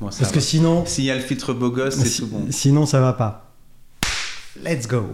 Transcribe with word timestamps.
Bon, 0.00 0.06
Parce 0.16 0.30
que 0.32 0.40
sinon, 0.40 0.84
S'il 0.86 1.04
y 1.04 1.10
a 1.10 1.14
le 1.16 1.20
filtre 1.20 1.52
beau 1.52 1.70
gosse, 1.70 1.96
c'est 1.96 2.06
si- 2.08 2.20
tout 2.22 2.28
bon. 2.28 2.46
sinon 2.50 2.86
ça 2.86 3.00
va 3.00 3.12
pas. 3.12 3.50
Let's 4.64 4.86
go. 4.86 5.04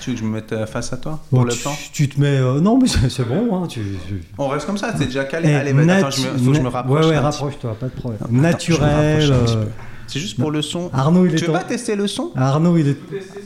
Tu 0.00 0.10
veux 0.10 0.14
que 0.16 0.20
je 0.20 0.24
me 0.24 0.30
mette 0.30 0.52
euh, 0.52 0.66
face 0.66 0.92
à 0.94 0.96
toi 0.96 1.20
Bon, 1.30 1.38
pour 1.38 1.44
le 1.46 1.52
tu, 1.52 1.62
temps 1.62 1.76
tu 1.92 2.08
te 2.08 2.18
mets. 2.18 2.38
euh, 2.38 2.60
non, 2.60 2.78
mais 2.78 2.88
c'est 2.88 3.24
bon. 3.28 3.62
Hein, 3.62 3.66
tu, 3.68 3.80
tu- 4.08 4.22
On 4.38 4.48
reste 4.48 4.64
comme 4.64 4.78
ça, 4.78 4.92
t'es 4.92 5.04
déjà 5.04 5.24
calé. 5.24 5.50
Eh, 5.50 5.54
Allez, 5.54 5.90
attends, 5.90 6.10
je 6.10 6.22
me, 6.22 6.38
faut 6.38 6.50
que 6.52 6.56
je 6.56 6.62
me 6.62 6.68
rapproche. 6.68 7.04
Ouais, 7.04 7.10
ouais, 7.10 7.18
rapproche-toi, 7.18 7.74
pas 7.78 7.86
de 7.86 7.92
problème. 7.92 8.20
Attends, 8.22 8.32
Naturel. 8.32 9.32
C'est 10.12 10.18
juste 10.18 10.36
pour 10.38 10.50
le 10.50 10.60
son. 10.60 10.90
Arnaud, 10.92 11.24
il 11.26 11.34
est 11.34 11.36
Tu 11.36 11.44
veux 11.44 11.52
pas 11.52 11.62
tester 11.62 11.94
le 11.94 12.06
son? 12.08 12.32
Arnaud, 12.34 12.76
il 12.76 12.88
est, 12.88 12.96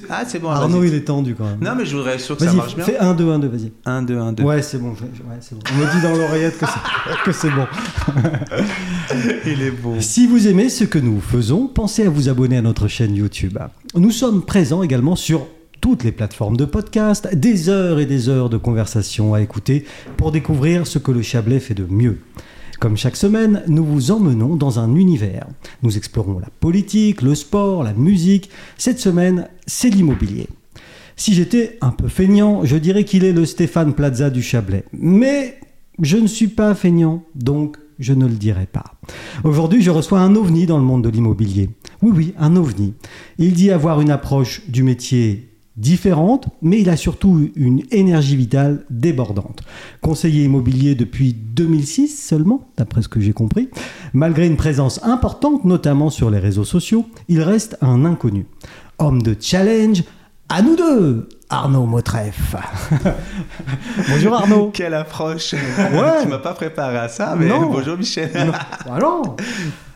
Ah, 0.09 0.25
c'est 0.27 0.39
bon. 0.39 0.49
Arnaud, 0.49 0.81
vas-y. 0.81 0.89
il 0.89 0.95
est 0.95 1.05
tendu 1.05 1.35
quand 1.35 1.45
même. 1.45 1.59
Non, 1.61 1.75
mais 1.77 1.85
je 1.85 1.95
voudrais 1.97 2.15
être 2.15 2.21
sûr 2.21 2.37
que 2.37 2.41
ça 2.45 2.49
Vas-y, 2.51 2.57
marche 2.57 2.75
bien. 2.77 2.85
fais 2.85 2.99
1, 2.99 3.13
2, 3.15 3.31
1, 3.31 3.39
2, 3.39 3.49
vas-y. 3.49 3.73
1, 3.85 4.03
2, 4.03 4.19
1, 4.19 4.33
2. 4.33 4.43
Ouais, 4.45 4.63
c'est 4.63 4.79
bon, 4.79 4.95
je- 4.95 5.01
je- 5.17 5.23
ouais, 5.23 5.37
c'est 5.41 5.55
bon. 5.55 5.61
On 5.73 5.79
me 5.79 5.95
dit 5.95 6.03
dans 6.03 6.17
l'oreillette 6.17 6.59
que 6.59 6.65
c'est- 6.67 7.23
que 7.25 7.33
c'est 7.33 7.51
bon. 7.51 7.67
Il 9.47 9.63
est 9.63 9.71
beau. 9.71 9.95
Si 10.01 10.27
vous 10.27 10.49
aimez 10.49 10.69
ce 10.69 10.85
que 10.85 10.99
nous 10.99 11.21
faisons, 11.21 11.67
pensez 11.67 12.07
à 12.07 12.11
vous 12.11 12.29
abonner 12.29 12.57
à 12.57 12.63
notre 12.63 12.89
chaîne 12.89 13.15
YouTube. 13.15 13.59
Nous 13.95 14.11
sommes 14.11 14.43
présents 14.43 14.83
également 14.83 15.17
sur 15.17 15.47
toutes 15.81 16.03
les 16.05 16.13
plateformes 16.13 16.57
de 16.57 16.65
podcast, 16.65 17.29
des 17.35 17.69
heures 17.69 18.01
et 18.01 18.07
des 18.07 18.29
heures 18.29 18.49
de 18.49 18.57
conversation 18.57 19.35
à 19.35 19.43
écouter 19.43 19.85
pour 20.17 20.33
découvrir 20.33 20.87
ce 20.87 20.99
que 20.99 21.13
le 21.13 21.21
Chablais 21.23 21.61
fait 21.61 21.75
de 21.75 21.85
mieux. 21.89 22.21
Comme 22.85 22.99
chaque 22.99 23.17
semaine, 23.17 23.63
nous 23.67 23.83
vous 23.83 24.11
emmenons 24.11 24.57
dans 24.57 24.79
un 24.79 24.95
univers. 24.95 25.47
Nous 25.83 25.97
explorons 25.97 26.39
la 26.39 26.51
politique, 26.61 27.23
le 27.23 27.35
sport, 27.35 27.83
la 27.83 27.95
musique. 27.95 28.51
Cette 28.77 29.01
semaine, 29.01 29.49
c'est 29.67 29.89
l'immobilier. 29.89 30.49
Si 31.17 31.33
j'étais 31.33 31.79
un 31.81 31.93
peu 31.93 32.09
feignant, 32.09 32.63
je 32.67 32.77
dirais 32.77 33.05
qu'il 33.05 33.25
est 33.25 33.33
le 33.33 33.47
Stéphane 33.47 33.95
Plaza 33.95 34.29
du 34.29 34.43
Chablais. 34.43 34.85
Mais 34.93 35.59
je 36.03 36.19
ne 36.19 36.27
suis 36.27 36.49
pas 36.49 36.75
feignant, 36.75 37.25
donc 37.35 37.79
je 37.99 38.13
ne 38.13 38.27
le 38.27 38.35
dirai 38.35 38.67
pas. 38.67 38.85
Aujourd'hui, 39.45 39.81
je 39.81 39.91
reçois 39.91 40.21
un 40.21 40.37
ovni 40.37 40.67
dans 40.67 40.77
le 40.77 40.85
monde 40.85 41.05
de 41.05 41.09
l'immobilier. 41.09 41.71
Oui, 42.03 42.13
oui, 42.15 42.35
un 42.39 42.55
ovni. 42.55 42.93
Il 43.39 43.55
dit 43.55 43.71
avoir 43.71 44.03
une 44.03 44.11
approche 44.11 44.61
du 44.69 44.83
métier 44.83 45.54
différente, 45.77 46.47
mais 46.63 46.81
il 46.81 46.89
a 46.89 46.97
surtout 46.97 47.51
une 47.57 47.83
énergie 47.91 48.37
vitale 48.37 48.85
débordante. 48.91 49.63
Conseiller 50.01 50.45
immobilier 50.45 50.95
depuis 50.95 51.33
2006 51.33 52.09
seulement, 52.09 52.69
d'après 52.77 53.03
ce 53.03 53.09
que 53.09 53.21
j'ai 53.21 53.33
compris, 53.33 53.69
malgré 54.13 54.47
une 54.47 54.57
présence 54.57 55.03
importante, 55.03 55.65
notamment 55.65 56.11
sur 56.11 56.31
les 56.31 56.39
réseaux 56.39 56.65
sociaux, 56.65 57.07
il 57.29 57.41
reste 57.43 57.77
un 57.81 58.05
inconnu. 58.05 58.47
Homme 58.99 59.23
de 59.23 59.35
challenge, 59.41 60.05
à 60.49 60.63
nous 60.63 60.77
deux, 60.77 61.29
Arnaud 61.49 61.87
Motreff. 61.87 62.55
Bonjour 64.09 64.35
Arnaud. 64.35 64.71
Quelle 64.73 64.95
approche 64.95 65.53
Ouais. 65.55 65.59
Tu 66.23 66.29
m'as 66.29 66.39
pas 66.39 66.55
préparé 66.55 66.99
à 66.99 67.09
ça, 67.09 67.35
mais 67.39 67.49
Non. 67.49 67.71
bonjour 67.71 67.97
Michel. 67.97 68.31
Non, 68.35 68.53
bah 68.87 68.99
non. 69.01 69.23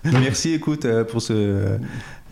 Merci, 0.04 0.54
écoute, 0.54 0.84
euh, 0.84 1.04
pour 1.04 1.20
ce 1.20 1.78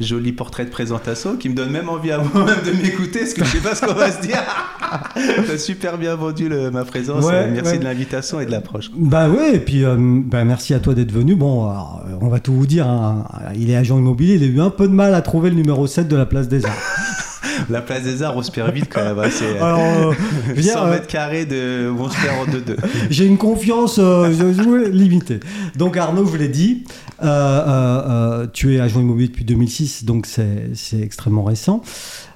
joli 0.01 0.33
portrait 0.33 0.65
de 0.65 0.71
présentation 0.71 1.37
qui 1.37 1.49
me 1.49 1.55
donne 1.55 1.71
même 1.71 1.89
envie 1.89 2.13
à 2.13 2.19
moi-même 2.35 2.59
de 2.67 2.73
m'écouter, 2.83 3.21
parce 3.21 3.35
que 3.35 3.45
je 3.45 3.51
sais 3.51 3.59
pas 3.59 3.75
ce 3.75 3.87
qu'on 3.87 3.95
va 3.95 4.11
se 4.13 4.21
dire. 4.21 4.43
T'as 5.47 5.59
super 5.59 5.99
bien 5.99 6.15
vendu 6.15 6.49
le- 6.49 6.71
ma 6.71 6.85
présence. 6.85 7.25
Ouais, 7.25 7.33
euh, 7.35 7.51
Merci 7.53 7.73
ouais. 7.73 7.79
de 7.79 7.85
l'invitation 7.85 8.41
et 8.41 8.47
de 8.47 8.51
l'approche. 8.51 8.91
Bah 8.95 9.29
ouais, 9.29 9.57
et 9.57 9.59
puis 9.61 9.85
euh, 9.85 9.97
bah 9.99 10.45
merci 10.45 10.75
à 10.75 10.79
toi 10.81 10.95
d'être 10.95 11.13
venu. 11.13 11.35
Bon, 11.35 11.69
alors, 11.69 12.03
euh, 12.09 12.17
on 12.21 12.29
va 12.29 12.39
tout 12.41 12.53
vous 12.55 12.67
dire. 12.67 12.87
hein. 12.87 13.25
Il 13.57 13.71
est 13.71 13.77
agent 13.77 13.99
immobilier, 13.99 14.35
il 14.35 14.43
a 14.45 14.47
eu 14.47 14.61
un 14.61 14.71
peu 14.71 14.87
de 14.87 14.93
mal 14.93 15.15
à 15.15 15.23
trouver 15.23 15.51
le 15.51 15.57
numéro 15.57 15.87
7 15.87 16.09
de 16.09 16.17
la 16.17 16.27
place 16.27 16.49
des 16.49 16.65
Arts. 16.65 16.73
La 17.71 17.81
place 17.81 18.03
des 18.03 18.23
Arts, 18.23 18.37
on 18.37 18.43
se 18.43 18.51
perd 18.53 18.71
vite 18.73 18.87
quand 18.93 19.03
même. 19.03 19.19
hein, 19.19 19.29
C'est 19.31 19.47
euh, 19.59 19.65
Alors, 19.65 19.81
euh, 19.81 20.13
je 20.49 20.53
veux 20.53 20.61
dire, 20.63 20.75
100 20.75 20.87
euh, 20.87 20.91
mètres 20.91 21.07
carrés 21.07 21.47
de... 21.47 21.89
où 21.89 22.01
on 22.03 22.11
se 22.11 22.17
perd 22.21 22.47
en 22.47 22.53
deux-deux. 22.53 22.77
j'ai 23.09 23.25
une 23.25 23.39
confiance 23.39 23.99
euh, 23.99 24.29
limitée. 24.93 25.41
Donc 25.75 25.97
Arnaud, 25.97 26.27
je 26.27 26.31
vous 26.31 26.37
l'ai 26.37 26.49
dit, 26.49 26.85
tu 27.21 28.75
es 28.75 28.81
agent 28.81 29.01
immobilier 29.01 29.29
depuis 29.29 29.45
2006, 29.45 30.05
donc 30.05 30.27
c'est 30.27 31.01
extrêmement 31.01 31.45
récent. 31.45 31.83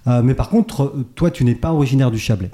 Euh, 0.06 0.22
mais 0.22 0.34
par 0.34 0.48
contre, 0.48 0.82
euh, 0.82 1.06
toi, 1.14 1.30
tu 1.30 1.44
n'es 1.44 1.54
pas 1.54 1.72
originaire 1.72 2.10
du 2.10 2.18
Chablais. 2.18 2.50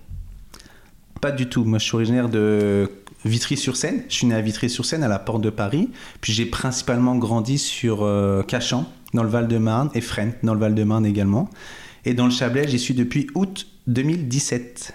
Pas 1.20 1.31
du 1.31 1.48
tout. 1.48 1.64
Moi, 1.64 1.78
je 1.78 1.84
suis 1.84 1.94
originaire 1.94 2.28
de 2.28 2.91
Vitry-sur-Seine. 3.25 4.03
Je 4.09 4.14
suis 4.14 4.26
né 4.26 4.34
à 4.34 4.41
Vitry-sur-Seine, 4.41 5.03
à 5.03 5.09
la 5.09 5.19
porte 5.19 5.42
de 5.42 5.50
Paris. 5.50 5.91
Puis 6.20 6.32
j'ai 6.32 6.47
principalement 6.47 7.16
grandi 7.16 7.59
sur 7.59 8.03
euh, 8.03 8.43
Cachan, 8.43 8.87
dans 9.14 9.22
le 9.22 9.28
Val-de-Marne, 9.28 9.91
et 9.94 10.00
Fresnes, 10.00 10.34
dans 10.43 10.54
le 10.54 10.60
Val-de-Marne 10.60 11.06
également. 11.06 11.48
Et 12.04 12.14
dans 12.14 12.25
le 12.25 12.31
Chablais, 12.31 12.69
j'y 12.69 12.78
suis 12.78 12.94
depuis 12.94 13.28
août 13.34 13.66
2017. 13.87 14.94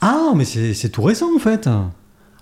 Ah, 0.00 0.32
mais 0.34 0.44
c'est 0.44 0.88
tout 0.88 1.02
récent 1.02 1.34
en 1.34 1.38
fait. 1.38 1.68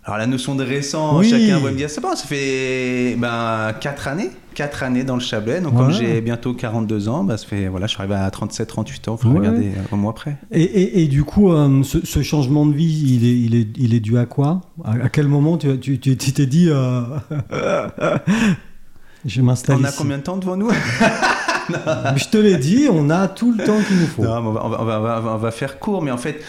Alors 0.09 0.17
la 0.17 0.27
notion 0.27 0.55
de 0.55 0.65
récent, 0.65 1.19
Oui. 1.19 1.29
chacun 1.29 1.59
va 1.59 1.71
me 1.71 1.77
dire, 1.77 1.91
c'est 1.91 2.01
bon, 2.01 2.17
ça 2.17 2.25
fait 2.25 3.15
ben, 3.19 3.75
4 3.79 4.09
années, 4.09 4.31
4 4.55 4.83
années 4.83 5.05
dans 5.05 5.17
le 5.17 5.21
Chablais. 5.21 5.61
Donc 5.61 5.75
Ouais. 5.75 5.81
comme 5.81 5.91
j'ai 5.93 6.23
bientôt 6.23 6.55
42 6.55 7.11
ans, 7.11 7.25
ben, 7.25 7.37
ça 7.37 7.47
fait, 7.47 7.69
voilà, 7.69 7.87
je 7.87 7.91
suis 7.91 7.99
arrivé 8.01 8.15
à 8.15 8.31
37-38 8.31 9.11
ans, 9.11 9.19
il 9.21 9.23
faut 9.23 9.29
Ouais. 9.29 9.39
regarder 9.41 9.67
euh, 9.67 9.93
un 9.93 9.97
mois 9.97 10.13
après. 10.13 10.39
Et, 10.51 10.63
et- 10.63 11.03
et 11.03 11.09
du 11.09 11.25
coup, 11.25 11.53
euh, 11.53 11.83
ce, 11.83 11.99
ce 12.07 12.23
changement 12.23 12.65
de 12.65 12.73
vie, 12.73 13.17
il 13.19 13.27
est, 13.27 13.39
il 13.39 13.55
est, 13.55 13.69
il 13.77 13.93
est 13.93 14.01
dû 14.01 14.17
à 14.17 14.25
quoi? 14.25 14.63
À, 14.83 14.93
à 14.93 15.09
quel 15.11 15.29
moment 15.29 15.59
tu 15.59 15.79
tu- 15.79 15.99
tu- 16.01 16.17
tu 16.17 16.33
t'es 16.33 16.47
dit 16.47 16.69
euh, 16.71 17.03
Je 19.27 19.43
m'installe 19.43 19.77
On 19.81 19.85
a 19.85 19.89
ici 19.89 19.99
combien 19.99 20.17
de 20.17 20.23
temps 20.23 20.39
devant 20.39 20.57
nous? 20.57 20.71
Je 22.17 22.25
te 22.31 22.39
l'ai 22.39 22.57
dit, 22.57 22.87
on 22.91 23.11
a 23.11 23.29
tout 23.29 23.53
le 23.53 23.63
temps 23.63 23.77
qu'il 23.87 23.99
nous 23.99 24.07
faut. 24.07 24.23
Non, 24.23 24.41
va- 24.53 24.65
on 24.65 24.69
va- 24.71 24.81
on 24.81 24.85
va- 25.03 25.23
on 25.35 25.37
va 25.37 25.51
faire 25.51 25.79
court, 25.79 26.01
mais 26.01 26.11
en 26.11 26.17
fait, 26.17 26.41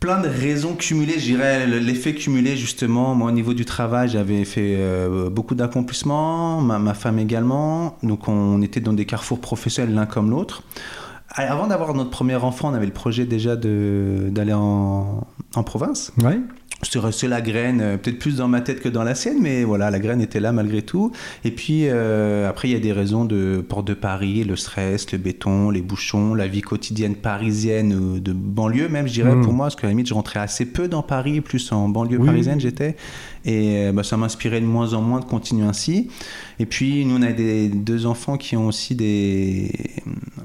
plein 0.00 0.20
de 0.20 0.28
raisons 0.28 0.74
cumulées, 0.74 1.18
je 1.18 1.24
dirais, 1.24 1.66
l'effet 1.66 2.14
cumulé 2.14 2.56
justement. 2.56 3.14
Moi, 3.14 3.28
au 3.28 3.32
niveau 3.32 3.54
du 3.54 3.64
travail, 3.64 4.08
j'avais 4.08 4.44
fait 4.44 4.76
euh, 4.78 5.30
beaucoup 5.30 5.54
d'accomplissements, 5.54 6.60
ma, 6.60 6.94
femme 6.94 7.18
également. 7.18 7.98
Donc, 8.02 8.28
on 8.28 8.60
était 8.62 8.80
dans 8.80 8.92
des 8.92 9.06
carrefours 9.06 9.40
professionnels 9.40 9.94
l'un 9.94 10.06
comme 10.06 10.30
l'autre. 10.30 10.62
Avant 11.30 11.66
d'avoir 11.66 11.92
notre 11.94 12.10
premier 12.10 12.36
enfant, 12.36 12.70
on 12.70 12.74
avait 12.74 12.86
le 12.86 12.92
projet 12.92 13.26
déjà 13.26 13.56
d'aller 13.56 14.52
en, 14.52 15.26
en 15.54 15.62
province. 15.62 16.12
Ouais. 16.22 16.40
C'était 16.82 16.98
resté 16.98 17.26
la 17.26 17.40
graine, 17.40 17.80
euh, 17.80 17.96
peut-être 17.96 18.18
plus 18.18 18.36
dans 18.36 18.48
ma 18.48 18.60
tête 18.60 18.80
que 18.80 18.88
dans 18.90 19.02
la 19.02 19.14
sienne, 19.14 19.38
mais 19.40 19.64
voilà, 19.64 19.90
la 19.90 19.98
graine 19.98 20.20
était 20.20 20.40
là 20.40 20.52
malgré 20.52 20.82
tout. 20.82 21.10
Et 21.44 21.50
puis 21.50 21.84
euh, 21.86 22.48
après, 22.48 22.68
il 22.68 22.72
y 22.72 22.76
a 22.76 22.80
des 22.80 22.92
raisons 22.92 23.24
de 23.24 23.64
porte 23.66 23.86
de 23.86 23.94
Paris, 23.94 24.44
le 24.44 24.56
stress, 24.56 25.10
le 25.10 25.16
béton, 25.18 25.70
les 25.70 25.80
bouchons, 25.80 26.34
la 26.34 26.46
vie 26.46 26.60
quotidienne 26.60 27.14
parisienne, 27.14 28.16
euh, 28.16 28.20
de 28.20 28.32
banlieue 28.34 28.88
même, 28.88 29.08
je 29.08 29.14
dirais, 29.14 29.34
Mm. 29.34 29.42
pour 29.42 29.54
moi, 29.54 29.66
parce 29.66 29.76
qu'à 29.76 29.86
la 29.86 29.92
limite, 29.92 30.06
je 30.08 30.14
rentrais 30.14 30.38
assez 30.40 30.66
peu 30.66 30.86
dans 30.86 31.02
Paris, 31.02 31.40
plus 31.40 31.72
en 31.72 31.88
banlieue 31.88 32.18
Oui. 32.18 32.26
parisienne 32.26 32.60
j'étais. 32.60 32.94
Et 33.46 33.86
euh, 33.86 33.92
bah, 33.92 34.02
ça 34.02 34.16
m'inspirait 34.16 34.60
de 34.60 34.66
moins 34.66 34.92
en 34.92 35.00
moins 35.00 35.20
de 35.20 35.24
continuer 35.24 35.64
ainsi. 35.64 36.10
Et 36.58 36.66
puis, 36.66 37.04
nous, 37.04 37.16
on 37.16 37.22
a 37.22 37.32
des, 37.32 37.68
deux 37.68 38.04
enfants 38.04 38.36
qui 38.36 38.56
ont 38.56 38.66
aussi 38.66 38.96
des, 38.96 39.70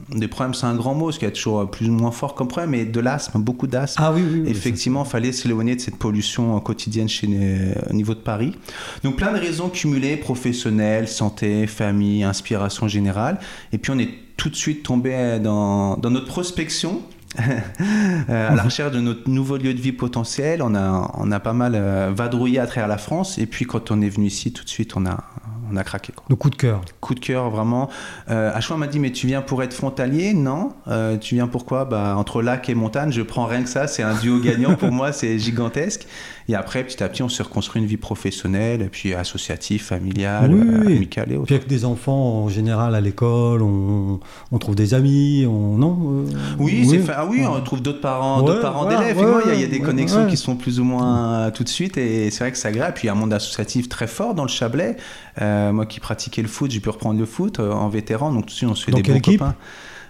des 0.09 0.28
problèmes, 0.28 0.53
c'est 0.53 0.67
un 0.67 0.75
grand 0.75 0.94
mot, 0.94 1.06
parce 1.06 1.17
qu'il 1.17 1.28
y 1.28 1.31
a 1.31 1.34
toujours 1.34 1.69
plus 1.69 1.89
ou 1.89 1.94
moins 1.94 2.12
fort 2.12 2.35
comme 2.35 2.47
problème, 2.47 2.69
mais 2.69 2.85
de 2.85 3.00
l'asthme, 3.00 3.41
beaucoup 3.41 3.66
d'asthme. 3.66 4.01
Ah 4.03 4.13
oui, 4.13 4.22
oui. 4.22 4.41
oui, 4.44 4.50
Effectivement, 4.51 5.03
il 5.03 5.09
fallait 5.09 5.31
s'éloigner 5.31 5.75
de 5.75 5.81
cette 5.81 5.97
pollution 5.97 6.56
euh, 6.56 6.59
quotidienne 6.59 7.09
chez, 7.09 7.28
euh, 7.31 7.73
au 7.89 7.94
niveau 7.94 8.13
de 8.13 8.19
Paris. 8.19 8.56
Donc 9.03 9.16
plein 9.16 9.33
de 9.33 9.39
raisons 9.39 9.69
cumulées, 9.69 10.16
professionnelles, 10.18 11.07
santé, 11.07 11.66
famille, 11.66 12.23
inspiration 12.23 12.88
générale. 12.88 13.39
Et 13.73 13.79
puis 13.79 13.91
on 13.91 13.97
est 13.97 14.09
tout 14.38 14.50
de 14.50 14.56
suite 14.56 14.83
tombé 14.83 15.39
dans, 15.41 15.97
dans 15.97 16.09
notre 16.09 16.28
prospection. 16.28 17.01
Euh, 17.40 18.50
à 18.50 18.56
la 18.56 18.64
recherche 18.64 18.92
de 18.92 19.00
notre 19.00 19.30
nouveau 19.30 19.58
lieu 19.58 19.74
de 19.74 19.80
vie 19.80 19.92
potentiel, 19.92 20.62
on 20.62 20.75
a, 20.75 21.12
on 21.16 21.31
a 21.31 21.40
pas 21.40 21.53
mal 21.53 21.74
euh, 21.75 22.12
vadrouillé 22.14 22.59
à 22.59 22.68
travers 22.68 22.88
la 22.88 22.97
France 22.97 23.38
et 23.38 23.46
puis 23.46 23.66
quand 23.66 23.92
on 23.92 24.02
est 24.02 24.09
venu 24.09 24.28
ici, 24.28 24.52
tout 24.52 24.64
de 24.64 24.69
suite 24.69 24.96
on 24.96 25.06
a, 25.06 25.24
on 25.72 25.78
a 25.78 25.84
craqué. 25.84 26.14
Quoi. 26.14 26.25
Le 26.30 26.36
coup 26.36 26.50
de 26.50 26.56
cœur. 26.56 26.81
Coup 27.00 27.16
de 27.16 27.19
cœur 27.19 27.50
vraiment. 27.50 27.90
Euh, 28.30 28.52
m'a 28.78 28.88
dit 28.88 29.00
mais 29.00 29.12
tu 29.12 29.28
viens 29.28 29.42
pour 29.42 29.64
être 29.64 29.74
frontalier? 29.74 30.34
Non. 30.34 30.74
Euh, 30.88 31.18
tu 31.18 31.36
viens 31.36 31.47
pourquoi 31.47 31.86
Bah 31.86 32.16
entre 32.18 32.42
lac 32.42 32.69
et 32.69 32.75
montagne, 32.75 33.12
je 33.12 33.22
prends 33.22 33.46
rien 33.46 33.63
que 33.63 33.69
ça. 33.69 33.88
C'est 33.88 34.03
un 34.03 34.16
duo 34.16 34.40
gagnant 34.40 34.75
pour 34.75 34.92
moi, 34.92 35.12
c'est 35.12 35.38
gigantesque. 35.40 36.08
Et 36.50 36.56
après 36.56 36.84
petit 36.84 37.03
à 37.03 37.09
petit, 37.09 37.24
on 37.24 37.29
se 37.29 37.41
reconstruit 37.44 37.81
une 37.81 37.88
vie 37.88 37.97
professionnelle, 37.97 38.81
et 38.81 38.90
puis 38.90 39.13
associative, 39.13 39.81
familiale, 39.84 40.52
Oui, 40.53 40.62
oui, 40.63 40.84
oui. 40.88 40.96
amicale 40.97 41.31
et 41.31 41.35
autres. 41.35 41.46
Puis 41.46 41.56
avec 41.56 41.68
des 41.68 41.85
enfants, 41.85 42.44
en 42.44 42.50
général, 42.50 42.95
à 42.95 43.01
l'école, 43.01 43.62
on, 43.62 44.19
on 44.51 44.57
trouve 44.57 44.75
des 44.75 44.94
amis, 44.94 45.45
on... 45.48 45.77
Non 45.77 45.98
euh, 46.27 46.31
Oui, 46.60 47.00
fa- 47.06 47.16
ah 47.19 47.25
oui, 47.30 47.44
on 47.48 47.60
trouve 47.62 47.81
d'autres 47.81 48.01
parents, 48.01 48.42
Ouais, 48.42 48.48
d'autres 48.48 48.62
parents 48.62 48.83
voilà, 48.83 49.00
d'élèves. 49.00 49.18
ouais, 49.19 49.42
il 49.45 49.50
y 49.50 49.51
a- 49.51 49.56
il 49.56 49.62
y, 49.62 49.63
a 49.63 49.68
des 49.68 49.80
ouais, 49.80 49.86
connexions 49.86 50.24
ouais. 50.24 50.30
qui 50.30 50.38
sont 50.38 50.56
plus 50.56 50.80
ou 50.80 50.83
moins 50.83 51.33
euh, 51.33 51.51
tout 51.51 51.63
de 51.63 51.69
suite, 51.69 51.98
et 51.98 52.30
c'est 52.31 52.39
vrai 52.44 52.51
que 52.51 52.57
c'est 52.57 52.68
agréable. 52.68 52.94
Puis 52.95 53.06
il 53.06 53.07
y 53.07 53.10
a 53.10 53.13
un 53.13 53.16
monde 53.16 53.33
associatif 53.33 53.88
très 53.89 54.07
fort 54.07 54.33
dans 54.36 54.44
le 54.44 54.50
Chablais. 54.50 54.98
Euh, 55.42 55.71
moi 55.71 55.86
qui 55.86 56.00
pratiquais 56.00 56.42
le 56.42 56.48
foot, 56.48 56.71
j'ai 56.71 56.80
pu 56.80 56.89
reprendre 56.89 57.19
le 57.19 57.25
foot 57.25 57.60
en 57.60 57.88
vétéran, 57.89 58.31
donc 58.33 58.42
tout 58.45 58.51
de 58.51 58.56
suite 58.56 58.69
on 58.69 58.75
se 58.75 58.83
fait 58.86 58.92
Dans 58.92 58.98
des 58.98 59.04
quelle 59.04 59.13
bons 59.13 59.19
équipe 59.19 59.39
copains. 59.39 59.56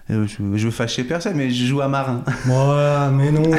Je, 0.10 0.18
je 0.56 0.66
veux 0.66 0.72
fâcher 0.72 1.04
personne, 1.04 1.36
mais 1.36 1.52
je 1.52 1.66
joue 1.66 1.80
à 1.82 1.88
Marin. 1.88 2.24
Ouais, 2.48 3.12
mais 3.14 3.32
non 3.32 3.44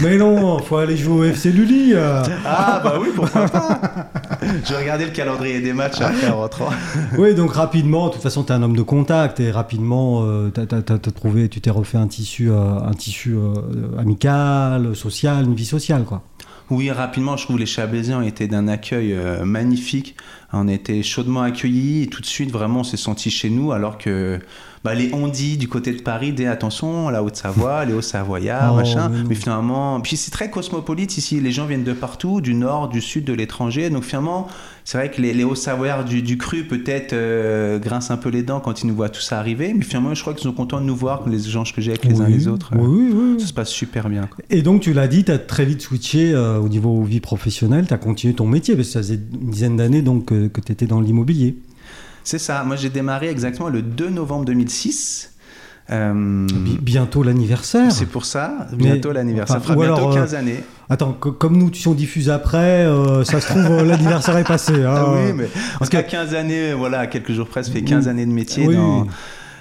Mais 0.00 0.16
non, 0.18 0.58
faut 0.58 0.76
aller 0.76 0.96
jouer 0.96 1.14
au 1.28 1.32
FC 1.32 1.50
Lully 1.52 1.92
euh. 1.94 2.22
Ah 2.44 2.80
bah 2.82 2.94
oui, 3.00 3.08
pourquoi 3.14 3.46
pas 3.46 3.80
Je 4.64 4.72
vais 4.74 4.80
regarder 4.80 5.04
le 5.06 5.12
calendrier 5.12 5.60
des 5.60 5.72
matchs 5.72 6.00
après 6.00 6.28
en 6.28 6.38
rentrant. 6.40 6.68
Oui, 7.18 7.34
donc 7.34 7.52
rapidement, 7.52 8.08
de 8.08 8.14
toute 8.14 8.22
façon, 8.22 8.42
tu 8.42 8.52
es 8.52 8.56
un 8.56 8.62
homme 8.62 8.76
de 8.76 8.82
contact 8.82 9.38
et 9.40 9.50
rapidement, 9.52 10.22
euh, 10.24 10.50
t'as- 10.50 10.66
t'as- 10.66 10.82
t'as 10.82 10.98
t'as 10.98 11.10
trouvé, 11.12 11.48
tu 11.48 11.60
t'es 11.60 11.70
refait 11.70 11.96
un 11.98 12.08
tissu, 12.08 12.50
euh, 12.50 12.80
un 12.80 12.92
tissu 12.92 13.34
euh, 13.36 13.98
amical, 13.98 14.96
social, 14.96 15.44
une 15.44 15.54
vie 15.54 15.64
sociale, 15.64 16.02
quoi. 16.04 16.22
Oui, 16.70 16.90
rapidement, 16.90 17.36
je 17.36 17.44
trouve 17.44 17.58
les 17.58 17.66
Chablaisiens 17.66 18.20
ont 18.20 18.26
été 18.26 18.48
d'un 18.48 18.68
accueil 18.68 19.12
euh, 19.12 19.44
magnifique. 19.44 20.16
On 20.52 20.68
a 20.68 20.72
été 20.72 21.02
chaudement 21.02 21.42
accueillis 21.42 22.04
et 22.04 22.06
tout 22.06 22.20
de 22.20 22.26
suite, 22.26 22.50
vraiment, 22.50 22.80
on 22.80 22.84
s'est 22.84 22.96
senti 22.96 23.30
chez 23.30 23.50
nous, 23.50 23.72
alors 23.72 23.98
que 23.98 24.38
bah, 24.82 24.94
les 24.94 25.12
ondits 25.12 25.56
du 25.58 25.68
côté 25.68 25.92
de 25.92 26.00
Paris, 26.00 26.32
des 26.32 26.46
attention, 26.46 27.10
la 27.10 27.22
Haute-Savoie, 27.22 27.84
les 27.84 27.92
Hauts-Savoyards, 27.92 28.72
Oh, 28.74 28.76
machin. 28.76 29.10
Mais 29.28 29.34
finalement, 29.34 30.00
puis 30.00 30.16
c'est 30.16 30.30
très 30.30 30.50
cosmopolite 30.50 31.18
ici. 31.18 31.40
Les 31.40 31.52
gens 31.52 31.66
viennent 31.66 31.84
de 31.84 31.92
partout, 31.92 32.40
du 32.40 32.54
nord, 32.54 32.88
du 32.88 33.00
sud, 33.00 33.24
de 33.24 33.32
l'étranger. 33.32 33.90
Donc 33.90 34.04
finalement, 34.04 34.46
c'est 34.86 34.98
vrai 34.98 35.10
que 35.10 35.20
les, 35.22 35.32
les 35.32 35.44
Hauts-Savoyards 35.44 36.04
du, 36.04 36.20
du 36.20 36.36
cru, 36.36 36.64
peut-être, 36.64 37.14
euh, 37.14 37.78
grincent 37.78 38.12
un 38.12 38.18
peu 38.18 38.28
les 38.28 38.42
dents 38.42 38.60
quand 38.60 38.82
ils 38.82 38.86
nous 38.86 38.94
voient 38.94 39.08
tout 39.08 39.20
ça 39.22 39.38
arriver. 39.38 39.72
Mais 39.74 39.82
finalement, 39.82 40.14
je 40.14 40.20
crois 40.20 40.34
qu'ils 40.34 40.42
sont 40.42 40.52
contents 40.52 40.78
de 40.80 40.84
nous 40.86 40.94
voir, 40.94 41.26
les 41.28 41.46
échanges 41.48 41.74
que 41.74 41.80
j'ai 41.80 41.92
avec 41.92 42.04
les 42.04 42.20
uns 42.20 42.26
Oui, 42.26 42.32
les 42.34 42.48
autres. 42.48 42.72
euh, 42.74 42.78
Oui, 42.80 43.10
oui, 43.14 43.40
Ça 43.40 43.46
se 43.46 43.52
passe 43.54 43.70
super 43.70 44.10
bien. 44.10 44.26
quoi. 44.26 44.44
Et 44.50 44.60
donc, 44.60 44.82
tu 44.82 44.92
l'as 44.92 45.08
dit, 45.08 45.24
tu 45.24 45.32
as 45.32 45.38
très 45.38 45.64
vite 45.64 45.80
switché 45.80 46.32
euh, 46.34 46.58
au 46.58 46.68
niveau 46.68 47.02
vie 47.02 47.20
professionnelle, 47.20 47.86
tu 47.86 47.94
as 47.94 47.98
continué 47.98 48.34
ton 48.34 48.46
métier, 48.46 48.76
parce 48.76 48.88
que 48.88 48.92
ça 48.92 48.98
faisait 49.00 49.14
une 49.40 49.50
dizaine 49.50 49.76
d'années 49.76 50.02
donc, 50.02 50.26
que, 50.26 50.60
tu 50.60 50.70
étais 50.72 50.86
dans 50.86 51.00
l'immobilier. 51.00 51.56
C'est 52.22 52.38
ça. 52.38 52.62
Moi, 52.64 52.76
j'ai 52.76 52.90
démarré 52.90 53.28
exactement 53.30 53.68
le 53.70 53.80
2 53.82 54.10
novembre 54.10 54.44
2006. 54.44 55.33
Euh, 55.90 56.46
Bi- 56.50 56.78
bientôt 56.80 57.22
l'anniversaire. 57.22 57.92
c'est 57.92 58.06
pour 58.06 58.24
ça, 58.24 58.66
bientôt 58.72 59.12
l'anniversaire. 59.12 59.56
enfin, 59.58 59.68
Ça 59.68 59.74
fera 59.74 59.84
bientôt 59.86 59.98
alors, 60.06 60.12
euh, 60.16 60.20
15 60.20 60.34
années. 60.34 60.64
Attends, 60.88 61.12
co- 61.12 61.32
comme 61.32 61.58
nous, 61.58 61.72
si 61.74 61.86
on 61.88 61.92
diffuse 61.94 62.30
après, 62.30 62.86
euh, 62.86 63.22
ça 63.24 63.38
se 63.40 63.48
trouve, 63.48 63.82
l'anniversaire 63.84 64.36
est 64.38 64.44
passé. 64.44 64.72
hein. 64.82 64.94
Ah 64.96 65.06
oui, 65.12 65.32
mais 65.34 65.44
parce 65.44 65.78
parce 65.78 65.90
que- 65.90 65.96
qu'à 65.98 66.02
15 66.02 66.34
années, 66.34 66.72
voilà, 66.72 67.06
quelques 67.06 67.32
jours 67.32 67.48
près, 67.48 67.62
ça 67.62 67.70
fait 67.70 67.82
15 67.82 68.04
Oui. 68.04 68.10
années 68.10 68.24
de 68.24 68.32
métier 68.32 68.66
Oui, 68.66 68.76
dans, 68.76 69.06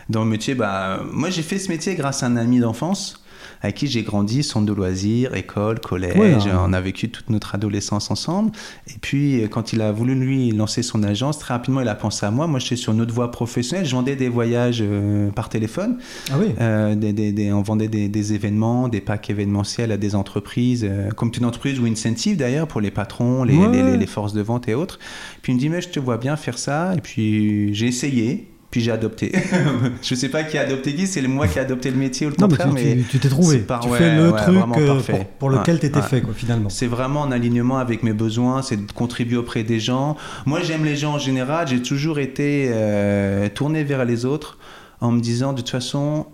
dans 0.09 0.23
le 0.23 0.29
métier. 0.29 0.55
Bah, 0.55 1.01
moi, 1.11 1.29
j'ai 1.29 1.41
fait 1.41 1.59
ce 1.59 1.69
métier 1.69 1.95
grâce 1.95 2.23
à 2.23 2.27
un 2.27 2.37
ami 2.37 2.59
d'enfance 2.59 3.21
avec 3.63 3.75
qui 3.77 3.87
j'ai 3.87 4.03
grandi, 4.03 4.43
centre 4.43 4.65
de 4.65 4.73
loisirs, 4.73 5.33
école, 5.35 5.79
collège. 5.79 6.47
Hein. 6.47 6.61
On 6.65 6.73
a 6.73 6.81
vécu 6.81 7.09
toute 7.09 7.29
notre 7.29 7.55
adolescence 7.55 8.11
ensemble. 8.11 8.51
Et 8.87 8.99
puis, 9.01 9.41
quand 9.49 9.73
il 9.73 9.81
a 9.81 9.91
voulu, 9.91 10.15
lui, 10.15 10.51
lancer 10.51 10.83
son 10.83 11.01
agence, 11.01 11.39
très 11.39 11.53
rapidement, 11.53 11.81
il 11.81 11.87
a 11.87 11.95
pensé 11.95 12.25
à 12.25 12.31
moi. 12.31 12.45
Moi, 12.45 12.59
j'étais 12.59 12.75
sur 12.75 12.91
une 12.93 13.01
autre 13.01 13.13
voie 13.13 13.31
professionnelle. 13.31 13.85
Je 13.85 13.95
vendais 13.95 14.15
des 14.15 14.27
voyages 14.29 14.79
euh, 14.81 15.31
par 15.31 15.47
téléphone. 15.49 15.97
Ah 16.31 16.35
oui. 16.39 16.47
Euh, 16.59 16.93
des, 16.95 17.13
des- 17.13 17.31
des- 17.31 17.53
on 17.53 17.61
vendait 17.61 17.87
des, 17.87 18.09
des 18.09 18.33
événements, 18.33 18.89
des 18.89 19.01
packs 19.01 19.29
événementiels 19.29 19.91
à 19.93 19.97
des 19.97 20.13
entreprises, 20.13 20.85
euh, 20.87 21.09
comme 21.11 21.31
une 21.37 21.45
entreprise 21.45 21.79
ou 21.79 21.85
incentive 21.85 22.35
d'ailleurs 22.37 22.67
pour 22.67 22.81
les 22.81 22.91
patrons, 22.91 23.43
les, 23.45 23.55
Ouais. 23.55 23.71
les- 23.71 23.83
les- 23.83 23.97
les 23.97 24.07
forces 24.07 24.33
de 24.33 24.41
vente 24.41 24.67
et 24.67 24.73
autres. 24.75 24.99
Puis 25.41 25.53
il 25.53 25.55
me 25.55 25.59
dit 25.61 25.69
mais 25.69 25.81
je 25.81 25.89
te 25.89 25.99
vois 26.01 26.17
bien 26.17 26.35
faire 26.35 26.57
ça 26.57 26.93
et 26.95 27.01
puis 27.01 27.73
j'ai 27.73 27.87
essayé. 27.87 28.49
Puis 28.73 28.81
j'ai 28.81 28.89
adopté. 28.89 29.31
je 30.01 30.15
sais 30.15 30.29
pas 30.29 30.41
qui 30.43 30.57
a 30.57 30.61
adopté 30.61 30.95
qui, 30.95 31.05
c'est 31.05 31.21
moi 31.27 31.47
qui 31.47 31.59
ai 31.59 31.61
adopté 31.61 31.91
le 31.91 31.95
métier 31.97 32.25
ou 32.25 32.31
le 32.31 32.35
contraire, 32.35 32.69
tu- 32.69 32.73
mais 32.73 32.97
tu 33.07 33.19
t'es 33.19 33.29
trouvé. 33.29 33.57
c'est 33.57 33.67
par- 33.67 33.81
tu 33.81 33.89
ouais, 33.89 33.99
fais 33.99 34.15
le 34.15 34.31
ouais, 34.31 34.41
truc 34.41 34.55
vraiment 34.55 34.75
euh, 34.79 34.95
parfait. 34.95 35.11
pour, 35.13 35.25
pour 35.27 35.49
lequel 35.51 35.75
Ouais, 35.75 35.79
tu 35.81 35.85
étais 35.85 35.97
ouais. 35.99 36.01
fait, 36.01 36.21
quoi, 36.21 36.33
finalement. 36.33 36.69
c'est 36.69 36.87
vraiment 36.87 37.21
en 37.21 37.31
alignement 37.31 37.77
avec 37.77 38.01
mes 38.01 38.13
besoins, 38.13 38.63
c'est 38.63 38.83
de 38.87 38.91
contribuer 38.91 39.37
auprès 39.37 39.61
des 39.63 39.79
gens. 39.79 40.17
Moi, 40.47 40.61
j'aime 40.63 40.85
les 40.85 40.95
gens 40.95 41.13
en 41.13 41.19
général. 41.19 41.67
J'ai 41.67 41.83
toujours 41.83 42.17
été 42.17 42.71
euh, 42.73 43.47
tourné 43.49 43.83
vers 43.83 44.05
les 44.05 44.25
autres 44.25 44.57
en 45.01 45.11
me 45.11 45.21
disant, 45.21 45.53
de 45.53 45.57
toute 45.61 45.69
façon, 45.69 46.25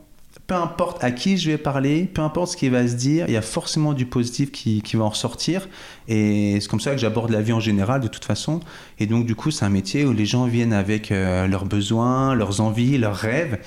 peu 0.49 0.55
importe 0.55 1.03
à 1.03 1.11
qui 1.11 1.37
je 1.37 1.51
vais 1.51 1.59
parler, 1.59 2.09
peu 2.11 2.23
importe 2.23 2.53
ce 2.53 2.57
qui 2.57 2.69
va 2.69 2.87
se 2.87 2.95
dire, 2.95 3.25
il 3.27 3.33
y 3.33 3.37
a 3.37 3.41
forcément 3.43 3.93
du 3.93 4.07
positif 4.07 4.51
qui, 4.51 4.81
va 4.95 5.03
en 5.03 5.09
ressortir. 5.09 5.69
Et 6.07 6.57
c'est 6.59 6.67
comme 6.67 6.79
ça 6.79 6.91
que 6.91 6.97
j'aborde 6.97 7.29
la 7.29 7.41
vie 7.41 7.53
en 7.53 7.59
général, 7.59 8.01
de 8.01 8.07
toute 8.07 8.25
façon. 8.25 8.59
Et 8.97 9.05
donc, 9.05 9.27
du 9.27 9.35
coup, 9.35 9.51
c'est 9.51 9.63
un 9.63 9.69
métier 9.69 10.05
où 10.05 10.11
les 10.11 10.25
gens 10.25 10.45
viennent 10.45 10.73
avec 10.73 11.11
euh, 11.11 11.45
leurs 11.45 11.65
besoins, 11.65 12.33
leurs 12.33 12.61
envies, 12.61 12.97
leurs 12.97 13.15
rêves. 13.15 13.59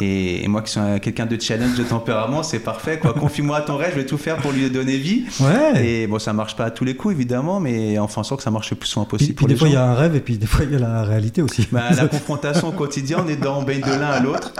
Et, 0.00 0.44
et 0.44 0.48
moi, 0.48 0.62
qui 0.62 0.70
suis 0.72 0.80
un- 0.80 0.98
quelqu'un 0.98 1.26
de 1.26 1.40
challenge 1.40 1.76
de 1.76 1.82
tempérament, 1.84 2.42
c'est 2.42 2.58
parfait. 2.58 2.98
Quoi. 2.98 3.12
Confie-moi 3.14 3.60
ton 3.62 3.76
rêve, 3.76 3.92
je 3.92 4.00
vais 4.00 4.06
tout 4.06 4.18
faire 4.18 4.36
pour 4.36 4.52
lui 4.52 4.68
donner 4.70 4.96
vie. 4.96 5.24
Ouais. 5.40 5.84
Et 5.84 6.06
bon, 6.06 6.18
ça 6.18 6.32
marche 6.32 6.54
pas 6.56 6.64
à 6.66 6.70
tous 6.70 6.84
les 6.84 6.94
coups, 6.96 7.14
évidemment, 7.14 7.60
mais 7.60 7.98
en 7.98 8.08
faisant 8.08 8.36
que 8.36 8.42
ça 8.42 8.50
marche 8.50 8.70
le 8.70 8.76
plus 8.76 8.88
souvent 8.88 9.06
possible 9.06 9.34
puis 9.34 9.34
pour 9.34 9.48
des 9.48 9.56
fois, 9.56 9.68
il 9.68 9.74
y 9.74 9.76
a 9.76 9.84
un 9.84 9.94
rêve 9.94 10.14
et 10.14 10.20
puis 10.20 10.38
des 10.38 10.46
fois, 10.46 10.64
il 10.64 10.72
y 10.72 10.76
a 10.76 10.78
la 10.78 11.02
réalité 11.02 11.42
aussi. 11.42 11.66
Bah, 11.72 11.84
la 11.96 12.06
confrontation 12.08 12.68
au 12.68 12.72
quotidien, 12.72 13.22
on 13.24 13.28
est 13.28 13.36
dans, 13.36 13.60
on 13.60 13.62
baigne 13.62 13.80
de 13.80 13.90
l'un 13.90 14.10
à 14.10 14.20
l'autre. 14.20 14.52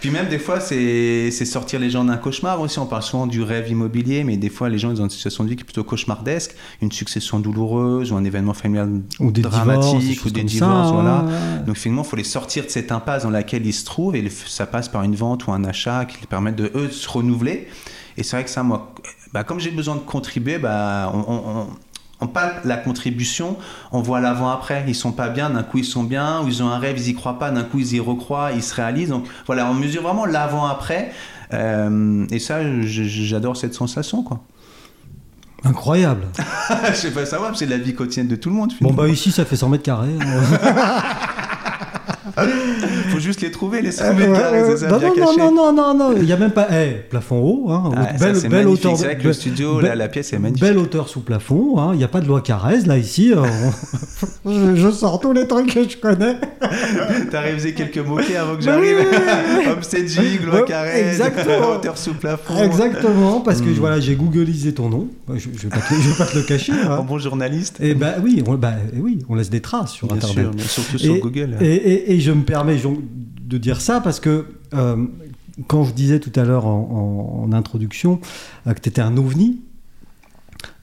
Puis 0.00 0.10
même 0.10 0.28
des 0.28 0.38
fois, 0.38 0.60
c'est 0.60 1.30
c'est 1.30 1.44
sortir 1.44 1.78
les 1.80 1.90
gens 1.90 2.04
d'un 2.04 2.16
cauchemar 2.16 2.60
aussi. 2.60 2.78
On 2.78 2.86
parle 2.86 3.02
souvent 3.02 3.26
du 3.26 3.42
rêve 3.42 3.68
immobilier, 3.70 4.24
mais 4.24 4.36
des 4.36 4.48
fois, 4.50 4.68
les 4.68 4.78
gens 4.78 4.90
ils 4.90 5.00
ont 5.00 5.04
une 5.04 5.10
situation 5.10 5.44
de 5.44 5.50
vie 5.50 5.56
qui 5.56 5.62
est 5.62 5.64
plutôt 5.64 5.84
cauchemardesque, 5.84 6.54
une 6.82 6.90
succession 6.92 7.38
douloureuse 7.38 8.10
ou 8.12 8.16
un 8.16 8.24
événement 8.24 8.54
familial 8.54 8.90
ou 9.18 9.30
des 9.30 9.42
dramatique 9.42 9.98
divorces, 10.00 10.24
ou 10.24 10.30
des 10.30 10.42
divorces, 10.44 10.88
ça, 10.88 10.94
voilà. 10.94 11.24
ouais. 11.24 11.64
Donc 11.66 11.76
finalement, 11.76 12.02
il 12.02 12.08
faut 12.08 12.16
les 12.16 12.24
sortir 12.24 12.64
de 12.64 12.70
cette 12.70 12.92
impasse 12.92 13.22
dans 13.24 13.30
laquelle 13.30 13.66
ils 13.66 13.72
se 13.72 13.84
trouvent 13.84 14.16
et 14.16 14.24
ça 14.46 14.66
passe 14.66 14.79
par 14.88 15.02
une 15.02 15.14
vente 15.14 15.46
ou 15.46 15.52
un 15.52 15.64
achat 15.64 16.04
qui 16.04 16.20
les 16.20 16.26
permettent 16.26 16.56
de 16.56 16.70
eux 16.74 16.86
de 16.88 16.92
se 16.92 17.08
renouveler. 17.08 17.68
Et 18.16 18.22
c'est 18.22 18.36
vrai 18.36 18.44
que 18.44 18.50
ça, 18.50 18.62
moi, 18.62 18.92
bah, 19.32 19.44
comme 19.44 19.60
j'ai 19.60 19.70
besoin 19.70 19.94
de 19.94 20.00
contribuer, 20.00 20.58
bah, 20.58 21.10
on, 21.14 21.18
on, 21.28 21.66
on- 22.20 22.26
palpe 22.26 22.64
la 22.64 22.76
contribution, 22.76 23.56
on 23.92 24.02
voit 24.02 24.20
l'avant-après. 24.20 24.84
Ils 24.86 24.94
sont 24.94 25.12
pas 25.12 25.28
bien, 25.30 25.48
d'un 25.50 25.62
coup 25.62 25.78
ils 25.78 25.84
sont 25.86 26.02
bien, 26.04 26.42
ou 26.42 26.48
ils 26.48 26.62
ont 26.62 26.68
un 26.68 26.78
rêve, 26.78 26.98
ils 26.98 27.08
y 27.08 27.14
croient 27.14 27.38
pas, 27.38 27.50
d'un 27.50 27.62
coup 27.64 27.78
ils 27.78 27.94
y 27.94 28.00
recroient, 28.00 28.52
ils 28.52 28.62
se 28.62 28.74
réalisent. 28.74 29.08
Donc 29.08 29.24
voilà, 29.46 29.66
on 29.70 29.74
mesure 29.74 30.02
vraiment 30.02 30.26
l'avant-après. 30.26 31.12
Euh, 31.54 32.26
et 32.30 32.38
ça, 32.38 32.58
j'adore 32.82 33.56
cette 33.56 33.74
sensation, 33.74 34.22
quoi. 34.22 34.40
Incroyable. 35.64 36.26
je 36.90 36.94
sais 36.94 37.10
pas 37.10 37.26
savoir, 37.26 37.56
c'est 37.56 37.66
la 37.66 37.78
vie 37.78 37.94
quotidienne 37.94 38.28
de 38.28 38.36
tout 38.36 38.48
le 38.50 38.54
monde. 38.56 38.72
Bon, 38.80 38.92
bah 38.92 39.08
ici, 39.08 39.30
ça 39.30 39.44
fait 39.44 39.56
100 39.56 39.68
mètres 39.70 39.82
carrés. 39.84 40.08
hein. 42.36 42.46
faut 43.10 43.18
juste 43.18 43.40
les 43.40 43.50
trouver, 43.50 43.82
les 43.82 43.92
100 43.92 44.04
Euh, 44.04 44.12
mètres 44.14 44.30
ouais, 44.32 44.38
carrés, 44.38 44.62
ouais, 44.62 44.70
c'est 44.70 44.76
ça, 44.78 44.88
non, 44.88 44.98
bien 44.98 45.08
non, 45.08 45.14
caché. 45.14 45.38
non, 45.38 45.52
non, 45.54 45.72
non, 45.72 45.94
non, 45.94 46.12
il 46.16 46.22
n'y 46.24 46.32
a 46.32 46.36
même 46.36 46.50
pas. 46.52 46.68
Eh, 46.72 46.94
plafond 47.08 47.40
haut, 47.40 47.70
hein, 47.70 47.90
Ah, 47.96 48.16
ça, 48.18 48.24
belle, 48.26 48.36
c'est 48.36 48.48
belle 48.48 48.64
magnifique. 48.64 48.84
hauteur. 48.86 48.96
C'est 48.96 49.02
de- 49.04 49.08
vrai 49.08 49.18
que 49.18 49.26
le 49.28 49.32
studio, 49.32 49.78
be- 49.80 49.82
la, 49.82 49.94
la 49.94 50.08
pièce 50.08 50.32
est 50.32 50.38
magnifique. 50.38 50.62
Belle 50.62 50.78
hauteur 50.78 51.08
sous 51.08 51.20
plafond, 51.20 51.78
hein, 51.78 51.90
il 51.92 51.98
n'y 51.98 52.04
a 52.04 52.08
pas 52.08 52.20
de 52.20 52.26
loi 52.26 52.40
Carrez 52.40 52.80
là 52.86 52.96
ici. 52.98 53.32
euh, 53.32 53.42
on- 54.44 54.52
je, 54.74 54.76
je 54.76 54.90
sors 54.90 55.20
tous 55.20 55.32
les 55.32 55.46
trucs 55.46 55.72
que 55.72 55.88
je 55.88 55.96
connais. 55.96 56.36
T'as 57.30 57.40
révisé 57.40 57.72
quelques 57.74 57.98
mots-clés 57.98 58.36
avant 58.36 58.52
que 58.56 58.64
Bah 58.64 58.72
j'arrive. 58.72 58.96
oui. 59.58 59.66
Homestaging, 59.70 60.44
loi 60.44 60.64
exactement. 60.96 61.70
hauteur 61.76 61.96
sous 61.98 62.14
plafond. 62.14 62.62
Exactement, 62.62 63.40
parce 63.40 63.60
que 63.60 63.68
Hmm. 63.70 63.74
voilà, 63.74 64.00
j'ai 64.00 64.14
googlisé 64.14 64.72
ton 64.72 64.88
nom. 64.88 65.08
Je 65.28 65.48
ne 65.48 65.54
vais, 65.54 65.68
pas 65.68 65.76
te- 65.78 65.94
je 65.94 66.08
vais 66.10 66.16
pas 66.16 66.26
te 66.26 66.36
le 66.36 66.42
cacher. 66.44 66.72
Un 66.72 66.90
hein. 66.92 67.04
bon 67.06 67.18
journaliste. 67.18 67.76
Et 67.80 67.94
bah 67.94 68.14
oui, 68.22 68.42
on, 68.46 68.54
bah, 68.54 68.72
oui, 68.96 69.18
on 69.28 69.34
laisse 69.34 69.50
des 69.50 69.60
traces 69.60 69.92
sur 69.92 70.08
Bien 70.08 70.16
Internet. 70.16 70.60
sûr, 70.60 70.70
surtout 70.70 70.98
sur 70.98 71.14
Et- 71.16 71.20
Google. 71.20 71.56
Et, 71.60 71.66
et- 71.74 72.12
et 72.14 72.19
je 72.20 72.32
me 72.32 72.42
permets 72.42 72.76
de 72.76 73.58
dire 73.58 73.80
ça 73.80 74.00
parce 74.00 74.20
que 74.20 74.46
euh, 74.74 75.06
quand 75.66 75.84
je 75.84 75.92
disais 75.92 76.20
tout 76.20 76.32
à 76.38 76.44
l'heure 76.44 76.66
en, 76.66 77.50
introduction 77.52 78.20
euh, 78.66 78.74
que 78.74 78.80
tu 78.80 78.88
étais 78.88 79.00
un 79.00 79.16
ovni, 79.16 79.60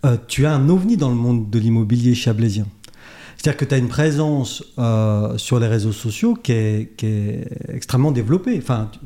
euh, 0.05 0.17
tu 0.27 0.43
es 0.43 0.47
un 0.47 0.67
ovni 0.69 0.97
dans 0.97 1.09
le 1.09 1.15
monde 1.15 1.49
de 1.49 1.59
l'immobilier 1.59 2.13
chablaisien. 2.13 2.67
C'est-à-dire 3.37 3.57
que 3.57 3.65
tu 3.65 3.75
as 3.75 3.77
une 3.77 3.87
présence 3.87 4.63
sur 5.37 5.59
les 5.59 5.67
réseaux 5.67 5.91
sociaux 5.91 6.33
qui 6.33 6.51
est, 6.51 7.47
extrêmement 7.69 8.11
développée. 8.11 8.57
Enfin, 8.57 8.89
tu- 8.91 8.99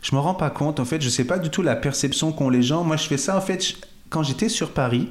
Je 0.00 0.14
me 0.14 0.20
rends 0.20 0.34
pas 0.34 0.48
compte, 0.50 0.78
en 0.80 0.84
fait, 0.84 1.02
je 1.02 1.08
sais 1.08 1.24
pas 1.24 1.38
du 1.38 1.50
tout 1.50 1.62
la 1.62 1.74
perception 1.76 2.30
qu'ont 2.32 2.48
les 2.48 2.62
gens. 2.62 2.84
Moi, 2.84 2.96
je 2.96 3.06
fais 3.06 3.18
ça, 3.18 3.36
en 3.36 3.40
fait, 3.40 3.76
quand 4.10 4.22
j'étais 4.22 4.48
sur 4.48 4.70
Paris, 4.70 5.08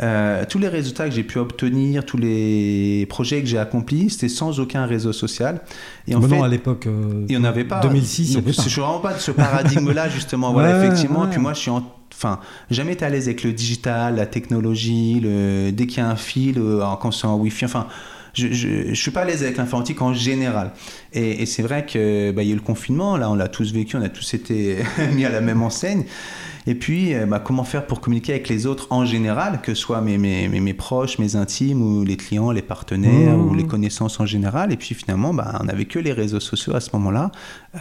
euh, 0.00 0.44
tous 0.48 0.58
les 0.58 0.68
résultats 0.68 1.08
que 1.08 1.14
j'ai 1.14 1.22
pu 1.22 1.38
obtenir, 1.38 2.04
tous 2.04 2.18
les 2.18 3.06
projets 3.08 3.40
que 3.40 3.46
j'ai 3.46 3.58
accomplis, 3.58 4.10
c'était 4.10 4.28
sans 4.28 4.60
aucun 4.60 4.84
réseau 4.86 5.12
social. 5.12 5.60
Et 6.06 6.14
en 6.14 6.20
bon, 6.20 6.28
fait, 6.28 6.36
non, 6.36 6.42
à 6.44 6.48
l'époque, 6.48 6.86
euh, 6.86 7.24
Il 7.28 7.36
n'y 7.36 7.40
en 7.40 7.44
avait 7.44 7.64
pas. 7.64 7.80
2006, 7.80 8.22
il 8.22 8.30
y 8.30 8.34
Donc, 8.34 8.44
avait 8.44 8.52
pas. 8.56 8.62
Je 8.62 8.68
suis 8.68 8.80
vraiment 8.80 8.98
pas 9.00 9.14
de 9.14 9.18
ce 9.20 9.30
paradigme-là, 9.30 10.08
justement. 10.14 10.52
voilà, 10.52 10.78
Ouais, 10.78 10.84
effectivement. 10.86 11.22
ouais. 11.22 11.30
Puis 11.30 11.40
moi, 11.40 11.54
je 11.54 11.60
suis 11.60 11.70
en. 11.70 11.82
Enfin, 12.12 12.40
jamais 12.70 12.92
été 12.94 13.04
à 13.04 13.10
l'aise 13.10 13.26
avec 13.28 13.42
le 13.42 13.52
digital, 13.52 14.16
la 14.16 14.26
technologie, 14.26 15.20
le... 15.22 15.70
dès 15.70 15.86
qu'il 15.86 15.98
y 15.98 16.00
a 16.00 16.08
un 16.08 16.16
fil, 16.16 16.56
euh, 16.58 16.82
quand 17.00 17.10
c'est 17.10 17.26
en 17.26 17.36
Wi-Fi, 17.36 17.64
enfin. 17.66 17.86
Je, 18.34 18.48
je, 18.52 18.68
je 18.88 18.94
suis 18.94 19.10
pas 19.12 19.22
à 19.22 19.24
l'aise 19.24 19.42
avec 19.42 19.56
l'informatique 19.56 20.02
en 20.02 20.12
général. 20.12 20.72
Et, 21.14 21.40
et 21.42 21.46
c'est 21.46 21.62
vrai 21.62 21.86
que 21.86 22.32
bah, 22.32 22.42
y 22.42 22.50
a 22.50 22.52
eu 22.52 22.54
le 22.56 22.60
confinement, 22.60 23.16
là 23.16 23.30
on 23.30 23.34
l'a 23.34 23.48
tous 23.48 23.72
vécu, 23.72 23.96
on 23.96 24.02
a 24.02 24.10
tous 24.10 24.34
été 24.34 24.76
mis 25.14 25.24
à 25.24 25.30
la 25.30 25.40
même 25.40 25.62
enseigne. 25.62 26.04
Et 26.68 26.74
puis, 26.74 27.14
euh, 27.14 27.26
bah, 27.26 27.38
comment 27.38 27.64
faire 27.64 27.86
pour 27.86 28.00
communiquer 28.00 28.32
avec 28.32 28.48
les 28.48 28.66
autres 28.66 28.88
en 28.90 29.04
général, 29.04 29.60
que 29.62 29.74
ce 29.74 29.80
soit 29.80 30.00
mes, 30.00 30.18
mes, 30.18 30.48
mes, 30.48 30.60
mes 30.60 30.74
proches, 30.74 31.18
mes 31.18 31.36
intimes, 31.36 31.80
ou 31.82 32.04
les 32.04 32.16
clients, 32.16 32.50
les 32.50 32.62
partenaires, 32.62 33.36
Mmh. 33.36 33.48
ou 33.48 33.54
les 33.54 33.66
connaissances 33.66 34.20
en 34.20 34.26
général. 34.26 34.72
Et 34.72 34.76
puis 34.76 34.94
finalement, 34.94 35.32
bah, 35.32 35.58
on 35.60 35.64
n'avait 35.64 35.84
que 35.84 35.98
les 35.98 36.12
réseaux 36.12 36.40
sociaux 36.40 36.74
à 36.74 36.80
ce 36.80 36.90
moment-là. 36.94 37.30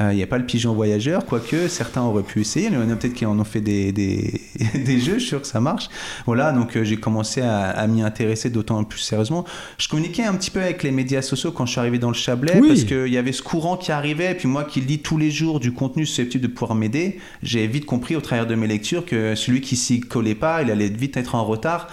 Euh, 0.02 0.12
Il 0.12 0.18
n'y 0.18 0.24
a 0.24 0.28
pas 0.28 0.38
le 0.38 0.46
pigeon 0.46 0.74
voyageur, 0.74 1.26
quoique 1.26 1.68
certains 1.68 2.02
auraient 2.02 2.24
pu 2.24 2.42
essayer. 2.42 2.68
Il 2.68 2.74
y 2.74 2.78
en 2.78 2.90
a 2.90 2.96
peut-être 2.96 3.14
qui 3.14 3.26
en 3.26 3.38
ont 3.40 3.44
fait 3.44 3.62
des, 3.62 3.92
des, 3.92 4.42
des 4.74 5.00
jeux, 5.00 5.14
je 5.16 5.20
suis 5.20 5.28
sûr 5.30 5.42
que 5.42 5.48
ça 5.48 5.60
marche. 5.62 5.90
Voilà, 6.26 6.52
donc 6.52 6.76
euh, 6.76 6.84
j'ai 6.84 6.98
commencé 6.98 7.42
à, 7.42 7.70
à 7.70 7.88
m'y 7.88 8.02
intéresser 8.02 8.50
d'autant 8.50 8.84
plus 8.84 9.00
sérieusement. 9.00 9.46
Je 9.78 9.88
communiquais 9.88 10.24
un 10.24 10.34
petit 10.36 10.52
peu 10.52 10.62
avec 10.62 10.84
les 10.84 10.92
médias 10.92 11.22
sociaux 11.22 11.52
quand 11.52 11.66
je 11.66 11.72
suis 11.72 11.80
arrivé 11.80 11.98
dans 12.00 12.10
le 12.10 12.14
Chablais, 12.16 12.60
Oui. 12.62 12.68
parce 12.68 12.84
qu'il 12.84 13.08
y 13.14 13.18
avait 13.18 13.32
ce 13.32 13.42
courant 13.42 13.78
qui 13.78 13.92
arrivait, 13.92 14.32
et 14.32 14.36
puis 14.36 14.48
moi 14.48 14.64
qui 14.64 14.82
lis 14.82 15.00
tous 15.00 15.18
les 15.18 15.32
jours 15.32 15.60
du 15.60 15.72
contenu 15.72 16.06
susceptible 16.06 16.44
de 16.44 16.52
pouvoir 16.52 16.76
m'aider, 16.76 17.20
j'ai 17.44 17.66
vite 17.68 17.86
compris 17.86 18.16
au 18.16 18.22
travers 18.22 18.48
de 18.48 18.56
mes 18.56 18.68
lectures 18.68 19.06
que 19.06 19.36
celui 19.36 19.62
qui 19.62 19.76
s'y 19.76 20.02
collait 20.02 20.36
pas, 20.36 20.62
il 20.62 20.72
allait 20.72 20.90
vite 20.90 21.16
être 21.18 21.36
en 21.36 21.46
retard. 21.46 21.88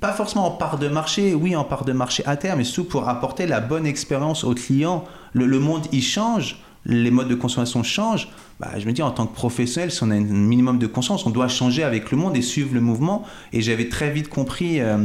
Pas 0.00 0.12
forcément 0.12 0.46
en 0.46 0.52
part 0.52 0.78
de 0.78 0.88
marché, 0.88 1.34
oui, 1.34 1.54
en 1.56 1.64
part 1.64 1.84
de 1.84 1.92
marché 1.92 2.22
à 2.24 2.36
terme, 2.36 2.58
mais 2.58 2.64
surtout 2.64 2.88
pour 2.88 3.08
apporter 3.08 3.46
la 3.46 3.60
bonne 3.60 3.84
expérience 3.84 4.44
aux 4.44 4.54
clients. 4.54 5.04
Le, 5.34 5.44
le 5.46 5.58
monde, 5.58 5.82
il 5.92 6.02
change. 6.02 6.58
Les 6.86 7.10
modes 7.10 7.28
de 7.28 7.34
consommation 7.34 7.82
changent, 7.82 8.28
bah, 8.60 8.70
je 8.78 8.86
me 8.86 8.92
dis 8.92 9.02
en 9.02 9.10
tant 9.10 9.26
que 9.26 9.34
professionnel, 9.34 9.90
si 9.90 10.02
on 10.02 10.10
a 10.10 10.14
un 10.14 10.20
minimum 10.20 10.78
de 10.78 10.86
conscience, 10.86 11.26
on 11.26 11.30
doit 11.30 11.48
changer 11.48 11.82
avec 11.82 12.10
le 12.10 12.16
monde 12.16 12.36
et 12.36 12.42
suivre 12.42 12.72
le 12.72 12.80
mouvement. 12.80 13.24
Et 13.52 13.60
j'avais 13.60 13.88
très 13.88 14.10
vite 14.10 14.28
compris, 14.28 14.80
euh, 14.80 14.98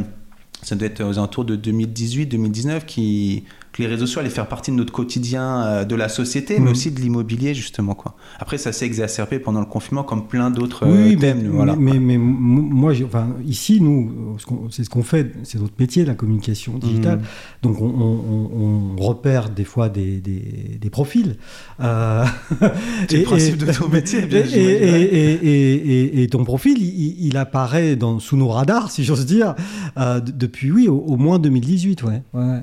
ça 0.62 0.76
doit 0.76 0.86
être 0.86 1.02
aux 1.02 1.18
alentours 1.18 1.44
de 1.44 1.56
2018-2019, 1.56 2.84
qui 2.86 3.44
que 3.72 3.80
les 3.80 3.88
réseaux 3.88 4.04
sociaux 4.06 4.20
allaient 4.20 4.28
faire 4.28 4.48
partie 4.48 4.70
de 4.70 4.76
notre 4.76 4.92
quotidien 4.92 5.62
euh, 5.64 5.84
de 5.84 5.94
la 5.94 6.10
société, 6.10 6.58
mais 6.58 6.66
Mhm. 6.66 6.70
aussi 6.72 6.90
de 6.90 7.00
l'immobilier, 7.00 7.54
justement. 7.54 7.94
Quoi. 7.94 8.14
Après, 8.38 8.58
ça 8.58 8.70
s'est 8.70 8.84
exacerbé 8.84 9.38
pendant 9.38 9.60
le 9.60 9.66
confinement, 9.66 10.02
comme 10.02 10.26
plein 10.26 10.50
d'autres 10.50 10.86
Oui, 10.86 10.92
euh, 10.92 11.04
oui, 11.08 11.16
thèmes. 11.16 11.40
mais, 11.42 11.48
voilà. 11.48 11.74
mais, 11.76 11.92
mais- 11.98 12.18
mais 12.18 12.18
moi, 12.18 12.92
enfin, 13.06 13.28
ici, 13.46 13.80
nous, 13.80 14.36
c'est 14.70 14.84
ce 14.84 14.90
qu'on 14.90 15.02
fait, 15.02 15.32
c'est 15.44 15.58
notre 15.58 15.72
métier, 15.78 16.04
la 16.04 16.14
communication 16.14 16.76
digitale. 16.78 17.18
Mhm. 17.20 17.24
Donc, 17.62 17.80
on, 17.80 17.86
on- 17.86 18.50
on- 18.60 18.96
on 18.98 19.02
repère 19.02 19.48
des 19.48 19.64
fois 19.64 19.88
des, 19.88 20.20
des- 20.20 20.78
des 20.78 20.90
profils. 20.90 21.36
Euh, 21.80 22.24
le 23.10 23.16
et- 23.16 23.22
principe 23.22 23.54
et- 23.54 23.66
de 23.66 23.72
ton 23.72 23.88
métier, 23.88 24.20
bien 24.26 24.42
Et, 24.52 26.22
et- 26.22 26.28
ton 26.28 26.44
profil, 26.44 26.76
il, 26.78 27.26
il 27.26 27.36
apparaît 27.36 27.96
dans, 27.96 28.18
sous 28.18 28.36
nos 28.36 28.48
radars, 28.48 28.90
si 28.94 29.02
j'ose 29.04 29.26
dire, 29.26 29.54
depuis, 29.96 30.70
oui, 30.70 30.88
au, 30.88 30.98
au 30.98 31.16
moins 31.16 31.38
2018, 31.38 32.02
ouais. 32.02 32.22
ouais. 32.34 32.60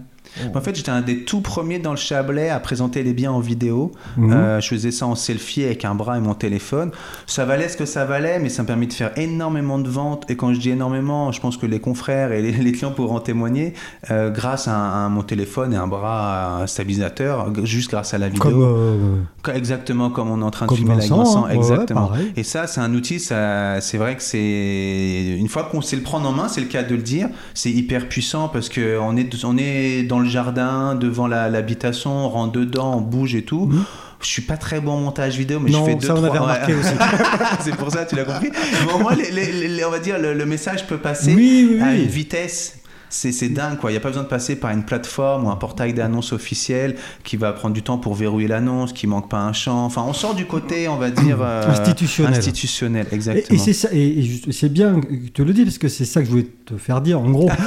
En 0.55 0.61
fait, 0.61 0.75
j'étais 0.75 0.89
un 0.91 1.01
des 1.01 1.23
tout 1.25 1.41
premiers 1.41 1.79
dans 1.79 1.91
le 1.91 1.97
Chablais 1.97 2.49
à 2.49 2.59
présenter 2.59 3.03
les 3.03 3.13
biens 3.13 3.31
en 3.31 3.39
vidéo. 3.39 3.91
Mhm. 4.17 4.31
Euh, 4.33 4.61
je 4.61 4.67
faisais 4.67 4.91
ça 4.91 5.05
en 5.07 5.15
selfie 5.15 5.63
avec 5.63 5.85
un 5.85 5.95
bras 5.95 6.17
et 6.17 6.21
mon 6.21 6.33
téléphone. 6.33 6.91
Ça 7.27 7.45
valait 7.45 7.69
ce 7.69 7.77
que 7.77 7.85
ça 7.85 8.05
valait, 8.05 8.39
mais 8.39 8.49
ça 8.49 8.63
me 8.63 8.67
permet 8.67 8.85
de 8.87 8.93
faire 8.93 9.11
énormément 9.17 9.79
de 9.79 9.89
ventes. 9.89 10.29
Et 10.29 10.35
quand 10.35 10.53
je 10.53 10.59
dis 10.59 10.69
énormément, 10.71 11.31
je 11.31 11.39
pense 11.41 11.57
que 11.57 11.65
les 11.65 11.79
confrères 11.79 12.31
et 12.31 12.41
les, 12.41 12.51
les 12.51 12.71
clients 12.71 12.91
pourront 12.91 13.17
en 13.17 13.19
témoigner. 13.19 13.73
euh, 14.11 14.29
grâce 14.29 14.67
à, 14.67 15.05
à 15.05 15.09
mon 15.09 15.23
téléphone 15.23 15.73
et 15.73 15.77
un 15.77 15.87
bras 15.87 16.63
stabilisateur, 16.67 17.51
juste 17.63 17.89
grâce 17.91 18.13
à 18.13 18.17
la 18.17 18.27
vidéo. 18.29 18.41
Comme, 18.41 18.61
euh, 18.63 19.53
Exactement 19.55 20.09
comme 20.09 20.29
on 20.29 20.41
est 20.41 20.43
en 20.43 20.51
train 20.51 20.65
de 20.65 20.69
comme 20.69 20.77
filmer 20.77 20.95
Vincent, 20.95 21.21
avec 21.21 21.27
Vincent. 21.27 21.45
hein. 21.45 21.49
Ouais, 21.49 21.55
exactement. 21.57 22.07
pareil. 22.07 22.33
Et 22.35 22.43
ça, 22.43 22.67
c'est 22.67 22.81
un 22.81 22.93
outil, 22.93 23.19
c'est 23.19 23.97
vrai 23.97 24.15
que 24.15 24.21
c'est. 24.23 25.35
Une 25.37 25.47
fois 25.47 25.63
qu'on 25.63 25.81
sait 25.81 25.95
le 25.95 26.01
prendre 26.03 26.27
en 26.27 26.31
main, 26.31 26.47
c'est 26.47 26.61
le 26.61 26.67
cas 26.67 26.83
de 26.83 26.95
le 26.95 27.01
dire, 27.01 27.29
c'est 27.53 27.71
hyper 27.71 28.07
puissant 28.09 28.47
parce 28.49 28.69
qu'on 28.69 29.17
est, 29.17 29.43
on 29.45 29.57
est 29.57 30.03
dans 30.03 30.19
le 30.19 30.28
jardin, 30.29 30.95
devant 30.95 31.27
la- 31.27 31.49
l'habitation, 31.49 32.11
on 32.11 32.29
rentre 32.29 32.53
dedans, 32.59 32.95
on 32.97 33.01
bouge 33.01 33.35
et 33.35 33.43
tout. 33.43 33.65
Mhm. 33.65 33.83
Je 34.21 34.27
suis 34.27 34.41
pas 34.41 34.57
très 34.57 34.81
bon 34.81 34.91
en 34.93 34.97
montage 34.99 35.37
vidéo, 35.37 35.59
mais 35.61 35.71
Non, 35.71 35.85
je 35.85 35.91
fais 35.91 35.95
deux, 35.95 36.07
ça, 36.07 36.13
on 36.13 36.17
trois... 36.17 36.29
avait 36.29 36.39
remarqué 36.39 36.73
aussi. 36.75 36.93
c'est 37.61 37.75
pour 37.75 37.89
ça, 37.89 38.05
tu 38.05 38.15
l'as 38.17 38.25
compris. 38.25 38.49
Mais 38.85 38.91
au 38.93 38.97
moins, 38.99 39.15
les- 39.15 39.31
les- 39.31 39.67
les- 39.69 39.85
on 39.85 39.89
va 39.91 39.99
dire, 39.99 40.19
le, 40.19 40.33
le 40.33 40.45
message 40.45 40.85
peut 40.87 40.97
passer 40.97 41.33
Oui, 41.33 41.67
oui, 41.71 41.81
à 41.81 41.85
oui. 41.91 42.01
une 42.03 42.07
vitesse. 42.09 42.78
C'est 43.11 43.31
c'est 43.31 43.49
dingue, 43.49 43.77
quoi. 43.79 43.89
Il 43.89 43.93
n'y 43.93 43.97
a 43.97 44.01
pas 44.01 44.09
besoin 44.09 44.23
de 44.23 44.27
passer 44.27 44.55
par 44.55 44.69
une 44.71 44.83
plateforme 44.83 45.45
ou 45.45 45.49
un 45.49 45.55
portail 45.55 45.93
d'annonce 45.93 46.31
officiel 46.31 46.95
qui 47.23 47.37
va 47.37 47.51
prendre 47.53 47.73
du 47.73 47.81
temps 47.81 47.97
pour 47.97 48.13
verrouiller 48.13 48.47
l'annonce, 48.47 48.93
qui 48.93 49.07
manque 49.07 49.29
pas 49.29 49.39
un 49.39 49.51
champ. 49.53 49.85
Enfin, 49.85 50.03
on 50.07 50.13
sort 50.13 50.35
du 50.35 50.45
côté, 50.45 50.87
on 50.87 50.97
va 50.97 51.09
dire. 51.09 51.39
euh, 51.41 51.67
Institutionnel. 51.69 52.35
Institutionnel, 52.37 53.07
exactement. 53.11 53.45
et 53.49 53.57
c'est 53.57 53.73
ça, 53.73 53.89
et, 53.91 54.23
c'est 54.51 54.71
bien 54.71 55.01
que 55.01 55.07
tu 55.33 55.43
le 55.43 55.53
dis 55.53 55.63
parce 55.63 55.77
que 55.79 55.87
c'est 55.87 56.05
ça 56.05 56.19
que 56.21 56.27
je 56.27 56.31
voulais 56.31 56.47
te 56.65 56.77
faire 56.77 57.01
dire 57.01 57.19
en 57.19 57.29
gros. 57.29 57.49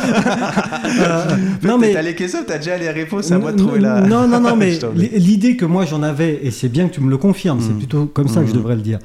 Euh, 0.85 1.25
non 1.63 1.79
mais 1.79 1.93
T'as 1.93 2.03
les 2.03 2.15
questions, 2.15 2.41
t'as 2.47 2.59
déjà 2.59 2.77
les 2.77 2.91
réponses, 2.91 3.31
à 3.33 3.39
moi 3.39 3.53
de 3.53 3.57
trouver 3.59 3.81
la. 3.81 4.01
non 4.03 4.29
non 4.29 4.41
non 4.41 4.57
mais 4.57 4.79
l'idée 5.15 5.57
que 5.57 5.65
moi 5.65 5.85
j'en 5.87 6.03
avais 6.03 6.41
et 6.43 6.51
c'est 6.51 6.69
bien 6.69 6.89
que 6.89 6.95
tu 6.95 7.01
me 7.01 7.09
le 7.11 7.17
confirmes, 7.17 7.61
c'est 7.61 7.73
Mm. 7.73 7.79
plutôt 7.79 8.07
comme 8.07 8.29
ça 8.29 8.41
que 8.41 8.47
je 8.47 8.53
Mm. 8.53 8.57
devrais 8.57 8.77
le 8.77 8.83
dire. 8.83 8.99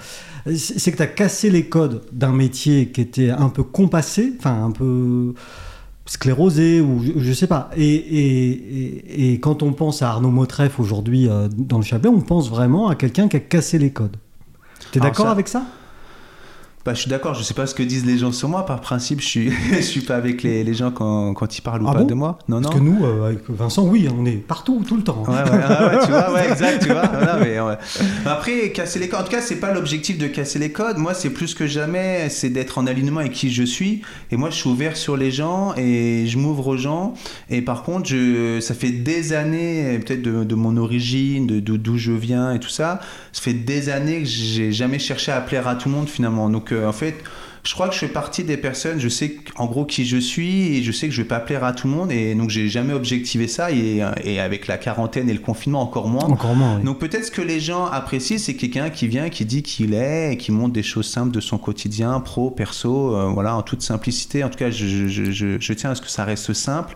C'est 0.46 0.80
c'est 0.80 0.92
que 0.92 0.98
tu 0.98 1.04
as 1.04 1.08
cassé 1.08 1.50
les 1.50 1.66
codes 1.66 2.02
d'un 2.12 2.32
métier 2.34 2.88
qui 2.90 3.02
était 3.02 3.30
un 3.30 3.50
peu 3.50 3.64
compassé, 3.64 4.34
enfin 4.40 4.66
un 4.66 4.72
peu 4.72 5.34
sclérosé 6.08 6.82
ou 6.82 7.04
je, 7.04 7.12
je 7.18 7.34
sais 7.34 7.48
pas. 7.48 7.70
Et, 7.78 7.86
et, 7.86 8.50
et, 8.50 9.34
et 9.34 9.40
quand 9.40 9.62
on 9.62 9.74
pense 9.74 10.02
à 10.02 10.10
Arnaud 10.10 10.32
Motreff 10.32 10.80
aujourd'hui 10.80 11.30
euh, 11.30 11.48
dans 11.56 11.78
le 11.78 11.84
Chablais, 11.84 12.10
on 12.10 12.22
pense 12.22 12.50
vraiment 12.50 12.88
à 12.88 12.96
quelqu'un 12.96 13.28
qui 13.28 13.38
a 13.38 13.40
cassé 13.40 13.78
les 13.78 13.92
codes. 13.92 14.18
T'es 14.92 15.00
d'accord 15.00 15.28
avec 15.28 15.48
ça? 15.48 15.64
Bah, 16.88 16.94
je 16.94 17.02
suis 17.02 17.10
d'accord, 17.10 17.34
je 17.34 17.44
sais 17.44 17.54
pas 17.54 17.68
ce 17.68 17.76
que 17.76 17.84
disent 17.84 18.06
les 18.06 18.18
gens 18.18 18.32
sur 18.32 18.48
moi. 18.48 18.66
Par 18.66 18.80
principe, 18.80 19.20
je 19.20 19.26
suis, 19.26 19.52
je 19.76 19.82
suis 19.82 20.00
pas 20.00 20.16
avec 20.16 20.42
les, 20.42 20.64
les 20.64 20.74
gens 20.74 20.90
quand, 20.90 21.34
quand 21.34 21.58
ils 21.58 21.62
parlent 21.62 21.84
ou 21.84 21.88
Ah 21.90 21.92
pas 21.92 22.00
bon 22.00 22.06
de 22.06 22.14
moi. 22.14 22.40
Non, 22.48 22.62
non. 22.62 22.70
Parce 22.70 22.76
que 22.76 22.82
nous, 22.82 23.06
euh, 23.06 23.26
avec 23.28 23.40
Vincent, 23.50 23.84
oui, 23.86 24.08
on 24.18 24.26
est 24.26 24.38
partout, 24.38 24.82
tout 24.88 24.96
le 24.96 25.04
temps. 25.04 25.22
Ouais, 25.28 25.34
ouais, 25.34 25.36
ouais, 25.36 26.06
tu 26.06 26.12
vois, 26.12 26.34
ouais, 26.34 26.48
exact, 26.50 26.84
tu 26.84 26.94
vois. 26.94 27.06
Voilà, 27.06 27.40
mais, 27.44 27.60
ouais. 27.60 27.74
Après, 28.26 28.72
casser 28.72 29.00
les 29.00 29.10
codes, 29.10 29.20
en 29.20 29.24
tout 29.26 29.32
cas, 29.32 29.42
c'est 29.42 29.58
pas 29.58 29.74
l'objectif 29.74 30.18
de 30.18 30.28
casser 30.28 30.60
les 30.60 30.72
codes. 30.72 30.98
Moi, 30.98 31.14
c'est 31.14 31.30
plus 31.30 31.54
que 31.54 31.68
jamais, 31.68 32.30
c'est 32.30 32.52
d'être 32.52 32.78
en 32.78 32.88
alignement 32.88 33.20
avec 33.20 33.34
qui 33.34 33.52
je 33.52 33.64
suis. 33.64 34.02
Et 34.32 34.38
moi, 34.38 34.50
je 34.50 34.56
suis 34.56 34.70
ouvert 34.70 34.96
sur 34.96 35.18
les 35.18 35.30
gens 35.30 35.74
et 35.76 36.26
je 36.26 36.38
m'ouvre 36.38 36.68
aux 36.68 36.78
gens. 36.78 37.16
Et 37.50 37.62
par 37.62 37.84
contre, 37.84 38.08
je, 38.08 38.62
ça 38.62 38.74
fait 38.74 38.92
des 38.92 39.34
années, 39.34 40.00
peut-être 40.06 40.22
de, 40.22 40.46
de 40.46 40.56
mon 40.56 40.78
origine, 40.78 41.48
de 41.48 41.60
d'où 41.60 41.78
d'où 41.78 41.98
je 41.98 42.14
viens 42.14 42.54
et 42.54 42.62
tout 42.62 42.70
ça, 42.70 43.02
ça 43.34 43.42
fait 43.42 43.52
des 43.52 43.90
années 43.90 44.20
que 44.20 44.26
j'ai 44.30 44.72
jamais 44.72 45.00
cherché 45.00 45.34
à 45.34 45.42
plaire 45.42 45.68
à 45.68 45.76
tout 45.76 45.90
le 45.90 45.96
monde 45.96 46.08
finalement. 46.08 46.50
Donc, 46.50 46.72
euh, 46.72 46.77
en 46.86 46.92
fait, 46.94 47.16
je 47.64 47.74
crois 47.74 47.88
que 47.90 47.94
je 47.96 48.00
fais 48.00 48.08
partie 48.08 48.44
des 48.46 48.56
personnes, 48.56 49.00
je 49.00 49.10
sais 49.10 49.38
en 49.58 49.66
gros 49.66 49.84
qui 49.84 50.06
je 50.06 50.18
suis 50.18 50.78
et 50.78 50.84
je 50.84 50.92
sais 50.94 51.08
que 51.08 51.14
je 51.14 51.22
vais 51.22 51.28
pas 51.28 51.40
plaire 51.42 51.64
à 51.66 51.74
tout 51.74 51.88
le 51.88 51.94
monde 51.94 52.12
et 52.14 52.34
donc 52.34 52.50
j'ai 52.50 52.70
jamais 52.70 52.94
objectivé 52.94 53.48
ça 53.48 53.72
et, 53.72 54.02
et 54.24 54.40
avec 54.40 54.68
la 54.68 54.78
quarantaine 54.78 55.30
et 55.30 55.34
le 55.34 55.40
confinement 55.40 55.82
encore 55.82 56.08
moins. 56.08 56.24
Encore 56.24 56.56
moins, 56.56 56.78
oui. 56.78 56.84
Donc 56.84 57.00
peut-être 57.00 57.26
ce 57.26 57.32
que 57.32 57.42
les 57.42 57.60
gens 57.60 57.86
apprécient, 57.86 58.38
c'est 58.38 58.54
quelqu'un 58.54 58.90
qui 58.90 59.08
vient, 59.08 59.30
qui 59.30 59.44
dit 59.44 59.64
qui 59.64 59.84
il 59.84 59.94
est 59.94 60.34
et 60.34 60.38
qui 60.38 60.52
montre 60.54 60.72
des 60.74 60.84
choses 60.84 61.08
simples 61.08 61.32
de 61.32 61.42
son 61.42 61.58
quotidien, 61.58 62.20
pro, 62.22 62.52
perso, 62.52 63.16
euh, 63.16 63.26
voilà, 63.34 63.56
en 63.58 63.64
toute 63.64 63.82
simplicité. 63.82 64.44
En 64.46 64.50
tout 64.50 64.58
cas, 64.60 64.70
je, 64.72 65.08
je- 65.08 65.32
je- 65.32 65.60
je 65.60 65.74
tiens 65.74 65.90
à 65.92 65.96
ce 65.96 66.02
que 66.02 66.10
ça 66.10 66.24
reste 66.24 66.54
simple. 66.54 66.96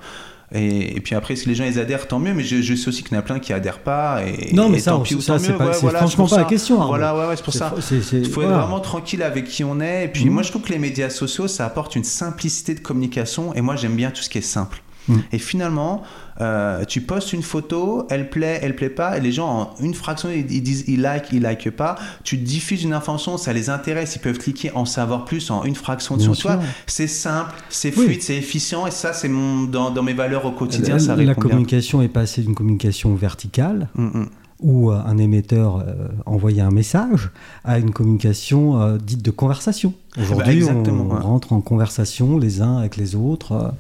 Et, 0.54 0.98
et 0.98 1.00
puis 1.02 1.16
après, 1.16 1.36
si 1.36 1.48
les 1.48 1.56
gens 1.56 1.64
ils 1.64 1.80
adhèrent, 1.80 2.08
tant 2.08 2.20
mieux. 2.20 2.34
Mais 2.34 2.44
je, 2.44 2.62
je 2.62 2.76
sais 2.76 2.90
aussi 2.90 3.04
qu'il 3.04 3.14
y 3.14 3.16
en 3.16 3.20
a 3.20 3.24
plein 3.24 3.40
qui 3.40 3.54
adhèrent 3.54 3.80
pas. 3.80 4.22
Et, 4.26 4.54
Non, 4.54 4.70
mais 4.70 4.78
et 4.78 4.82
ça, 4.82 4.92
tant 4.92 5.00
pis 5.00 5.16
c'est 5.22 5.32
Ouais, 5.32 5.72
voilà, 5.82 6.00
franchement 6.00 6.28
pas 6.28 6.38
la 6.38 6.44
question, 6.44 6.76
Arnaud. 6.76 6.88
Voilà, 6.90 7.16
ouais, 7.18 7.28
ouais, 7.28 7.36
c'est 7.38 7.44
pour 7.44 7.54
ça. 7.54 7.74
Il 7.92 8.26
faut 8.30 8.42
voilà. 8.42 8.58
être 8.58 8.60
vraiment 8.62 8.80
tranquille 8.82 9.24
avec 9.24 9.46
qui 9.46 9.64
on 9.64 9.80
est. 9.80 10.06
Et 10.06 10.08
puis 10.10 10.26
Mhm. 10.26 10.32
moi, 10.34 10.44
je 10.44 10.50
trouve 10.50 10.62
que 10.64 10.74
les 10.74 10.80
médias 10.80 11.10
sociaux, 11.10 11.48
ça 11.48 11.66
apporte 11.66 11.96
une 11.96 12.04
simplicité 12.04 12.74
de 12.76 12.80
communication. 12.82 13.54
Et 13.56 13.62
moi, 13.62 13.76
j'aime 13.76 13.96
bien 13.96 14.12
tout 14.12 14.22
ce 14.22 14.30
qui 14.30 14.40
est 14.40 14.42
simple. 14.42 14.82
Mhm. 15.08 15.22
Et 15.32 15.40
finalement, 15.40 16.04
euh, 16.42 16.86
tu 16.86 17.02
postes 17.02 17.34
une 17.34 17.42
photo, 17.42 18.06
elle 18.10 18.30
plaît, 18.30 18.60
elle 18.62 18.76
plaît 18.76 18.90
pas, 18.90 19.18
et 19.18 19.22
les 19.22 19.32
gens 19.32 19.48
en 19.80 19.84
une 19.84 19.94
fraction 19.94 20.30
ils, 20.30 20.52
ils 20.52 20.62
disent 20.62 20.86
ils 20.88 21.02
like, 21.02 21.26
ils 21.32 21.42
like 21.42 21.70
pas. 21.72 21.96
Tu 22.24 22.38
diffuses 22.38 22.84
une 22.84 22.94
information, 22.94 23.38
ça 23.38 23.52
les 23.54 23.70
intéresse, 23.70 24.16
ils 24.16 24.20
peuvent 24.20 24.38
cliquer 24.38 24.72
en 24.74 24.86
savoir 24.86 25.26
plus 25.26 25.50
en 25.52 25.64
une 25.64 25.76
fraction 25.76 26.18
de 26.18 26.36
toi. 26.36 26.60
C'est 26.88 27.08
simple, 27.08 27.54
c'est 27.70 27.96
Oui. 27.98 28.06
fluide, 28.06 28.22
c'est 28.22 28.36
efficient, 28.38 28.86
et 28.88 28.92
ça, 28.92 29.14
c'est 29.14 29.28
mon 29.30 29.64
dans, 29.64 29.90
dans 29.92 30.04
mes 30.04 30.14
valeurs 30.14 30.46
au 30.46 30.52
quotidien, 30.52 30.96
La- 30.96 31.00
ça 31.00 31.16
la 31.16 31.24
bien. 31.24 31.34
communication 31.34 32.02
est 32.02 32.08
passée 32.08 32.42
d'une 32.42 32.56
communication 32.56 33.14
verticale 33.16 33.88
Mm, 33.96 34.04
mm. 34.06 34.30
Où 34.62 34.92
euh, 34.92 35.00
un 35.06 35.18
émetteur 35.18 35.78
euh, 35.78 36.08
envoyait 36.26 36.62
un 36.62 36.72
message 36.72 37.30
à 37.64 37.80
une 37.80 37.92
communication 37.92 38.82
euh, 38.82 38.98
dite 38.98 39.22
de 39.22 39.32
conversation. 39.32 39.94
Aujourd'hui, 40.20 40.62
Bah, 40.64 40.74
on 40.88 41.10
ouais. 41.14 41.20
rentre 41.20 41.54
en 41.54 41.62
conversation 41.62 42.38
les 42.38 42.62
uns 42.62 42.78
avec 42.78 42.98
les 42.98 43.16
autres. 43.16 43.74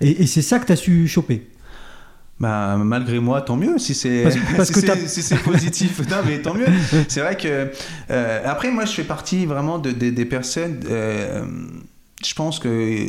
et 0.00 0.22
et 0.22 0.26
c'est 0.26 0.42
ça 0.42 0.58
que 0.58 0.66
tu 0.66 0.72
as 0.72 0.76
su 0.76 1.06
choper. 1.08 1.46
Bah, 2.40 2.76
malgré 2.76 3.18
moi, 3.18 3.42
tant 3.42 3.56
mieux 3.56 3.78
si 3.78 3.94
c'est 3.94 4.30
si 5.06 5.22
si 5.22 5.34
positif. 5.36 6.00
non, 6.10 6.16
mais 6.24 6.40
tant 6.40 6.54
mieux. 6.54 6.66
C'est 7.08 7.20
vrai 7.20 7.36
que 7.36 7.70
euh, 8.10 8.42
après, 8.46 8.70
moi, 8.70 8.84
je 8.84 8.92
fais 8.92 9.02
partie 9.04 9.44
vraiment 9.44 9.78
de, 9.78 9.90
de- 9.90 10.10
des 10.10 10.24
personnes. 10.24 10.80
euh, 10.88 11.44
je 12.24 12.34
pense 12.34 12.58
que 12.58 13.06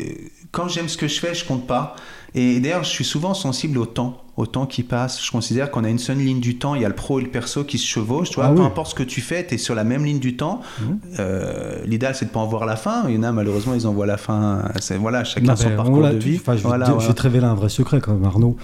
quand 0.51 0.67
j'aime 0.67 0.87
ce 0.89 0.97
que 0.97 1.07
je 1.07 1.19
fais, 1.19 1.33
je 1.35 1.45
compte 1.45 1.65
pas. 1.67 1.95
Et 2.35 2.59
d'ailleurs, 2.59 2.83
je 2.83 2.89
suis 2.89 3.05
souvent 3.05 3.33
sensible 3.33 3.77
au 3.77 3.85
temps, 3.85 4.23
au 4.37 4.45
temps 4.45 4.65
qui 4.65 4.83
passe. 4.83 5.23
Je 5.23 5.31
considère 5.31 5.71
qu'on 5.71 5.83
a 5.83 5.89
une 5.89 5.97
seule 5.99 6.17
ligne 6.17 6.39
du 6.39 6.57
temps. 6.57 6.75
Il 6.75 6.81
y 6.81 6.85
a 6.85 6.87
le 6.89 6.95
pro 6.95 7.19
et 7.19 7.23
le 7.23 7.29
perso 7.29 7.63
qui 7.63 7.77
se 7.77 7.85
chevauchent. 7.87 8.29
Tu 8.29 8.35
vois, 8.35 8.45
Ah 8.45 8.53
peu 8.53 8.61
oui. 8.61 8.65
importe 8.67 8.91
ce 8.91 8.95
que 8.95 9.03
tu 9.03 9.19
fais, 9.21 9.45
tu 9.45 9.55
es 9.55 9.57
sur 9.57 9.73
la 9.75 9.83
même 9.83 10.05
ligne 10.05 10.19
du 10.19 10.35
temps. 10.37 10.61
Mhm. 10.81 10.99
Euh, 11.19 11.77
L'idéal, 11.85 12.13
c'est 12.15 12.25
de 12.25 12.29
pas 12.29 12.39
en 12.39 12.47
voir 12.47 12.65
la 12.65 12.75
fin. 12.75 13.05
Il 13.09 13.15
y 13.15 13.17
en 13.17 13.23
a, 13.23 13.31
malheureusement, 13.31 13.73
ils 13.73 13.87
en 13.87 13.93
voient 13.93 14.05
la 14.05 14.17
fin. 14.17 14.63
Voilà, 14.99 15.23
chacun 15.23 15.47
Non, 15.47 15.55
son 15.55 15.75
parcours 15.75 16.03
de 16.07 16.17
vie. 16.17 16.37
enfin, 16.39 16.53
je, 16.55 16.61
vais 16.61 16.67
Voilà, 16.69 16.95
je 16.99 17.07
vais 17.07 17.13
te 17.13 17.21
révéler 17.21 17.45
un 17.45 17.55
vrai 17.55 17.69
secret 17.69 17.99
quand 17.99 18.13
même, 18.13 18.23
Arnaud. 18.25 18.55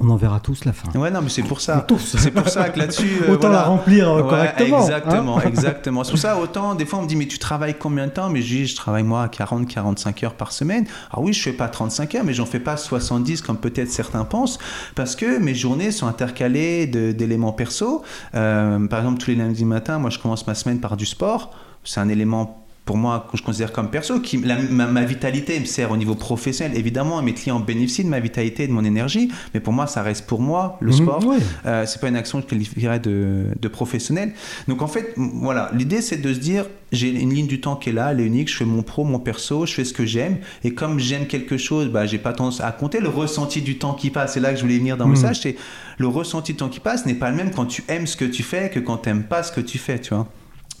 On 0.00 0.08
en 0.10 0.16
verra 0.16 0.40
tous 0.40 0.64
la 0.64 0.72
fin. 0.72 0.96
Ouais, 0.98 1.10
non, 1.10 1.20
mais 1.22 1.28
c'est 1.28 1.42
pour 1.42 1.60
ça. 1.60 1.84
Tous. 1.86 2.16
C'est 2.16 2.30
pour 2.30 2.48
ça 2.48 2.68
que 2.68 2.78
là-dessus. 2.78 3.18
euh, 3.22 3.32
Autant 3.32 3.48
voilà. 3.48 3.62
la 3.62 3.68
remplir 3.68 4.08
euh, 4.08 4.22
Ouais, 4.22 4.28
correctement. 4.28 4.80
Exactement, 4.80 5.38
hein. 5.38 5.42
exactement. 5.46 6.04
C'est 6.04 6.10
pour 6.12 6.18
ça, 6.20 6.38
autant, 6.38 6.74
des 6.74 6.86
fois, 6.86 6.98
on 7.00 7.02
me 7.02 7.08
dit, 7.08 7.16
mais 7.16 7.26
tu 7.26 7.38
travailles 7.38 7.76
combien 7.78 8.06
de 8.06 8.12
temps? 8.12 8.28
Mais 8.30 8.40
je 8.42 8.46
dis, 8.46 8.66
je 8.66 8.76
travaille 8.76 9.02
moi 9.02 9.22
à 9.24 9.28
40, 9.28 9.66
45 9.66 10.22
heures 10.22 10.34
par 10.34 10.52
semaine. 10.52 10.86
Alors 11.12 11.24
oui, 11.24 11.32
je 11.32 11.42
fais 11.42 11.52
pas 11.52 11.68
35 11.68 12.14
heures, 12.14 12.24
mais 12.24 12.34
j'en 12.34 12.46
fais 12.46 12.60
pas 12.60 12.76
70 12.76 13.42
comme 13.42 13.56
peut-être 13.58 13.90
certains 13.90 14.24
pensent, 14.24 14.58
parce 14.94 15.16
que 15.16 15.38
mes 15.38 15.54
journées 15.54 15.90
sont 15.90 16.06
intercalées 16.06 16.86
d'éléments 16.86 17.52
perso. 17.52 18.02
Euh, 18.34 18.86
par 18.86 19.00
exemple, 19.00 19.18
tous 19.18 19.30
les 19.30 19.36
lundis 19.36 19.64
matin, 19.64 19.98
moi, 19.98 20.10
je 20.10 20.18
commence 20.18 20.46
ma 20.46 20.54
semaine 20.54 20.80
par 20.80 20.96
du 20.96 21.06
sport. 21.06 21.50
C'est 21.84 22.00
un 22.00 22.08
élément 22.08 22.67
pour 22.88 22.96
moi, 22.96 23.28
que 23.30 23.36
je 23.36 23.42
considère 23.42 23.70
comme 23.70 23.90
perso, 23.90 24.18
qui, 24.18 24.38
la- 24.38 24.56
ma, 24.62 24.86
ma 24.86 25.04
vitalité 25.04 25.60
me 25.60 25.66
sert 25.66 25.90
au 25.90 25.96
niveau 25.98 26.14
professionnel. 26.14 26.74
Évidemment, 26.74 27.20
mes 27.20 27.34
clients 27.34 27.60
bénéficient 27.60 28.02
de 28.02 28.08
ma 28.08 28.18
vitalité 28.18 28.62
et 28.64 28.66
de 28.66 28.72
mon 28.72 28.82
énergie, 28.82 29.30
mais 29.52 29.60
pour 29.60 29.74
moi, 29.74 29.86
ça 29.86 30.02
reste 30.02 30.26
pour 30.26 30.40
moi, 30.40 30.78
le 30.80 30.90
Mhm, 30.92 30.96
sport. 30.96 31.26
ouais. 31.26 31.36
Euh, 31.66 31.84
c'est 31.86 32.00
pas 32.00 32.08
une 32.08 32.16
action 32.16 32.38
que 32.38 32.44
je 32.44 32.48
qualifierais 32.48 32.98
de, 32.98 33.44
de 33.60 33.68
professionnelle. 33.68 34.32
Donc 34.68 34.80
en 34.80 34.86
fait, 34.86 35.12
voilà, 35.16 35.70
l'idée 35.74 36.00
c'est 36.00 36.16
de 36.16 36.32
se 36.32 36.38
dire, 36.38 36.64
j'ai 36.90 37.10
une 37.10 37.34
ligne 37.34 37.46
du 37.46 37.60
temps 37.60 37.76
qui 37.76 37.90
est 37.90 37.92
là, 37.92 38.12
elle 38.12 38.20
est 38.20 38.24
unique, 38.24 38.48
je 38.50 38.56
fais 38.56 38.64
mon 38.64 38.82
pro, 38.82 39.04
mon 39.04 39.18
perso, 39.18 39.66
je 39.66 39.74
fais 39.74 39.84
ce 39.84 39.92
que 39.92 40.06
j'aime, 40.06 40.38
et 40.64 40.72
comme 40.72 40.98
j'aime 40.98 41.26
quelque 41.26 41.58
chose, 41.58 41.88
bah, 41.90 42.06
j'ai 42.06 42.16
pas 42.16 42.32
tendance 42.32 42.62
à 42.62 42.72
compter 42.72 43.00
le 43.00 43.10
ressenti 43.10 43.60
du 43.60 43.76
temps 43.76 43.92
qui 43.92 44.08
passe. 44.08 44.32
C'est 44.32 44.40
là 44.40 44.48
que 44.52 44.56
je 44.56 44.62
voulais 44.62 44.78
venir 44.78 44.96
dans 44.96 45.04
mon 45.04 45.10
Mhm. 45.10 45.16
message, 45.20 45.40
c'est 45.42 45.56
le 45.98 46.06
ressenti 46.08 46.52
du 46.52 46.56
temps 46.56 46.70
qui 46.70 46.80
passe 46.80 47.04
n'est 47.04 47.12
pas 47.22 47.28
le 47.28 47.36
même 47.36 47.50
quand 47.50 47.66
tu 47.66 47.84
aimes 47.88 48.06
ce 48.06 48.16
que 48.16 48.24
tu 48.24 48.42
fais 48.42 48.70
que 48.70 48.80
quand 48.80 48.96
tu 48.96 49.10
n'aimes 49.10 49.24
pas 49.24 49.42
ce 49.42 49.52
que 49.52 49.60
tu 49.60 49.76
fais, 49.76 49.98
tu 50.00 50.14
vois. 50.14 50.26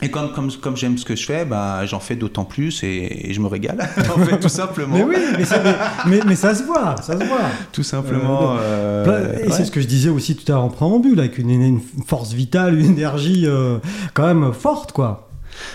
Et 0.00 0.10
comme, 0.12 0.32
comme, 0.32 0.48
comme 0.52 0.76
j'aime 0.76 0.96
ce 0.96 1.04
que 1.04 1.16
je 1.16 1.24
fais, 1.26 1.44
bah, 1.44 1.84
j'en 1.84 1.98
fais 1.98 2.14
d'autant 2.14 2.44
plus 2.44 2.84
et, 2.84 3.30
et 3.30 3.34
je 3.34 3.40
me 3.40 3.48
régale, 3.48 3.78
en 4.16 4.24
fait, 4.24 4.38
tout 4.38 4.48
simplement. 4.48 4.94
Mais 4.96 5.02
oui, 5.02 5.16
mais 5.36 5.44
ça, 5.44 5.60
mais- 5.62 5.74
mais- 6.06 6.20
mais 6.24 6.36
ça 6.36 6.54
se 6.54 6.62
voit, 6.62 6.94
ça 7.02 7.18
se 7.18 7.24
voit. 7.24 7.38
Tout 7.72 7.82
simplement. 7.82 8.56
euh, 8.60 9.02
Plein- 9.04 9.40
Et 9.40 9.48
ouais. 9.48 9.52
c'est 9.52 9.64
ce 9.64 9.72
que 9.72 9.80
je 9.80 9.88
disais 9.88 10.08
aussi 10.08 10.36
tout 10.36 10.44
à 10.52 10.54
l'heure 10.54 10.64
en 10.64 10.68
préambule, 10.68 11.18
avec 11.18 11.38
une, 11.38 11.50
une 11.50 11.80
force 12.06 12.32
vitale, 12.32 12.78
une 12.78 12.86
énergie 12.92 13.44
euh, 13.46 13.78
quand 14.14 14.26
même 14.32 14.52
forte, 14.52 14.92
quoi. 14.92 15.24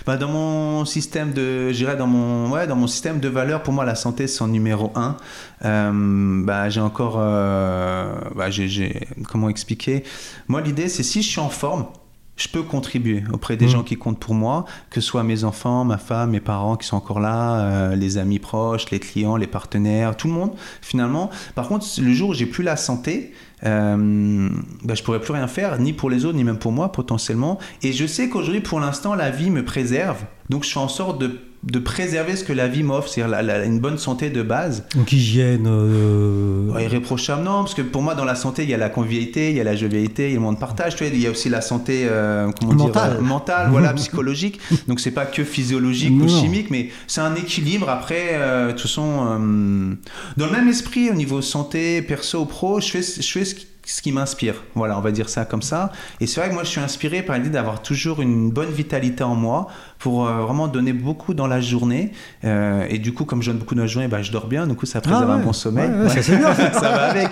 Bah, 0.06 0.16
dans 0.16 0.30
mon 0.30 0.86
système 0.86 1.34
de, 1.34 1.68
je 1.70 1.74
dirais 1.76 1.98
dans 1.98 2.08
mon, 2.08 2.50
ouais, 2.52 2.66
dans 2.68 2.78
mon 2.78 2.88
système 2.88 3.20
de 3.20 3.28
valeurs, 3.28 3.62
pour 3.64 3.74
moi, 3.74 3.84
la 3.84 3.96
santé 3.96 4.28
c'est 4.28 4.42
en 4.42 4.48
numéro 4.48 4.94
un. 4.96 5.18
Euh, 5.66 6.42
bah, 6.46 6.70
j'ai 6.70 6.80
encore, 6.80 7.18
euh, 7.20 8.14
bah, 8.36 8.50
j'ai- 8.50 9.06
comment 9.28 9.50
expliquer? 9.50 10.04
Moi, 10.48 10.62
l'idée, 10.62 10.88
c'est 10.88 11.04
si 11.04 11.22
je 11.22 11.28
suis 11.30 11.42
en 11.42 11.50
forme, 11.50 11.88
je 12.36 12.48
peux 12.48 12.64
contribuer 12.64 13.24
auprès 13.32 13.58
des 13.58 13.66
Mhm. 13.66 13.72
gens 13.72 13.84
qui 13.84 13.96
comptent 13.96 14.20
pour 14.20 14.34
moi, 14.34 14.66
que 14.90 15.00
ce 15.02 15.08
soit 15.08 15.24
mes 15.24 15.44
enfants, 15.44 15.86
ma 15.86 15.98
femme, 16.00 16.32
mes 16.32 16.40
parents 16.40 16.78
qui 16.78 16.88
sont 16.88 16.98
encore 16.98 17.20
là, 17.20 17.60
euh, 17.60 17.96
les 17.96 18.18
amis 18.18 18.40
proches, 18.40 18.90
les 18.90 19.00
clients, 19.00 19.36
les 19.38 19.46
partenaires, 19.48 20.18
tout 20.18 20.28
le 20.28 20.34
monde 20.34 20.52
finalement. 20.82 21.30
Par 21.56 21.68
contre, 21.68 21.86
le 22.02 22.12
jour 22.14 22.30
où 22.30 22.34
j'ai 22.34 22.48
plus 22.48 22.64
la 22.64 22.76
santé, 22.76 23.34
euh, 23.66 24.50
bah, 24.84 24.96
je 24.96 25.04
pourrais 25.04 25.22
plus 25.22 25.34
rien 25.34 25.48
faire, 25.48 25.80
ni 25.80 25.94
pour 25.94 26.10
les 26.10 26.26
autres, 26.26 26.36
ni 26.36 26.44
même 26.44 26.58
pour 26.58 26.72
moi 26.72 26.92
potentiellement. 26.92 27.60
Et 27.84 27.94
je 27.94 28.06
sais 28.08 28.30
qu'aujourd'hui, 28.30 28.62
pour 28.62 28.80
l'instant, 28.80 29.14
la 29.16 29.30
vie 29.30 29.50
me 29.52 29.64
préserve. 29.64 30.24
Donc, 30.50 30.64
je 30.64 30.72
fais 30.72 30.80
en 30.80 30.88
sorte 30.90 31.20
de, 31.22 31.40
de 31.64 31.80
préserver 31.80 32.36
ce 32.36 32.44
que 32.44 32.52
la 32.54 32.68
vie 32.68 32.84
m'offre, 32.84 33.08
c'est-à-dire 33.08 33.32
la- 33.32 33.42
la- 33.42 33.64
une 33.66 33.80
bonne 33.80 33.98
santé 33.98 34.30
de 34.30 34.42
base. 34.42 34.84
Donc 34.96 35.12
hygiène. 35.14 35.66
euh, 35.66 36.70
Ouais, 36.72 36.84
irréprochable, 36.86 37.44
non, 37.44 37.62
parce 37.64 37.74
que 37.74 37.82
pour 37.82 38.02
moi, 38.02 38.16
dans 38.16 38.26
la 38.26 38.36
santé, 38.36 38.64
il 38.64 38.70
y 38.70 38.74
a 38.74 38.78
la 38.78 38.90
convivialité, 38.90 39.50
il 39.52 39.56
y 39.58 39.62
a 39.62 39.64
la 39.64 39.76
jovialité, 39.76 40.26
il 40.28 40.30
y 40.30 40.34
a 40.34 40.36
le 40.36 40.42
monde 40.42 40.56
de 40.56 40.60
partage, 40.60 40.96
tu 40.96 41.04
vois, 41.06 41.14
il 41.14 41.22
y 41.22 41.28
a 41.28 41.32
aussi 41.32 41.50
la 41.50 41.62
santé 41.62 42.06
euh, 42.10 42.52
comment 42.60 42.74
Mentale. 42.74 43.12
dire, 43.12 43.20
euh, 43.20 43.24
mentale, 43.24 43.68
voilà, 43.72 43.94
psychologique. 43.96 44.60
Donc, 44.88 45.00
c'est 45.00 45.12
pas 45.12 45.26
que 45.26 45.44
physiologique 45.44 46.12
Non. 46.12 46.26
ou 46.26 46.28
chimique, 46.30 46.70
mais 46.70 46.90
c'est 47.08 47.22
un 47.22 47.36
équilibre. 47.36 47.90
Après, 47.90 48.32
euh, 48.34 48.68
de 48.68 48.72
toute 48.74 48.82
façon, 48.82 49.26
euh, 49.26 49.94
dans 50.38 50.46
le 50.48 50.52
même 50.52 50.68
esprit, 50.68 51.10
au 51.10 51.14
niveau 51.16 51.42
santé, 51.42 52.02
perso, 52.02 52.46
pro, 52.46 52.80
je 52.82 52.88
fais, 52.90 53.02
je 53.02 53.32
fais 53.32 53.46
ce 53.46 53.56
qui, 53.56 53.68
ce 53.86 54.02
qui 54.02 54.12
m'inspire. 54.14 54.56
Voilà, 54.76 54.98
on 54.98 55.02
va 55.02 55.12
dire 55.12 55.28
ça 55.28 55.44
comme 55.44 55.62
ça. 55.62 55.92
Et 56.22 56.26
c'est 56.28 56.40
vrai 56.40 56.50
que 56.50 56.54
moi, 56.54 56.64
je 56.64 56.70
suis 56.70 56.80
inspiré 56.80 57.22
par 57.22 57.38
l'idée 57.38 57.50
d'avoir 57.50 57.82
toujours 57.82 58.22
une 58.22 58.50
bonne 58.50 58.72
vitalité 58.72 59.24
en 59.26 59.36
moi 59.36 59.68
pour 60.04 60.28
euh, 60.28 60.42
vraiment 60.42 60.68
donner 60.68 60.92
beaucoup 60.92 61.34
dans 61.34 61.48
la 61.48 61.62
journée. 61.62 62.12
Euh, 62.44 62.86
et 62.90 63.00
du 63.00 63.14
coup, 63.14 63.24
comme 63.24 63.42
je 63.42 63.52
donne 63.52 63.60
beaucoup 63.60 63.74
dans 63.74 63.84
la 63.84 63.88
journée, 63.88 64.10
bah, 64.10 64.22
je 64.22 64.34
dors 64.34 64.48
bien. 64.48 64.68
Du 64.68 64.76
coup, 64.76 64.86
ça 64.86 65.00
préserve 65.00 65.24
Ah 65.30 65.36
ouais. 65.38 65.42
un 65.42 65.46
bon 65.46 65.54
sommeil. 65.54 65.90
Ouais, 65.90 66.04
ouais, 66.04 66.10
ça, 66.10 66.22
c'est 66.22 66.36
bien. 66.36 66.54
ça 66.74 66.82
va 66.82 67.04
avec. 67.12 67.30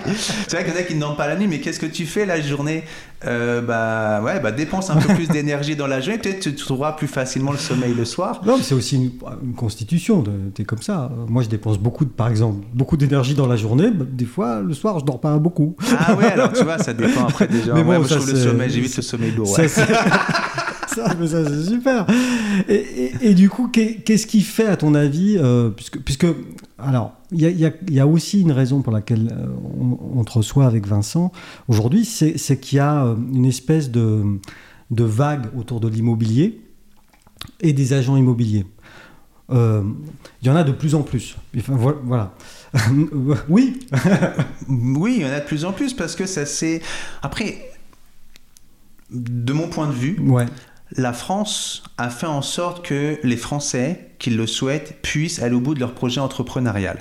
C'est 0.48 0.52
vrai 0.56 0.64
qu'il 0.64 0.72
y 0.72 0.76
en 0.78 0.80
a 0.80 0.82
qui 0.84 0.94
ne 0.94 1.00
dorment 1.00 1.16
pas 1.16 1.28
la 1.28 1.36
nuit, 1.36 1.46
mais 1.48 1.60
qu'est-ce 1.60 1.78
que 1.78 1.84
tu 1.84 2.06
fais 2.06 2.24
la 2.24 2.40
journée? 2.40 2.84
Euh, 3.26 3.60
Bah 3.60 4.22
ouais, 4.24 4.40
bah 4.40 4.52
dépense 4.52 4.88
un 4.88 4.96
peu 4.96 5.12
plus 5.14 5.28
d'énergie 5.28 5.76
dans 5.76 5.86
la 5.86 6.00
journée, 6.00 6.18
peut-être 6.18 6.40
tu 6.40 6.54
trouveras 6.54 6.92
plus 6.96 7.06
facilement 7.08 7.52
le 7.52 7.58
sommeil 7.58 7.92
le 7.94 8.04
soir. 8.06 8.40
Non, 8.46 8.56
mais 8.56 8.62
c'est 8.62 8.74
aussi 8.74 8.96
une, 8.96 9.10
une 9.44 9.52
constitution. 9.54 10.24
T'es 10.54 10.64
comme 10.64 10.80
ça. 10.82 11.10
Moi, 11.28 11.42
je 11.42 11.48
dépense 11.50 11.78
beaucoup, 11.78 12.06
de, 12.06 12.10
par 12.10 12.28
exemple, 12.28 12.64
beaucoup 12.72 12.96
d'énergie 12.96 13.34
dans 13.34 13.46
la 13.46 13.56
journée. 13.56 13.90
Bah, 13.90 14.06
Des 14.10 14.24
fois, 14.24 14.62
le 14.62 14.72
soir, 14.72 14.98
je 14.98 15.04
dors 15.04 15.20
pas 15.20 15.36
beaucoup. 15.36 15.76
Ah 15.98 16.14
ouais, 16.14 16.32
alors 16.32 16.52
tu 16.54 16.64
vois, 16.64 16.78
ça 16.78 16.94
dépend 16.94 17.26
après 17.28 17.46
déjà. 17.48 17.74
Mais 17.74 17.80
Ouais, 17.80 17.84
bon, 17.84 17.98
moi, 18.00 18.06
je 18.08 18.14
trouve 18.14 18.32
le 18.32 18.36
sommeil, 18.38 18.70
j'évite 18.70 18.96
le 18.96 19.02
sommeil 19.02 19.30
lourd. 19.32 19.46
Ça, 19.54 19.62
ça, 20.94 21.14
mais 21.18 21.26
ça, 21.28 21.44
c'est 21.48 21.64
super. 21.70 22.06
Et, 22.68 22.74
et- 22.74 23.12
et 23.30 23.34
du 23.34 23.48
coup, 23.48 23.68
qu'est- 23.68 23.96
qu'est-ce 24.04 24.26
qui 24.26 24.40
fait, 24.42 24.66
à 24.66 24.76
ton 24.76 24.94
avis, 24.94 25.36
euh, 25.38 25.70
puisque, 25.70 25.98
puisque, 26.00 26.26
alors, 26.78 27.14
il 27.30 27.40
y 27.40 27.46
a, 27.46 27.50
y 27.50 27.72
y 27.94 28.00
aussi 28.02 28.40
une 28.40 28.52
raison 28.52 28.82
pour 28.82 28.92
laquelle 28.92 29.30
euh, 29.32 29.46
on, 29.80 30.18
on 30.20 30.24
te 30.24 30.32
reçoit 30.32 30.66
avec 30.66 30.86
Vincent 30.86 31.32
aujourd'hui, 31.68 32.04
c'est 32.04 32.36
qu'il 32.60 32.76
y 32.76 32.80
a 32.80 33.04
euh, 33.06 33.16
une 33.32 33.44
espèce 33.46 33.90
de, 33.90 34.22
de 34.90 35.04
vague 35.04 35.46
autour 35.58 35.80
de 35.80 35.88
l'immobilier 35.88 36.60
et 37.60 37.72
des 37.72 37.92
agents 37.92 38.16
immobiliers. 38.16 38.66
Euh, 39.50 39.82
Il 40.40 40.48
y 40.48 40.50
en 40.50 40.56
a 40.56 40.64
de 40.64 40.72
plus 40.72 40.94
en 40.94 41.02
plus. 41.02 41.36
Enfin, 41.56 41.74
vo- 41.76 42.00
voilà. 42.04 42.34
oui, 43.48 43.80
Oui, 44.68 45.14
il 45.18 45.22
y 45.22 45.26
en 45.26 45.32
a 45.32 45.40
de 45.40 45.44
plus 45.44 45.64
en 45.64 45.72
plus 45.72 45.92
parce 45.94 46.14
que 46.16 46.24
ça 46.26 46.46
c'est. 46.46 46.80
Après, 47.22 47.58
de 49.10 49.52
mon 49.52 49.68
point 49.68 49.88
de 49.88 49.92
vue, 49.92 50.18
ouais. 50.20 50.46
La 50.96 51.12
France 51.12 51.82
a 51.98 52.10
fait 52.10 52.26
en 52.26 52.42
sorte 52.42 52.84
que 52.84 53.18
les 53.22 53.36
Français 53.36 54.10
qui 54.18 54.30
le 54.30 54.46
souhaitent 54.46 55.00
puissent 55.02 55.42
aller 55.42 55.54
au 55.54 55.60
bout 55.60 55.74
de 55.74 55.80
leur 55.80 55.94
projet 55.94 56.20
entrepreneurial. 56.20 56.98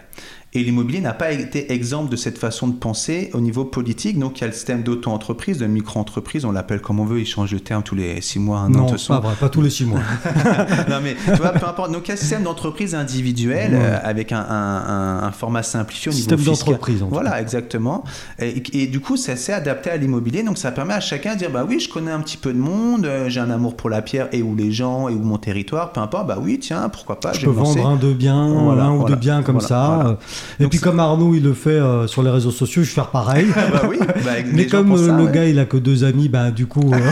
Et 0.53 0.63
l'immobilier 0.63 0.99
n'a 0.99 1.13
pas 1.13 1.31
été 1.31 1.71
exemple 1.71 2.09
de 2.11 2.17
cette 2.17 2.37
façon 2.37 2.67
de 2.67 2.73
penser 2.73 3.29
au 3.33 3.39
niveau 3.39 3.63
politique. 3.63 4.19
Donc 4.19 4.37
il 4.39 4.41
y 4.41 4.43
a 4.43 4.47
le 4.47 4.53
système 4.53 4.83
d'auto-entreprise, 4.83 5.57
de 5.59 5.65
micro-entreprise, 5.65 6.43
on 6.43 6.51
l'appelle 6.51 6.81
comme 6.81 6.99
on 6.99 7.05
veut, 7.05 7.21
il 7.21 7.25
change 7.25 7.51
de 7.53 7.57
terme 7.57 7.83
tous 7.83 7.95
les 7.95 8.19
six 8.19 8.37
mois, 8.37 8.59
un 8.59 8.73
an, 8.75 8.87
Non, 8.87 8.95
pas 9.07 9.19
vrai, 9.21 9.33
pas 9.39 9.47
tous 9.47 9.61
les 9.61 9.69
six 9.69 9.85
mois. 9.85 10.01
non 10.89 10.97
mais 11.01 11.15
tu 11.23 11.35
vois, 11.41 11.51
peu 11.53 11.65
importe. 11.65 11.93
Donc 11.93 12.03
il 12.05 12.09
y 12.09 12.11
a 12.11 12.15
un 12.15 12.17
système 12.17 12.43
d'entreprise 12.43 12.95
individuelle 12.95 13.73
Ouais. 13.73 13.79
euh, 13.81 13.97
avec 14.03 14.33
un, 14.33 14.39
un- 14.41 14.41
un- 14.41 15.23
un 15.23 15.31
format 15.31 15.63
simplifié 15.63 16.09
au 16.09 16.11
Système 16.13 16.37
niveau 16.39 16.51
fiscal. 16.51 16.73
d'entreprise, 16.73 17.01
en 17.03 17.07
tout 17.07 17.13
Voilà, 17.13 17.31
cas. 17.31 17.41
exactement. 17.41 18.03
Et, 18.39 18.61
et 18.73 18.87
du 18.87 18.99
coup, 18.99 19.15
ça 19.15 19.37
s'est 19.37 19.53
adapté 19.53 19.89
à 19.89 19.95
l'immobilier. 19.95 20.43
Donc 20.43 20.57
ça 20.57 20.71
permet 20.73 20.93
à 20.95 20.99
chacun 20.99 21.35
de 21.35 21.39
dire 21.39 21.49
bah 21.51 21.65
oui, 21.65 21.79
je 21.79 21.87
connais 21.87 22.11
un 22.11 22.19
petit 22.19 22.35
peu 22.37 22.51
de 22.51 22.59
monde, 22.59 23.05
euh, 23.05 23.29
j'ai 23.29 23.39
un 23.39 23.51
amour 23.51 23.77
pour 23.77 23.89
la 23.89 24.01
pierre 24.01 24.27
et 24.33 24.41
ou 24.41 24.53
les 24.55 24.73
gens 24.73 25.07
et 25.07 25.13
ou 25.13 25.19
mon 25.23 25.37
territoire, 25.37 25.93
peu 25.93 26.01
importe. 26.01 26.27
Bah 26.27 26.39
oui, 26.41 26.59
tiens, 26.59 26.89
pourquoi 26.89 27.21
pas. 27.21 27.31
Je 27.31 27.45
peux 27.45 27.51
vendre 27.51 27.87
un 27.87 27.95
de 27.95 28.11
bien, 28.11 28.49
Voilà, 28.49 28.83
un 28.83 28.91
ou 28.91 28.97
voilà, 28.99 29.15
deux 29.15 29.19
biens 29.21 29.43
comme 29.43 29.55
voilà, 29.59 29.67
ça. 29.69 30.17
Et 30.60 30.63
Donc 30.63 30.71
puis 30.71 30.80
comme 30.80 30.99
Arnaud 30.99 31.34
il 31.36 31.43
le 31.43 31.54
fait 31.54 31.69
euh, 31.71 32.08
sur 32.08 32.23
les 32.23 32.30
réseaux 32.30 32.51
sociaux, 32.51 32.84
je 32.84 32.89
vais 32.89 32.93
faire 32.95 33.10
pareil. 33.10 33.47
bah 33.56 33.84
oui. 33.89 33.97
bah, 33.99 34.39
les 34.39 34.43
Mais 34.54 34.65
comme 34.67 34.91
euh, 34.93 35.08
ça, 35.08 35.17
le 35.17 35.23
ouais. 35.25 35.32
gars 35.32 35.45
il 35.45 35.60
a 35.60 35.65
que 35.65 35.77
deux 35.77 36.04
amis, 36.04 36.30
bah 36.30 36.51
du 36.51 36.65
coup, 36.67 36.91
euh, 36.93 37.12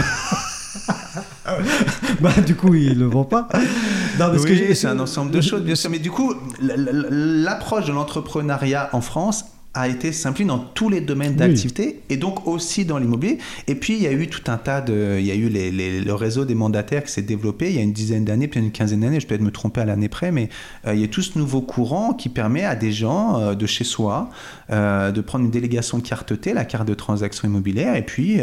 bah 2.21 2.31
du 2.45 2.55
coup 2.55 2.73
il 2.73 2.99
le 2.99 3.05
vend 3.05 3.23
pas. 3.25 3.47
Non, 4.19 4.27
parce 4.27 4.43
oui, 4.43 4.67
que 4.67 4.73
c'est 4.73 4.87
un 4.87 4.99
ensemble 4.99 5.31
de 5.31 5.41
choses, 5.41 5.61
bien 5.61 5.75
sûr. 5.75 5.89
Mais 5.89 5.99
du 5.99 6.11
coup, 6.11 6.33
l'approche 6.61 7.85
de 7.85 7.93
l'entrepreneuriat 7.93 8.89
en 8.91 9.01
France 9.01 9.45
a 9.75 9.87
été 9.87 10.11
simplifiée 10.11 10.47
dans 10.47 10.57
tous 10.57 10.89
les 10.89 10.99
domaines 10.99 11.33
Oui. 11.33 11.37
d'activité 11.37 12.01
et 12.09 12.17
donc 12.17 12.47
aussi 12.47 12.85
dans 12.85 12.97
l'immobilier. 12.97 13.37
Et 13.67 13.75
puis, 13.75 13.93
il 13.93 14.01
y 14.01 14.07
a 14.07 14.11
eu 14.11 14.27
tout 14.27 14.41
un 14.51 14.57
tas 14.57 14.81
de... 14.81 15.17
Il 15.19 15.25
y 15.25 15.31
a 15.31 15.35
eu 15.35 15.47
les- 15.47 15.69
les- 15.69 16.01
le 16.01 16.13
réseau 16.15 16.43
des 16.43 16.55
mandataires 16.55 17.03
qui 17.03 17.11
s'est 17.11 17.21
développé 17.21 17.69
il 17.69 17.75
y 17.75 17.79
a 17.79 17.83
une 17.83 17.93
dizaine 17.93 18.25
d'années, 18.25 18.47
puis 18.47 18.59
une 18.59 18.71
quinzaine 18.71 19.01
d'années, 19.01 19.19
je 19.19 19.27
peux 19.27 19.35
peut-être 19.35 19.45
me 19.45 19.51
tromper 19.51 19.81
à 19.81 19.85
l'année 19.85 20.09
près, 20.09 20.31
mais 20.31 20.49
euh, 20.87 20.95
il 20.95 21.01
y 21.01 21.03
a 21.03 21.07
tout 21.07 21.21
ce 21.21 21.37
nouveau 21.37 21.61
courant 21.61 22.13
qui 22.13 22.29
permet 22.29 22.65
à 22.65 22.75
des 22.75 22.91
gens 22.91 23.39
euh, 23.39 23.53
de 23.53 23.67
chez 23.67 23.83
soi 23.83 24.29
euh, 24.71 25.11
de 25.11 25.21
prendre 25.21 25.45
une 25.45 25.51
délégation 25.51 25.99
de 25.99 26.03
carte 26.03 26.39
T, 26.41 26.53
la 26.53 26.65
carte 26.65 26.87
de 26.87 26.95
transaction 26.95 27.47
immobilière, 27.47 27.95
et 27.95 28.03
puis 28.05 28.37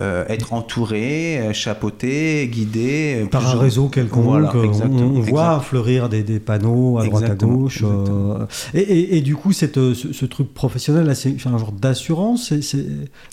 euh, 0.00 0.24
être 0.28 0.52
entouré, 0.52 1.38
euh, 1.40 1.52
chapeauté, 1.52 2.48
guidé. 2.52 3.22
euh, 3.24 3.26
par 3.26 3.46
un 3.46 3.58
réseau 3.58 3.88
quelconque, 3.88 4.24
Voilà, 4.24 4.52
on, 4.54 5.20
voit 5.20 5.60
fleurir 5.60 6.08
des, 6.08 6.22
des 6.22 6.38
panneaux 6.40 6.98
à 6.98 7.04
droite 7.06 7.22
Exactement, 7.24 7.52
à 7.52 7.56
gauche. 7.56 7.82
euh, 7.84 8.46
et, 8.74 8.80
et- 8.80 9.16
et 9.16 9.20
du 9.20 9.34
coup, 9.36 9.52
cette, 9.52 9.74
ce, 9.74 10.12
ce 10.12 10.24
truc 10.26 10.52
professionnel, 10.54 11.14
c'est 11.16 11.34
un 11.46 11.58
genre 11.58 11.72
d'assurance, 11.72 12.52
c'est 12.60 12.84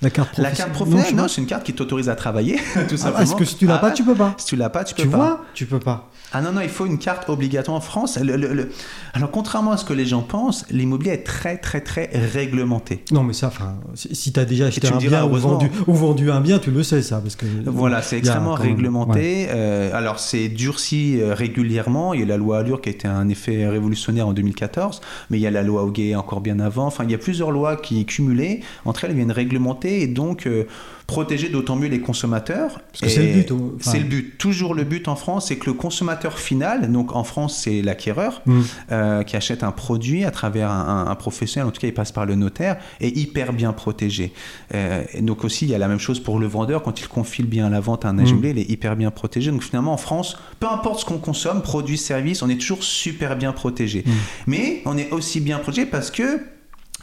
la 0.01 0.09
carte 0.09 0.37
La 0.37 0.49
professionnelle. 0.49 0.55
carte 0.57 0.71
professionnelle, 0.73 1.15
non, 1.15 1.27
c'est 1.27 1.41
une 1.41 1.47
carte 1.47 1.63
qui 1.65 1.73
t'autorise 1.73 2.09
à 2.09 2.15
travailler, 2.15 2.55
tout 2.73 2.79
Ah, 2.79 2.97
simplement. 2.97 3.13
parce 3.17 3.35
que 3.35 3.45
si 3.45 3.55
tu 3.57 3.65
l'as 3.67 3.75
Ah 3.75 3.79
pas, 3.79 3.87
ouais. 3.89 3.93
tu 3.93 4.03
peux 4.03 4.15
pas. 4.15 4.33
Si 4.37 4.45
tu 4.47 4.55
l'as 4.55 4.69
pas, 4.69 4.83
tu 4.83 4.95
peux 4.95 5.03
Tu 5.03 5.09
pas. 5.09 5.17
vois, 5.17 5.41
tu 5.53 5.65
peux 5.65 5.79
pas. 5.79 6.09
Ah 6.33 6.41
non, 6.41 6.51
non, 6.51 6.61
il 6.61 6.69
faut 6.69 6.85
une 6.85 6.97
carte 6.97 7.29
obligatoire 7.29 7.77
en 7.77 7.81
France. 7.81 8.17
Le- 8.21 8.35
le- 8.35 8.53
le- 8.53 8.69
Alors, 9.13 9.31
contrairement 9.31 9.71
à 9.71 9.77
ce 9.77 9.85
que 9.85 9.93
les 9.93 10.05
gens 10.05 10.21
pensent, 10.21 10.65
l'immobilier 10.69 11.11
est 11.13 11.23
très, 11.23 11.57
très, 11.57 11.79
très 11.81 12.09
réglementé. 12.33 13.03
Non, 13.11 13.23
mais 13.23 13.31
ça, 13.33 13.47
enfin, 13.47 13.75
si 13.93 14.33
tu 14.33 14.39
as 14.39 14.43
déjà 14.45 14.65
acheté 14.65 14.87
un 14.87 14.97
diras, 14.97 15.17
bien 15.19 15.23
ou 15.25 15.29
heureusement. 15.29 15.51
vendu, 15.53 15.69
ou 15.87 15.93
vendu 15.93 16.31
un 16.31 16.41
bien, 16.41 16.59
tu 16.59 16.71
le 16.71 16.83
sais, 16.83 17.01
ça. 17.01 17.19
Parce 17.21 17.35
que, 17.37 17.45
Voilà, 17.65 18.01
c'est 18.01 18.17
extrêmement 18.17 18.53
réglementé. 18.55 19.19
ouais. 19.19 19.47
Euh, 19.49 19.91
alors, 19.93 20.19
c'est 20.19 20.49
durci 20.49 21.21
euh, 21.21 21.33
régulièrement. 21.33 22.13
Il 22.13 22.19
y 22.19 22.23
a 22.23 22.25
la 22.25 22.37
loi 22.37 22.59
Allure 22.59 22.81
qui 22.81 22.89
a 22.89 22.91
été 22.91 23.07
un 23.07 23.29
effet 23.29 23.65
révolutionnaire 23.67 24.27
en 24.27 24.33
2014, 24.33 24.99
mais 25.29 25.37
il 25.37 25.41
y 25.41 25.47
a 25.47 25.51
la 25.51 25.63
loi 25.63 25.83
Hoguet 25.83 26.15
encore 26.15 26.41
bien 26.41 26.59
avant. 26.59 26.87
Enfin, 26.87 26.95
enfin 26.95 27.03
il 27.03 27.11
y 27.11 27.15
a 27.15 27.17
plusieurs 27.17 27.51
lois 27.51 27.75
qui 27.75 28.05
cumulées, 28.05 28.61
entre 28.85 29.03
elles 29.03 29.13
viennent 29.13 29.29
réglementer 29.31 30.01
et 30.01 30.07
donc 30.07 30.47
euh, 30.47 30.63
protéger 31.07 31.49
d'autant 31.49 31.75
mieux 31.75 31.87
les 31.87 31.99
consommateurs. 31.99 32.81
C'est 32.93 33.17
le 33.17 33.33
but. 33.33 33.51
enfin, 33.51 33.91
C'est 33.91 33.99
le 33.99 34.05
but. 34.05 34.37
Toujours 34.37 34.73
le 34.73 34.83
but 34.83 35.07
en 35.07 35.15
France, 35.15 35.47
c'est 35.47 35.57
que 35.57 35.67
le 35.67 35.73
consommateur 35.73 36.39
final, 36.39 36.91
donc 36.91 37.15
en 37.15 37.23
France, 37.23 37.59
c'est 37.63 37.81
l'acquéreur 37.83 38.41
hmm. 38.45 38.61
euh, 38.91 39.23
qui 39.23 39.35
achète 39.35 39.63
un 39.63 39.71
produit 39.71 40.25
à 40.25 40.31
travers 40.31 40.71
un, 40.71 41.05
un- 41.05 41.11
un 41.11 41.15
professionnel, 41.15 41.67
en 41.67 41.71
tout 41.71 41.79
cas 41.79 41.87
il 41.87 41.93
passe 41.93 42.11
par 42.11 42.25
le 42.25 42.35
notaire, 42.35 42.77
est 43.01 43.15
hyper 43.15 43.53
bien 43.53 43.71
protégé. 43.73 44.33
Euh, 44.73 45.03
et 45.13 45.21
donc 45.21 45.43
aussi, 45.43 45.65
il 45.65 45.71
y 45.71 45.75
a 45.75 45.77
la 45.77 45.87
même 45.87 45.99
chose 45.99 46.19
pour 46.19 46.39
le 46.39 46.47
vendeur, 46.47 46.81
quand 46.81 46.99
il 46.99 47.07
confie 47.07 47.43
bien 47.43 47.69
la 47.69 47.79
vente 47.79 48.05
à 48.05 48.09
un 48.09 48.17
agent 48.17 48.25
Mm. 48.25 48.29
immobilier, 48.37 48.51
il 48.51 48.59
est 48.59 48.71
hyper 48.73 48.95
bien 48.95 49.11
protégé. 49.11 49.51
Donc 49.51 49.61
finalement, 49.63 49.93
en 49.93 49.97
France, 49.97 50.37
peu 50.59 50.67
importe 50.67 51.01
ce 51.01 51.05
qu'on 51.05 51.19
consomme, 51.19 51.61
produit, 51.61 51.97
service, 51.97 52.41
on 52.41 52.49
est 52.49 52.57
toujours 52.59 52.83
super 52.83 53.35
bien 53.37 53.51
protégé. 53.53 54.03
Mm. 54.05 54.11
Mais 54.47 54.81
on 54.85 54.97
est 54.97 55.11
aussi 55.11 55.39
bien 55.39 55.59
protégé 55.59 55.85
parce 55.85 56.09
que 56.09 56.39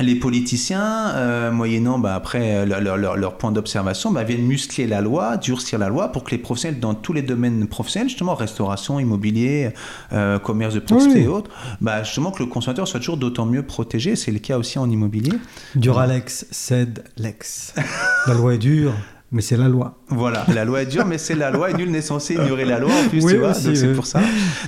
les 0.01 0.15
politiciens, 0.15 1.11
euh, 1.15 1.51
moyennant 1.53 1.99
bah, 1.99 2.15
après 2.15 2.57
euh, 2.57 2.65
leur, 2.65 2.81
leur- 2.81 2.97
leur- 2.97 3.17
leur 3.17 3.37
point 3.37 3.53
d'observation, 3.53 4.11
bah, 4.11 4.25
viennent 4.25 4.47
muscler 4.47 4.87
la 4.87 5.01
loi, 5.03 5.37
durcir 5.37 5.79
la 5.79 5.89
loi 5.89 6.11
pour 6.11 6.25
que 6.25 6.31
les 6.31 6.39
professionnels 6.39 6.81
dans 6.81 6.95
tous 6.95 7.13
les 7.13 7.21
domaines 7.23 7.67
professionnels, 7.67 8.09
justement 8.09 8.35
restauration, 8.35 8.99
immobilier, 8.99 9.71
euh, 10.13 10.39
commerce 10.39 10.75
de 10.75 10.81
proximité 10.81 11.21
Oui. 11.21 11.25
et 11.27 11.29
autres, 11.29 11.51
bah, 11.83 12.03
justement 12.05 12.31
que 12.31 12.43
le 12.43 12.49
consommateur 12.49 12.89
soit 12.89 13.01
toujours 13.01 13.19
d'autant 13.19 13.45
mieux 13.47 13.63
protégé. 13.65 14.17
C'est 14.17 14.33
le 14.33 14.39
cas 14.39 14.57
aussi 14.59 14.79
en 14.79 14.89
immobilier. 14.89 15.35
Duralex 15.75 16.47
cède 16.51 17.05
l'ex. 17.19 17.75
La 18.27 18.35
loi 18.35 18.55
est 18.55 18.59
dure, 18.59 18.95
mais 19.33 19.43
c'est 19.43 19.57
la 19.57 19.69
loi. 19.69 19.99
Voilà, 20.09 20.45
la 20.55 20.65
loi 20.65 20.83
est 20.83 20.87
dure, 20.87 21.07
mais 21.07 21.19
c'est 21.19 21.35
la 21.35 21.51
loi 21.51 21.71
et 21.71 21.75
nul 21.75 21.91
n'est 21.91 22.03
censé 22.03 22.35
ignorer 22.35 22.65
la 22.65 22.79
loi 22.79 22.91
en 22.93 23.09
plus, 23.09 23.25
Oui, 23.25 23.33
tu 23.33 23.39
vois. 23.39 23.51
aussi, 23.51 23.65
donc 23.65 23.77
c'est 23.77 23.93
pour 23.95 24.07
ça. 24.07 24.21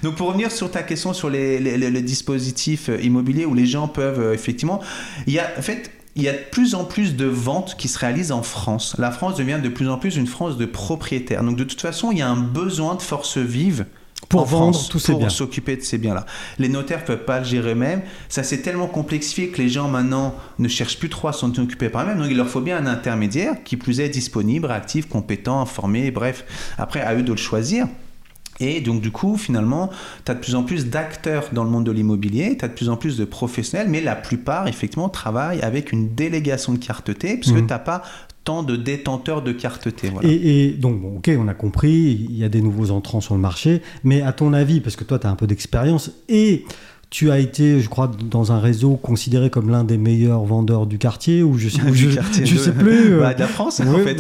Donc 0.03 0.17
pour 0.17 0.29
revenir 0.29 0.51
sur 0.51 0.71
ta 0.71 0.83
question 0.83 1.13
sur 1.13 1.31
les, 1.31 1.59
les, 1.61 1.77
les- 1.79 1.91
les 1.91 2.03
dispositifs 2.03 2.89
euh, 2.89 3.01
immobiliers 3.01 3.45
où 3.47 3.55
les 3.55 3.67
gens 3.67 3.87
peuvent 3.89 4.21
euh, 4.21 4.33
effectivement, 4.35 4.81
il 5.27 5.35
y 5.35 5.39
a 5.39 5.49
en 5.59 5.63
fait. 5.63 5.91
Il 6.17 6.23
y 6.23 6.29
a 6.29 6.33
de 6.33 6.39
plus 6.53 6.77
en 6.77 6.85
plus 6.85 7.17
de 7.17 7.25
ventes 7.27 7.75
qui 7.77 7.89
se 7.89 7.99
réalisent 7.99 8.31
en 8.31 8.45
France. 8.45 8.95
La 9.01 9.11
France 9.11 9.35
devient 9.37 9.59
de 9.61 9.69
plus 9.69 9.89
en 9.89 9.99
plus 9.99 10.15
une 10.15 10.29
France 10.29 10.57
de 10.57 10.65
propriétaires. 10.65 11.43
Donc 11.43 11.57
de 11.57 11.65
toute 11.65 11.81
façon, 11.81 12.13
il 12.13 12.19
y 12.19 12.23
a 12.23 12.29
un 12.29 12.37
besoin 12.37 12.95
de 12.95 13.03
force 13.03 13.37
vive 13.37 13.85
Pour 14.29 14.43
en 14.43 14.45
vendre 14.45 14.75
France 14.75 14.89
tous 14.89 14.99
ces 14.99 15.13
pour 15.13 15.21
biens. 15.21 15.29
s'occuper 15.29 15.77
de 15.77 15.83
ces 15.83 15.99
biens-là. 15.99 16.27
Les 16.59 16.69
notaires 16.69 17.05
peuvent 17.05 17.25
pas 17.25 17.39
le 17.41 17.45
gérer 17.45 17.73
eux-mêmes. 17.73 18.03
Ça 18.29 18.43
s'est 18.43 18.63
tellement 18.63 18.87
complexifié 18.87 19.49
que 19.49 19.61
les 19.61 19.69
gens 19.69 19.89
maintenant 19.89 20.35
ne 20.59 20.69
cherchent 20.69 20.99
plus 20.99 21.09
trop 21.11 21.29
à 21.29 21.33
s'en 21.33 21.51
occuper 21.51 21.89
par 21.89 22.03
eux-mêmes. 22.05 22.19
Donc 22.19 22.29
il 22.31 22.37
leur 22.37 22.49
faut 22.49 22.61
bien 22.61 22.77
un 22.79 22.87
intermédiaire 22.87 23.63
qui 23.65 23.77
plus 23.77 24.01
est 24.01 24.09
disponible, 24.09 24.71
actif, 24.71 25.09
compétent, 25.09 25.65
formé, 25.67 26.11
bref. 26.11 26.45
Après, 26.79 27.01
à 27.01 27.15
eux 27.15 27.23
de 27.23 27.33
le 27.33 27.39
choisir. 27.39 27.87
Et 28.61 28.81
donc 28.81 29.01
du 29.01 29.11
coup, 29.11 29.37
finalement, 29.37 29.91
tu 30.25 30.31
as 30.31 30.35
de 30.37 30.41
plus 30.41 30.55
en 30.55 30.63
plus 30.63 30.87
d'acteurs 30.87 31.49
dans 31.53 31.65
le 31.65 31.71
monde 31.71 31.85
de 31.85 31.91
l'immobilier, 31.91 32.57
tu 32.57 32.65
as 32.65 32.69
de 32.69 32.73
plus 32.75 32.89
en 32.89 32.97
plus 32.97 33.17
de 33.17 33.25
professionnels, 33.25 33.89
mais 33.89 34.01
la 34.01 34.15
plupart, 34.15 34.69
effectivement, 34.69 35.09
travaillent 35.09 35.61
avec 35.61 35.91
une 35.91 36.15
délégation 36.15 36.73
de 36.73 36.79
carte 36.79 37.19
T, 37.19 37.37
puisque 37.37 37.55
Mhm. 37.57 37.67
tu 37.67 37.73
n'as 37.73 37.81
pas 37.81 38.03
tant 38.45 38.63
de 38.63 38.77
détenteurs 38.77 39.43
de 39.43 39.53
carte 39.53 39.95
T. 39.95 40.13
Et 40.23 40.73
donc, 40.73 41.01
bon, 41.01 41.17
ok, 41.17 41.31
on 41.39 41.49
a 41.49 41.55
compris, 41.55 42.27
il 42.29 42.37
y 42.37 42.45
a 42.45 42.49
des 42.49 42.61
nouveaux 42.61 42.91
entrants 42.91 43.21
sur 43.21 43.35
le 43.35 43.41
marché, 43.41 43.81
mais 44.05 44.23
à 44.23 44.33
ton 44.33 44.53
avis, 44.53 44.81
parce 44.81 44.97
que 44.97 45.05
toi, 45.05 45.19
tu 45.19 45.27
as 45.27 45.31
un 45.31 45.37
peu 45.37 45.47
d'expérience, 45.47 46.13
et 46.29 46.65
tu 47.15 47.31
as 47.31 47.39
été, 47.39 47.79
je 47.81 47.89
crois, 47.89 48.11
dans 48.29 48.51
un 48.51 48.59
réseau 48.59 48.97
considéré 48.97 49.49
comme 49.49 49.71
l'un 49.71 49.85
des 49.85 49.99
meilleurs 49.99 50.43
vendeurs 50.43 50.85
du 50.85 50.99
quartier, 50.99 51.45
ou 51.45 51.57
je 51.59 51.69
sais, 51.69 51.81
ou 51.83 51.91
Du 51.93 52.11
je, 52.11 52.15
quartier 52.17 52.45
je 52.45 52.57
de- 52.57 52.59
sais 52.61 52.73
plus. 52.73 53.13
euh, 53.15 53.21
Bah, 53.21 53.35
de 53.35 53.39
la 53.39 53.47
France, 53.47 53.79
en 53.79 53.99
fait. 53.99 54.17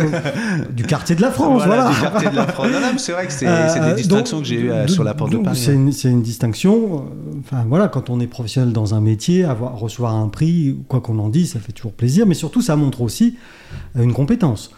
du 0.72 0.85
quartier 0.85 1.16
de 1.16 1.20
la 1.20 1.33
France, 1.33 1.64
voilà. 1.66 1.90
du 1.90 2.00
quartier 2.00 2.30
de 2.30 2.37
la 2.37 2.46
France. 2.46 2.68
Non, 2.72 2.78
non, 2.80 2.87
mais 2.92 2.98
c'est 2.98 3.11
vrai 3.11 3.26
que 3.26 3.33
c'est 3.33 3.48
Euh, 3.48 3.88
des 3.90 3.96
distinctions 3.96 4.37
donc, 4.37 4.44
que 4.44 4.48
j'ai 4.48 4.61
eues 4.61 4.70
euh, 4.70 4.87
sur 4.87 5.02
la 5.02 5.12
porte 5.14 5.33
de 5.33 5.38
Paris. 5.38 5.59
C'est 5.59 6.09
une, 6.09 6.22
distinction. 6.22 7.07
Enfin 7.40 7.64
voilà, 7.68 7.88
quand 7.88 8.11
on 8.11 8.20
est 8.20 8.28
professionnel 8.28 8.72
dans 8.72 8.94
un 8.94 9.00
métier, 9.00 9.42
avoir 9.42 9.76
recevoir 9.76 10.14
un 10.14 10.28
prix, 10.28 10.76
quoi 10.87 11.00
qu'on 11.00 11.18
en 11.18 11.30
dise, 11.30 11.50
ça 11.54 11.59
fait 11.59 11.72
toujours 11.72 11.94
plaisir. 11.94 12.26
Mais 12.26 12.35
surtout, 12.35 12.62
ça 12.62 12.76
montre 12.76 13.00
aussi 13.00 13.35
une 13.98 14.12
compétence. 14.12 14.70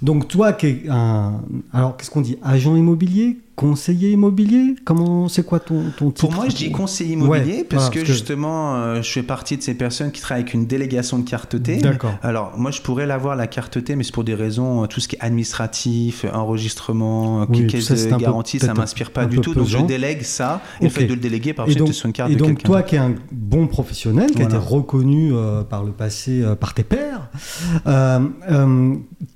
Donc 0.00 0.28
toi, 0.28 0.54
qui 0.54 0.66
es 0.66 0.82
un, 0.88 1.42
alors 1.74 1.98
qu'est-ce 1.98 2.10
qu'on 2.10 2.22
dit, 2.22 2.38
agent 2.42 2.74
immobilier, 2.74 3.38
conseiller 3.60 4.12
immobilier, 4.12 4.74
comment, 4.84 5.28
c'est 5.28 5.44
quoi 5.44 5.60
ton, 5.60 5.82
ton 5.96 6.10
titre? 6.10 6.20
Pour 6.28 6.32
moi, 6.34 6.48
je 6.48 6.56
dis 6.56 6.70
conseiller 6.70 7.12
immobilier 7.12 7.58
Ouais, 7.58 7.64
parce, 7.64 7.84
voilà, 7.84 7.90
que 7.90 7.98
parce 7.98 8.08
que- 8.08 8.12
justement, 8.12 8.74
euh, 8.76 9.02
je 9.02 9.10
fais 9.10 9.22
partie 9.22 9.56
de 9.56 9.62
ces 9.62 9.74
personnes 9.74 10.10
qui 10.12 10.20
travaillent 10.20 10.42
avec 10.44 10.54
une 10.54 10.66
délégation 10.66 11.18
de 11.18 11.28
carte 11.28 11.62
T. 11.62 11.76
D'accord. 11.76 12.14
Alors, 12.22 12.52
moi, 12.56 12.70
je 12.70 12.80
pourrais 12.80 13.06
l'avoir, 13.06 13.36
la 13.36 13.46
carte 13.46 13.82
T, 13.84 13.96
mais 13.96 14.04
c'est 14.04 14.14
pour 14.14 14.24
des 14.24 14.34
raisons, 14.34 14.82
euh, 14.82 14.86
tout 14.86 15.00
ce 15.00 15.08
qui 15.08 15.16
est 15.16 15.20
administratif, 15.20 16.24
euh, 16.24 16.30
enregistrement, 16.32 17.46
Oui, 17.48 17.70
ça, 17.82 17.94
de 17.94 18.08
peu- 18.10 18.16
garantie, 18.16 18.58
ça 18.58 18.72
m'inspire 18.74 19.10
pas 19.10 19.26
du 19.26 19.38
tout. 19.40 19.54
Donc, 19.54 19.66
je 19.68 19.78
délègue 19.78 20.22
ça. 20.22 20.62
Et 20.80 20.84
le 20.84 20.90
fait 20.90 21.04
de 21.04 21.14
le 21.14 21.20
déléguer, 21.20 21.52
par 21.52 21.66
exemple, 21.68 21.92
sur 21.92 22.06
une 22.06 22.12
carte 22.12 22.30
et 22.30 22.34
de 22.34 22.38
donc 22.38 22.48
quelqu'un. 22.48 22.66
toi 22.66 22.82
qui 22.82 22.94
es 22.96 22.98
un 22.98 23.14
bon 23.30 23.66
professionnel, 23.66 24.30
qui 24.30 24.40
a 24.42 24.44
été 24.46 24.56
reconnu 24.56 25.32
euh, 25.32 25.62
par 25.64 25.84
le 25.84 25.92
passé 25.92 26.42
par 26.58 26.72
tes 26.74 26.82
pairs, 26.84 27.28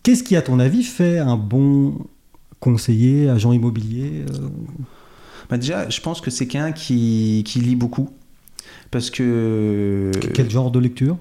qu'est-ce 0.03 0.23
qui 0.23 0.37
à 0.37 0.43
ton 0.43 0.59
avis 0.61 0.83
fait 0.83 1.19
un 1.19 1.37
bon 1.37 1.95
conseiller, 2.64 3.29
agent 3.29 3.53
immobilier 3.53 4.24
euh, 4.31 4.48
Bah, 5.50 5.59
déjà, 5.59 5.88
je 5.90 6.00
pense 6.00 6.22
que 6.22 6.31
c'est 6.31 6.46
quelqu'un 6.46 6.72
qui, 6.72 7.44
qui 7.46 7.61
lit 7.61 7.77
beaucoup. 7.77 8.09
Parce 8.90 9.11
que. 9.11 10.11
Quel 10.33 10.50
genre 10.50 10.70
de 10.70 10.79
lecture? 10.79 11.18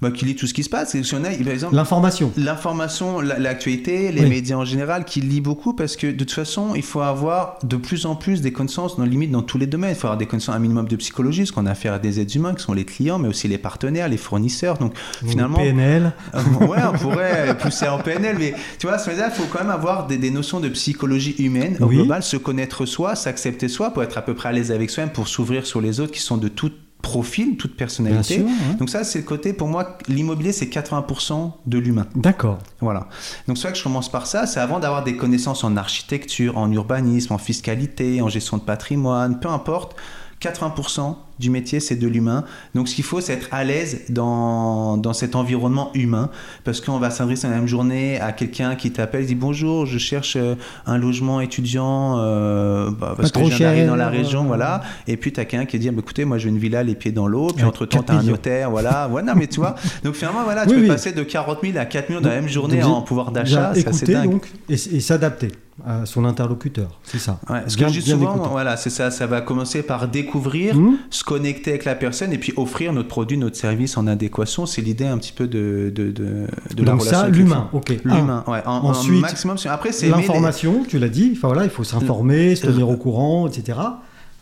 Bah, 0.00 0.10
Qui 0.10 0.24
lit 0.24 0.36
tout 0.36 0.46
ce 0.46 0.54
qui 0.54 0.62
se 0.62 0.68
passe. 0.70 0.94
Et 0.94 1.02
si 1.02 1.14
on 1.14 1.24
a, 1.24 1.30
par 1.30 1.52
exemple, 1.52 1.74
L'information. 1.74 2.32
L'information, 2.36 3.20
la- 3.20 3.38
l'actualité, 3.38 4.12
les 4.12 4.22
Oui. 4.22 4.28
médias 4.28 4.56
en 4.56 4.64
général, 4.64 5.04
qui 5.04 5.20
lit 5.20 5.40
beaucoup 5.40 5.72
parce 5.74 5.96
que 5.96 6.06
de 6.06 6.12
toute 6.18 6.32
façon, 6.32 6.74
il 6.74 6.82
faut 6.82 7.00
avoir 7.00 7.58
de 7.62 7.76
plus 7.76 8.06
en 8.06 8.14
plus 8.16 8.40
des 8.40 8.52
connaissances, 8.52 8.96
dans 8.96 9.04
limite 9.04 9.30
dans 9.30 9.42
tous 9.42 9.58
les 9.58 9.66
domaines. 9.66 9.90
Il 9.90 9.96
faut 9.96 10.06
avoir 10.06 10.18
des 10.18 10.26
connaissances, 10.26 10.54
un 10.54 10.58
minimum 10.58 10.86
de 10.88 10.96
psychologie, 10.96 11.40
parce 11.42 11.52
qu'on 11.52 11.66
a 11.66 11.70
affaire 11.72 11.94
à 11.94 11.98
des 11.98 12.20
êtres 12.20 12.36
humains 12.36 12.54
qui 12.54 12.62
sont 12.62 12.72
les 12.74 12.84
clients, 12.84 13.18
mais 13.18 13.28
aussi 13.28 13.48
les 13.48 13.58
partenaires, 13.58 14.08
les 14.08 14.16
fournisseurs. 14.16 14.78
Donc 14.78 14.94
finalement, 15.26 15.58
PNL. 15.58 16.12
euh, 16.34 16.66
ouais, 16.66 16.78
on 16.92 16.98
pourrait 16.98 17.56
pousser 17.60 17.88
en 17.88 17.98
PNL, 17.98 18.36
mais 18.38 18.54
tu 18.78 18.86
vois, 18.86 18.96
il 19.06 19.30
faut 19.32 19.44
quand 19.50 19.60
même 19.60 19.70
avoir 19.70 20.06
des, 20.06 20.18
des 20.18 20.30
notions 20.30 20.60
de 20.60 20.68
psychologie 20.68 21.34
humaine 21.38 21.76
au 21.80 21.86
Oui. 21.86 21.96
global, 21.96 22.22
se 22.22 22.36
connaître 22.36 22.86
soi, 22.86 23.14
s'accepter 23.16 23.68
soi, 23.68 23.90
pour 23.92 24.02
être 24.02 24.18
à 24.18 24.22
peu 24.22 24.34
près 24.34 24.48
à 24.50 24.52
l'aise 24.52 24.70
avec 24.70 24.90
soi-même, 24.90 25.12
pour 25.12 25.28
s'ouvrir 25.28 25.66
sur 25.66 25.80
les 25.80 26.00
autres 26.00 26.12
qui 26.12 26.20
sont 26.20 26.36
de 26.36 26.48
tout 26.48 26.70
profil, 27.02 27.56
toute 27.56 27.76
personnalité. 27.76 28.36
sûr. 28.36 28.46
Donc 28.78 28.88
ça, 28.88 29.04
c'est 29.04 29.18
le 29.18 29.24
côté, 29.24 29.52
pour 29.52 29.68
moi, 29.68 29.98
l'immobilier, 30.08 30.52
c'est 30.52 30.66
80% 30.66 31.52
de 31.66 31.78
l'humain. 31.78 32.06
D'accord. 32.14 32.58
Voilà. 32.80 33.08
Donc 33.48 33.58
c'est 33.58 33.64
vrai 33.64 33.72
que 33.72 33.78
je 33.78 33.82
commence 33.82 34.10
par 34.10 34.26
ça, 34.26 34.46
c'est 34.46 34.60
avant 34.60 34.78
d'avoir 34.78 35.04
des 35.04 35.16
connaissances 35.16 35.64
en 35.64 35.76
architecture, 35.76 36.56
en 36.56 36.70
urbanisme, 36.72 37.32
en 37.32 37.38
fiscalité, 37.38 38.22
en 38.22 38.28
gestion 38.28 38.56
de 38.56 38.62
patrimoine, 38.62 39.40
peu 39.40 39.48
importe. 39.48 39.96
80% 40.42 41.16
du 41.38 41.50
métier, 41.50 41.80
c'est 41.80 41.96
de 41.96 42.06
l'humain. 42.06 42.44
Donc 42.74 42.88
ce 42.88 42.94
qu'il 42.94 43.04
faut, 43.04 43.20
c'est 43.20 43.32
être 43.34 43.48
à 43.50 43.64
l'aise 43.64 44.02
dans, 44.08 44.96
dans 44.96 45.12
cet 45.12 45.34
environnement 45.34 45.90
humain. 45.94 46.30
Parce 46.64 46.80
qu'on 46.80 46.98
va 46.98 47.10
s'adresser 47.10 47.48
la 47.48 47.54
même 47.54 47.66
journée 47.66 48.20
à 48.20 48.32
quelqu'un 48.32 48.74
qui 48.74 48.90
t'appelle, 48.90 49.26
dit 49.26 49.34
bonjour, 49.34 49.86
je 49.86 49.98
cherche 49.98 50.36
euh, 50.36 50.54
un 50.86 50.98
logement 50.98 51.40
étudiant 51.40 52.18
euh, 52.18 52.90
bah, 52.90 53.14
parce 53.16 53.32
Pas 53.32 53.40
que 53.40 53.86
dans 53.86 53.96
la 53.96 54.08
région, 54.08 54.42
euh, 54.42 54.46
voilà. 54.46 54.82
Et 55.06 55.16
puis 55.16 55.32
tu 55.32 55.40
as 55.40 55.44
quelqu'un 55.44 55.66
qui 55.66 55.78
dit, 55.78 55.90
bah, 55.90 56.00
écoutez, 56.00 56.24
moi 56.24 56.38
je 56.38 56.44
veux 56.44 56.50
une 56.50 56.58
villa 56.58 56.82
les 56.82 56.94
pieds 56.94 57.12
dans 57.12 57.26
l'eau. 57.26 57.48
Puis 57.54 57.64
entre-temps, 57.64 57.98
4 57.98 58.06
tu 58.06 58.12
as 58.12 58.18
un 58.18 58.22
notaire, 58.22 58.70
voilà. 58.70 59.08
Non, 59.22 59.34
mais 59.36 59.46
tu 59.46 59.60
vois. 59.60 59.76
Donc 60.02 60.14
finalement, 60.14 60.42
voilà, 60.42 60.66
tu 60.66 60.70
Oui, 60.70 60.76
peux 60.76 60.82
oui. 60.82 60.88
passer 60.88 61.12
de 61.12 61.22
40 61.22 61.58
000 61.62 61.78
à 61.78 61.84
4 61.84 62.08
millions 62.08 62.20
dans 62.20 62.28
la 62.28 62.40
même 62.40 62.48
journée 62.48 62.82
en 62.82 63.02
pouvoir 63.02 63.30
d'achat. 63.30 63.70
C'est 63.74 63.86
assez 63.86 63.98
écouter 64.04 64.12
dingue. 64.14 64.30
donc 64.32 64.46
et, 64.68 64.74
et 64.74 65.00
s'adapter 65.00 65.52
à 65.86 66.04
son 66.06 66.24
interlocuteur, 66.24 66.98
c'est 67.02 67.18
ça. 67.18 67.40
Ouais, 67.48 67.62
ce 67.66 67.76
Bien- 67.76 67.86
que 67.88 67.92
je 67.94 68.00
dis 68.00 68.10
souvent, 68.10 68.36
voilà, 68.50 68.76
c'est 68.76 68.90
ça. 68.90 69.10
Ça 69.10 69.26
va 69.26 69.40
commencer 69.40 69.82
par 69.82 70.06
découvrir, 70.08 70.76
Hmm 70.76 70.96
se 71.10 71.24
connecter 71.24 71.70
avec 71.70 71.84
la 71.84 71.94
personne 71.94 72.32
et 72.32 72.38
puis 72.38 72.52
offrir 72.56 72.92
notre 72.92 73.08
produit, 73.08 73.36
notre 73.38 73.56
service 73.56 73.96
en 73.96 74.06
adéquation. 74.06 74.66
C'est 74.66 74.82
l'idée 74.82 75.06
un 75.06 75.18
petit 75.18 75.32
peu 75.32 75.46
de, 75.48 75.90
de, 75.94 76.10
de, 76.10 76.46
de 76.74 76.82
Donc 76.84 77.02
ça, 77.02 77.28
l'humain, 77.28 77.68
ok. 77.72 77.96
L'humain, 78.04 78.44
ouais. 78.46 78.62
En, 78.66 78.72
en 78.72 78.84
Ensuite, 78.90 79.20
maximum. 79.20 79.56
Après, 79.68 79.92
c'est 79.92 80.06
les- 80.06 80.12
L'information, 80.12 80.84
tu 80.86 80.98
l'as 80.98 81.08
dit, 81.08 81.32
enfin, 81.36 81.48
voilà, 81.48 81.64
il 81.64 81.70
faut 81.70 81.84
s'informer, 81.84 82.54
se 82.54 82.66
tenir 82.66 82.88
au 82.88 82.96
courant, 82.96 83.46
etc. 83.48 83.78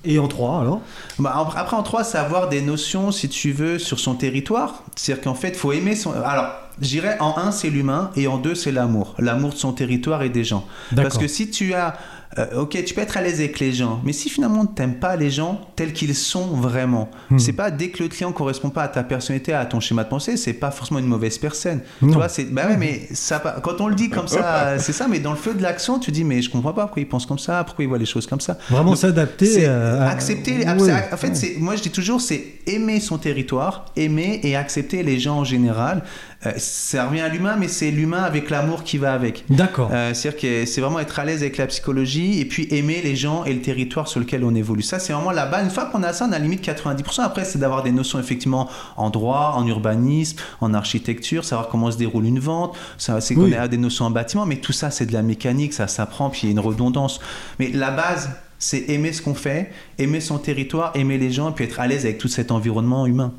Et 0.05 0.19
en 0.19 0.29
trois, 0.29 0.61
alors? 0.63 0.81
Bah, 1.19 1.47
après, 1.57 1.77
en 1.77 1.83
trois, 1.83 2.05
c'est 2.05 2.17
avoir 2.19 2.49
des 2.49 2.63
notions, 2.63 3.13
si 3.13 3.29
tu 3.29 3.53
veux, 3.53 3.79
sur 3.79 4.01
son 4.01 4.15
territoire. 4.15 4.83
C'est-à-dire 4.97 5.23
qu'en 5.23 5.35
fait, 5.35 5.51
il 5.51 5.55
faut 5.57 5.73
aimer 5.73 5.95
son. 5.95 6.13
Alors, 6.13 6.47
je 6.81 6.89
dirais 6.89 7.17
en 7.21 7.35
un, 7.39 7.51
c'est 7.53 7.71
l'humain, 7.71 8.11
et 8.17 8.27
en 8.27 8.39
deux, 8.39 8.55
c'est 8.55 8.73
l'amour. 8.73 9.15
L'amour 9.19 9.51
de 9.51 9.57
son 9.57 9.73
territoire 9.73 10.23
et 10.23 10.29
des 10.31 10.45
gens. 10.45 10.67
Parce 10.97 11.19
que 11.19 11.27
si 11.29 11.51
tu 11.51 11.75
as. 11.75 11.97
euh, 12.39 12.61
ok, 12.63 12.85
tu 12.85 12.95
peux 12.95 13.01
être 13.01 13.17
à 13.17 13.23
l'aise 13.23 13.41
avec 13.41 13.59
les 13.59 13.73
gens, 13.73 14.01
mais 14.05 14.13
si 14.13 14.31
finalement 14.31 14.65
tu 14.65 14.81
n'aimes 14.81 14.95
pas 15.01 15.17
les 15.17 15.31
gens 15.33 15.61
tels 15.75 15.93
qu'ils 15.93 16.15
sont 16.15 16.47
vraiment, 16.47 17.11
Hmm. 17.29 17.39
c'est 17.41 17.53
pas 17.53 17.73
dès 17.73 17.89
que 17.89 18.05
le 18.05 18.09
client 18.09 18.31
correspond 18.31 18.71
pas 18.71 18.85
à 18.85 18.89
ta 18.89 19.03
personnalité, 19.03 19.53
à 19.53 19.65
ton 19.67 19.81
schéma 19.81 20.05
de 20.05 20.09
pensée, 20.11 20.37
c'est 20.37 20.53
pas 20.53 20.71
forcément 20.71 21.01
une 21.01 21.07
mauvaise 21.07 21.39
personne. 21.39 21.81
Tu 21.99 22.07
vois, 22.07 22.29
c'est 22.29 22.45
bah 22.45 22.69
ouais, 22.69 22.77
mais 22.77 23.09
ça, 23.13 23.41
pa- 23.41 23.57
quand 23.61 23.81
on 23.81 23.89
le 23.89 23.97
dit 23.97 24.11
comme 24.11 24.29
ça, 24.29 24.79
c'est 24.79 24.93
ça, 24.93 25.09
mais 25.09 25.19
dans 25.19 25.33
le 25.33 25.37
feu 25.37 25.55
de 25.55 25.63
l'action, 25.63 25.99
tu 25.99 26.13
dis 26.13 26.23
mais 26.23 26.41
je 26.41 26.51
comprends 26.51 26.73
pas 26.73 26.83
pourquoi 26.83 27.03
il 27.03 27.09
pense 27.09 27.27
comme 27.27 27.39
ça, 27.41 27.65
pourquoi 27.65 27.85
il 27.85 27.89
voit 27.89 27.99
les 27.99 28.07
choses 28.07 28.29
comme 28.29 28.41
ça. 28.41 28.57
Vraiment 28.71 28.95
s'adapter. 28.95 29.67
Euh, 29.67 30.01
à- 30.01 30.11
accepter. 30.11 30.59
Ouais, 30.59 30.69
en 31.13 31.17
fait, 31.17 31.31
ouais. 31.33 31.57
moi 31.59 31.75
je 31.75 31.83
dis 31.83 31.91
toujours, 31.91 32.21
c'est 32.21 32.45
aimer 32.69 33.01
son 33.01 33.19
territoire, 33.19 33.87
aimer 33.97 34.39
et 34.45 34.55
accepter 34.55 35.03
les 35.03 35.19
gens 35.19 35.39
en 35.39 35.45
général. 35.45 36.05
Euh, 36.47 36.53
ça 36.57 37.07
revient 37.07 37.21
à 37.21 37.29
l'humain, 37.29 37.57
mais 37.59 37.69
c'est 37.69 37.91
l'humain 37.91 38.23
avec 38.23 38.49
l'amour 38.49 38.83
qui 38.83 38.97
va 38.97 39.13
avec. 39.13 39.45
D'accord. 39.51 39.91
Euh, 39.93 40.15
C'est-à-dire 40.15 40.41
que 40.41 40.65
c'est 40.67 40.81
vraiment 40.81 40.99
être 41.01 41.19
à 41.19 41.25
l'aise 41.27 41.43
avec 41.43 41.59
la 41.59 41.67
psychologie 41.67 42.41
et 42.41 42.47
puis 42.47 42.67
aimer 42.71 43.01
les 43.05 43.15
gens 43.15 43.45
et 43.45 43.53
le 43.53 43.61
territoire 43.61 44.09
sur 44.09 44.21
lequel 44.21 44.43
on 44.45 44.55
évolue. 44.55 44.81
Ça, 44.83 44.99
c'est 44.99 45.13
vraiment 45.13 45.33
la 45.33 45.45
base. 45.47 45.65
Une 45.65 45.71
fois 45.71 45.87
qu'on 45.87 46.03
a 46.03 46.13
ça, 46.15 46.27
on 46.29 46.33
a 46.33 46.39
limite 46.39 46.65
90%. 46.67 47.21
Après, 47.23 47.45
c'est 47.45 47.59
d'avoir 47.59 47.83
des 47.83 47.93
notions 47.93 48.19
effectivement 48.19 48.71
en 48.97 49.11
droit, 49.11 49.53
en 49.57 49.67
urbanisme, 49.67 50.39
en 50.63 50.73
architecture, 50.73 51.45
savoir 51.45 51.69
comment 51.69 51.91
se 51.91 51.99
déroule 51.99 52.25
une 52.25 52.39
vente. 52.41 52.75
Ça, 52.97 53.21
c'est 53.21 53.35
qu'on 53.35 53.43
Oui. 53.43 53.55
a 53.55 53.69
des 53.69 53.77
notions 53.79 54.07
en 54.07 54.11
bâtiment, 54.11 54.47
mais 54.47 54.57
tout 54.57 54.73
ça, 54.73 54.91
c'est 54.91 55.07
de 55.07 55.13
la 55.13 55.23
mécanique, 55.23 55.75
ça 55.75 55.89
s'apprend, 55.89 56.31
puis 56.31 56.41
il 56.45 56.47
y 56.47 56.49
a 56.49 56.53
une 56.53 56.61
redondance. 56.61 57.21
Mais 57.59 57.69
la 57.69 57.91
base, 57.91 58.31
c'est 58.59 58.89
aimer 58.91 59.13
ce 59.13 59.21
qu'on 59.23 59.35
fait, 59.35 59.71
aimer 59.99 60.21
son 60.21 60.39
territoire, 60.39 60.93
aimer 60.95 61.19
les 61.19 61.31
gens, 61.31 61.53
puis 61.53 61.65
être 61.67 61.81
à 61.81 61.87
l'aise 61.87 62.05
avec 62.05 62.19
tout 62.19 62.29
cet 62.29 62.51
environnement 62.51 63.07
humain. 63.07 63.33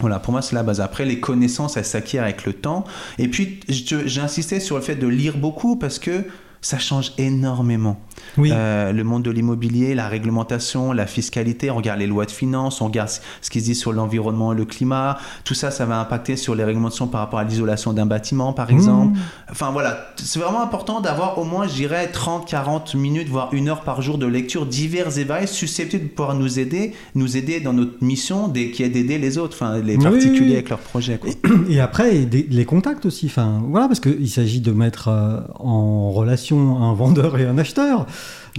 Voilà, 0.00 0.20
pour 0.20 0.32
moi, 0.32 0.42
c'est 0.42 0.54
la 0.54 0.62
base. 0.62 0.80
Après, 0.80 1.04
les 1.04 1.18
connaissances, 1.20 1.76
elles 1.76 1.84
s'acquièrent 1.84 2.22
avec 2.22 2.44
le 2.44 2.52
temps. 2.52 2.84
Et 3.18 3.28
puis, 3.28 3.60
j'insistais 3.68 4.60
sur 4.60 4.76
le 4.76 4.82
fait 4.82 4.94
de 4.94 5.06
lire 5.06 5.36
beaucoup 5.36 5.76
parce 5.76 5.98
que 5.98 6.24
ça 6.60 6.78
change 6.78 7.12
énormément. 7.18 8.00
Oui. 8.36 8.50
Euh, 8.52 8.92
le 8.92 9.04
monde 9.04 9.22
de 9.22 9.30
l'immobilier, 9.30 9.94
la 9.94 10.08
réglementation, 10.08 10.92
la 10.92 11.06
fiscalité, 11.06 11.70
on 11.70 11.76
regarde 11.76 12.00
les 12.00 12.06
lois 12.06 12.26
de 12.26 12.30
finances, 12.30 12.80
on 12.80 12.86
regarde 12.86 13.10
ce 13.40 13.50
qui 13.50 13.60
se 13.60 13.66
dit 13.66 13.74
sur 13.74 13.92
l'environnement 13.92 14.52
et 14.52 14.56
le 14.56 14.64
climat. 14.64 15.18
Tout 15.44 15.54
ça, 15.54 15.70
ça 15.70 15.86
va 15.86 16.00
impacter 16.00 16.36
sur 16.36 16.54
les 16.54 16.64
réglementations 16.64 17.06
par 17.06 17.20
rapport 17.20 17.38
à 17.38 17.44
l'isolation 17.44 17.92
d'un 17.92 18.06
bâtiment, 18.06 18.52
par 18.52 18.70
exemple. 18.70 19.16
Mmh. 19.16 19.50
Enfin 19.50 19.70
voilà, 19.70 20.08
c'est 20.16 20.38
vraiment 20.38 20.62
important 20.62 21.00
d'avoir 21.00 21.38
au 21.38 21.44
moins, 21.44 21.66
je 21.68 21.74
dirais, 21.74 22.08
30, 22.08 22.46
40 22.46 22.94
minutes, 22.94 23.28
voire 23.28 23.50
une 23.52 23.68
heure 23.68 23.82
par 23.82 24.02
jour 24.02 24.18
de 24.18 24.26
lecture 24.26 24.66
diverses 24.66 25.16
et 25.18 25.24
variées, 25.24 25.46
susceptibles 25.46 26.04
de 26.04 26.08
pouvoir 26.08 26.34
nous 26.34 26.58
aider, 26.58 26.94
nous 27.14 27.36
aider 27.36 27.60
dans 27.60 27.72
notre 27.72 28.02
mission 28.02 28.48
qui 28.52 28.82
est 28.82 28.88
d'aider 28.88 29.18
les 29.18 29.38
autres, 29.38 29.56
enfin 29.56 29.78
les 29.78 29.96
particuliers 29.96 30.40
oui, 30.40 30.46
oui. 30.46 30.52
avec 30.54 30.68
leurs 30.68 30.78
projets. 30.78 31.18
quoi. 31.18 31.30
Et 31.68 31.80
après, 31.80 32.26
les 32.30 32.64
contacts 32.64 33.06
aussi. 33.06 33.26
Enfin, 33.26 33.62
voilà, 33.68 33.86
parce 33.86 34.00
qu'il 34.00 34.28
s'agit 34.28 34.60
de 34.60 34.72
mettre 34.72 35.08
euh, 35.08 35.40
en 35.58 36.10
relation 36.10 36.47
un 36.56 36.94
vendeur 36.94 37.38
et 37.38 37.44
un 37.46 37.58
acheteur. 37.58 38.06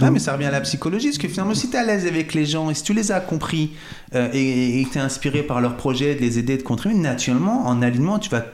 Ah, 0.00 0.04
Donc- 0.06 0.12
mais 0.14 0.18
ça 0.18 0.32
revient 0.32 0.46
à 0.46 0.50
la 0.50 0.60
psychologie, 0.60 1.08
parce 1.08 1.18
que 1.18 1.28
finalement, 1.28 1.54
si 1.54 1.68
tu 1.68 1.76
es 1.76 1.78
à 1.78 1.84
l'aise 1.84 2.06
avec 2.06 2.32
les 2.34 2.46
gens 2.46 2.70
et 2.70 2.74
si 2.74 2.82
tu 2.82 2.94
les 2.94 3.12
as 3.12 3.20
compris 3.20 3.72
euh, 4.14 4.28
et, 4.32 4.84
que 4.84 4.92
tu 4.92 4.98
es 4.98 5.00
inspiré 5.00 5.42
par 5.42 5.60
leurs 5.60 5.76
projets, 5.76 6.14
de 6.14 6.20
les 6.20 6.38
aider, 6.38 6.56
de 6.56 6.62
contribuer, 6.62 6.98
naturellement, 6.98 7.66
en 7.66 7.82
alignement, 7.82 8.18
tu 8.18 8.30
vas 8.30 8.44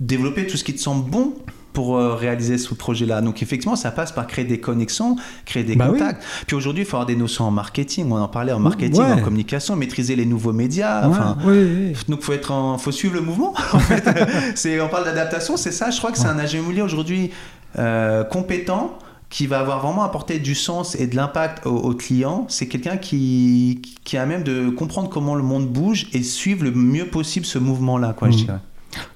développer 0.00 0.46
tout 0.46 0.56
ce 0.56 0.64
qui 0.64 0.74
te 0.74 0.80
semble 0.80 1.10
bon 1.10 1.34
pour 1.72 1.96
euh, 1.96 2.14
réaliser 2.14 2.58
ce 2.58 2.72
projet-là. 2.74 3.20
Donc 3.20 3.42
effectivement, 3.42 3.76
ça 3.76 3.90
passe 3.90 4.10
par 4.12 4.26
créer 4.26 4.44
des 4.44 4.58
connexions, 4.58 5.16
créer 5.44 5.64
des 5.64 5.76
Bah 5.76 5.88
oui. 5.92 5.98
contacts. 5.98 6.24
Puis 6.46 6.56
aujourd'hui, 6.56 6.82
il 6.82 6.86
faut 6.86 6.96
avoir 6.96 7.06
des 7.06 7.14
notions 7.16 7.44
en 7.44 7.50
marketing. 7.50 8.10
On 8.10 8.16
en 8.16 8.26
parlait 8.28 8.52
en 8.52 8.58
marketing, 8.58 9.00
Ouais. 9.02 9.12
en 9.12 9.18
communication, 9.20 9.76
maîtriser 9.76 10.16
les 10.16 10.24
nouveaux 10.26 10.52
médias. 10.52 11.02
Ouais, 11.02 11.08
Enfin, 11.08 11.36
oui, 11.44 11.56
oui. 11.58 11.92
donc 12.08 12.22
faut 12.22 12.32
être 12.32 12.50
en, 12.52 12.78
faut 12.78 12.90
suivre 12.92 13.14
le 13.14 13.20
mouvement. 13.20 13.54
En 13.72 13.78
fait, 13.80 14.04
c'est 14.56 14.80
on 14.80 14.88
parle 14.88 15.04
d'adaptation, 15.04 15.56
c'est 15.56 15.72
ça. 15.72 15.90
Je 15.90 15.98
crois 15.98 16.10
que 16.10 16.18
c'est 16.18 16.26
un 16.26 16.44
immobilier 16.46 16.82
aujourd'hui 16.82 17.30
euh, 17.78 18.24
compétent 18.24 18.98
qui 19.30 19.46
va 19.46 19.58
avoir 19.60 19.80
vraiment 19.80 20.04
apporté 20.04 20.38
du 20.38 20.54
sens 20.54 20.94
et 20.94 21.06
de 21.06 21.14
l'impact 21.14 21.66
au, 21.66 21.70
au 21.76 21.94
client. 21.94 22.46
C'est 22.48 22.66
quelqu'un 22.66 22.96
qui 22.96 23.82
qui 24.04 24.16
a 24.16 24.24
même 24.24 24.42
de 24.42 24.70
comprendre 24.70 25.10
comment 25.10 25.34
le 25.34 25.42
monde 25.42 25.66
bouge 25.68 26.06
et 26.14 26.22
suivre 26.22 26.64
le 26.64 26.70
mieux 26.70 27.06
possible 27.06 27.44
ce 27.44 27.58
mouvement-là, 27.58 28.14
quoi. 28.16 28.30
Je 28.30 28.36
Mm. 28.36 28.44
dirais. 28.44 28.58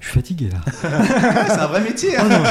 Je 0.01 0.07
suis 0.07 0.15
fatigué 0.15 0.51
là. 0.53 0.61
c'est 1.49 1.59
un 1.59 1.67
vrai 1.67 1.81
métier. 1.81 2.11
Oh 2.21 2.29
non. 2.29 2.43